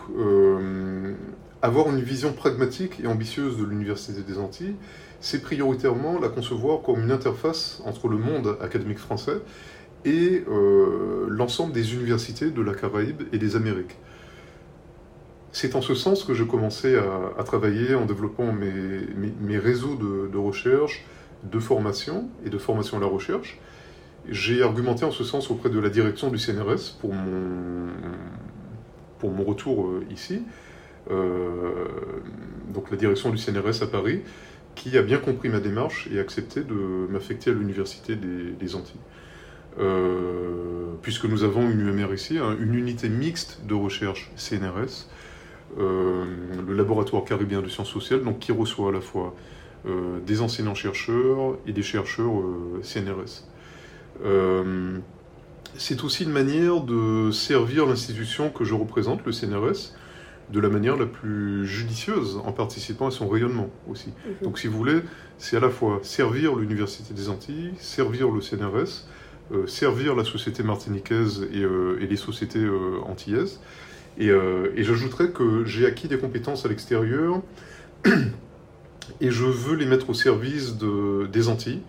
avoir 1.62 1.89
une 1.89 2.01
vision 2.01 2.33
pragmatique 2.33 3.01
et 3.03 3.07
ambitieuse 3.07 3.57
de 3.57 3.64
l'Université 3.64 4.20
des 4.20 4.39
Antilles, 4.39 4.75
c'est 5.20 5.41
prioritairement 5.41 6.20
la 6.20 6.29
concevoir 6.29 6.83
comme 6.83 7.01
une 7.01 7.11
interface 7.11 7.81
entre 7.87 8.09
le 8.09 8.18
monde 8.18 8.59
académique 8.61 8.99
français 8.99 9.39
et 10.05 10.44
euh, 10.48 11.26
l'ensemble 11.28 11.72
des 11.72 11.94
universités 11.94 12.50
de 12.50 12.62
la 12.62 12.74
Caraïbe 12.74 13.22
et 13.32 13.38
des 13.38 13.57
Amériques. 13.57 13.96
C'est 15.52 15.76
en 15.76 15.82
ce 15.82 15.94
sens 15.94 16.24
que 16.24 16.34
je 16.34 16.42
commençais 16.42 16.96
à, 16.96 17.42
travailler 17.44 17.94
en 17.94 18.07
développant 18.07 18.52
mes, 18.52 19.59
réseaux 19.59 19.94
de, 19.94 20.36
recherche, 20.36 21.05
de 21.44 21.61
formation 21.61 22.28
et 22.44 22.50
de 22.50 22.59
formation 22.59 22.96
à 22.96 23.00
la 23.00 23.07
recherche. 23.07 23.61
J'ai 24.28 24.62
argumenté 24.62 25.05
en 25.05 25.12
ce 25.12 25.22
sens 25.22 25.50
auprès 25.52 25.70
de 25.70 25.78
la 25.78 25.90
direction 25.90 26.28
du 26.28 26.38
CNRS 26.38 26.96
pour 27.00 27.12
mon, 27.12 27.92
pour 29.20 29.30
mon 29.30 29.44
retour 29.44 29.92
ici. 30.11 30.42
donc 31.09 32.90
la 32.90 32.96
direction 32.96 33.30
du 33.30 33.38
CNRS 33.38 33.82
à 33.82 33.86
Paris, 33.86 34.22
qui 34.74 34.96
a 34.98 35.02
bien 35.02 35.18
compris 35.18 35.48
ma 35.48 35.61
démarche 35.61 36.09
et 36.12 36.18
accepté 36.18 36.62
de 36.62 37.07
m'affecter 37.11 37.50
à 37.50 37.55
l'Université 37.55 38.16
des, 38.16 38.74
Antilles. 38.74 39.00
Euh, 39.79 40.95
puisque 41.03 41.25
nous 41.25 41.43
avons 41.45 41.68
une 41.68 41.81
UMR 41.81 42.14
ici, 42.14 42.39
hein, 42.39 42.57
une 42.61 42.75
unité 42.75 43.09
mixte 43.09 43.61
de 43.66 43.75
recherche 43.75 44.31
CNRS, 44.37 45.09
euh, 45.79 46.25
le 46.66 46.75
laboratoire 46.75 47.25
caribéen 47.25 47.61
de 47.61 47.68
sciences 47.68 47.91
sociales, 47.91 48.22
donc 48.22 48.39
qui 48.39 48.53
reçoit 48.53 48.91
à 48.91 48.93
la 48.93 49.01
fois 49.01 49.35
euh, 49.87 50.18
des 50.25 50.41
enseignants-chercheurs 50.41 51.59
et 51.66 51.72
des 51.72 51.83
chercheurs 51.83 52.33
CNRS. 52.83 53.45
c'est 55.77 56.05
aussi 56.05 56.22
une 56.22 56.31
manière 56.31 56.81
de 56.81 57.33
servir 57.33 57.87
l'institution 57.87 58.49
que 58.51 58.64
je 58.64 58.75
représente, 58.75 59.27
le 59.27 59.33
CNRS, 59.33 59.93
de 60.51 60.61
la 60.61 60.68
manière 60.68 60.97
la 60.97 61.07
plus 61.07 61.66
judicieuse 61.66 62.41
en 62.45 62.53
participant 62.53 63.09
à 63.09 63.11
son 63.11 63.29
rayonnement 63.29 63.70
aussi. 63.91 64.09
Mhm. 64.09 64.35
Donc 64.43 64.59
si 64.59 64.68
vous 64.68 64.77
voulez, 64.77 65.01
c'est 65.39 65.57
à 65.57 65.61
la 65.61 65.70
fois 65.70 65.99
servir 66.03 66.55
l'Université 66.55 67.12
des 67.12 67.29
Antilles, 67.29 67.72
servir 67.79 68.31
le 68.31 68.41
CNRS, 68.41 69.07
servir 69.66 70.14
la 70.14 70.24
société 70.24 70.62
martiniquaise 70.62 71.47
et, 71.53 71.62
euh, 71.62 71.99
les 72.01 72.16
sociétés 72.16 72.61
euh, 72.61 72.99
antillaises. 73.07 73.61
Et, 74.16 74.28
et 74.28 74.84
j'ajouterais 74.84 75.30
que 75.30 75.64
j'ai 75.64 75.86
acquis 75.86 76.07
des 76.07 76.18
compétences 76.18 76.64
à 76.64 76.68
l'extérieur 76.68 77.42
et 79.20 79.30
je 79.32 79.45
veux 79.45 79.74
les 79.74 79.86
mettre 79.86 80.09
au 80.09 80.14
service 80.14 80.78
de, 80.78 81.26
des 81.26 81.49
Antilles. 81.49 81.80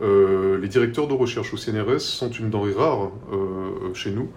les 0.00 0.68
directeurs 0.68 1.06
de 1.06 1.12
recherche 1.12 1.52
au 1.52 1.58
CNRS 1.58 2.00
sont 2.00 2.30
une 2.30 2.48
denrée 2.48 2.72
rare 2.72 3.10
chez 3.92 4.10
nous. 4.10 4.30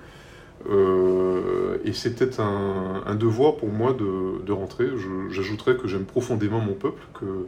Euh, 0.69 1.77
et 1.83 1.93
c'était 1.93 2.39
un, 2.39 3.03
un, 3.05 3.15
devoir 3.15 3.57
pour 3.57 3.69
moi 3.69 3.93
de, 3.93 4.51
rentrer. 4.51 4.87
J'ajouterais 5.29 5.75
que 5.75 5.87
j'aime 5.87 6.05
profondément 6.05 6.59
mon 6.59 6.73
peuple, 6.73 7.03
que, 7.13 7.47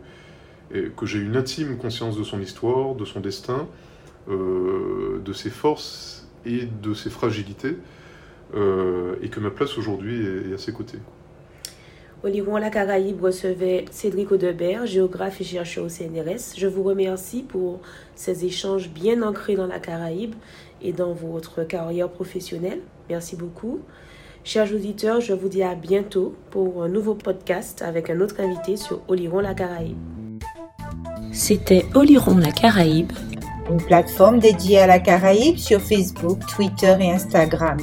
que 0.90 1.06
j'ai 1.06 1.20
une 1.20 1.38
intime 1.38 1.78
conscience 1.78 2.18
de 2.18 2.24
son 2.24 2.42
histoire, 2.42 2.96
de 2.96 3.06
son 3.06 3.20
destin, 3.20 3.54
euh, 3.60 3.64
de 4.28 5.34
ses 5.34 5.50
forces 5.50 6.28
et 6.46 6.68
de 6.82 6.94
ses 6.94 7.10
fragilités, 7.10 7.78
euh, 8.54 9.16
et 9.22 9.30
que 9.30 9.40
ma 9.40 9.50
place 9.50 9.78
aujourd'hui 9.78 10.26
est, 10.26 10.54
à 10.54 10.58
ses 10.58 10.72
côtés. 10.72 11.00
Au 12.24 12.28
livre 12.28 12.58
La 12.60 12.70
Caraïbe 12.70 13.22
recevait 13.22 13.86
Cédric 13.92 14.32
Audebert, 14.32 14.86
géographe 14.86 15.42
et 15.42 15.44
chercheur 15.44 15.86
au 15.86 15.90
CNRS. 15.90 16.56
Je 16.58 16.68
vous 16.68 16.84
remercie 16.84 17.44
pour 17.44 17.82
ces 18.16 18.46
échanges 18.46 18.90
bien 18.90 19.22
ancrés 19.22 19.56
dans 19.56 19.68
la 19.68 19.80
Caraïbe 19.80 20.34
et 20.82 20.92
dans 20.92 21.14
votre 21.14 21.64
carrière 21.64 22.10
professionnelle. 22.10 22.80
Merci 23.10 23.36
beaucoup. 23.36 23.82
Chers 24.44 24.74
auditeurs, 24.74 25.22
je 25.22 25.34
vous 25.34 25.50
dis 25.50 25.64
à 25.64 25.76
bientôt 25.76 26.36
pour 26.52 26.84
un 26.84 26.90
nouveau 26.90 27.16
podcast 27.16 27.82
avec 27.82 28.10
un 28.10 28.22
autre 28.22 28.40
invité 28.40 28.78
sur 28.78 29.02
Oliron 29.08 29.40
la 29.40 29.54
Caraïbe. 29.54 29.98
C'était 31.32 31.86
Oliron 31.96 32.38
la 32.38 32.52
Caraïbe, 32.52 33.12
une 33.70 33.82
plateforme 33.82 34.40
dédiée 34.40 34.80
à 34.80 34.88
la 34.88 35.00
Caraïbe 35.00 35.58
sur 35.58 35.82
Facebook, 35.82 36.40
Twitter 36.48 36.96
et 37.00 37.12
Instagram. 37.12 37.78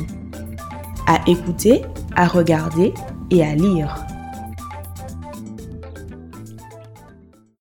À 1.06 1.20
écouter, 1.26 1.82
à 2.14 2.26
regarder 2.26 2.94
et 3.30 3.42
à 3.42 3.54
lire. 3.54 4.11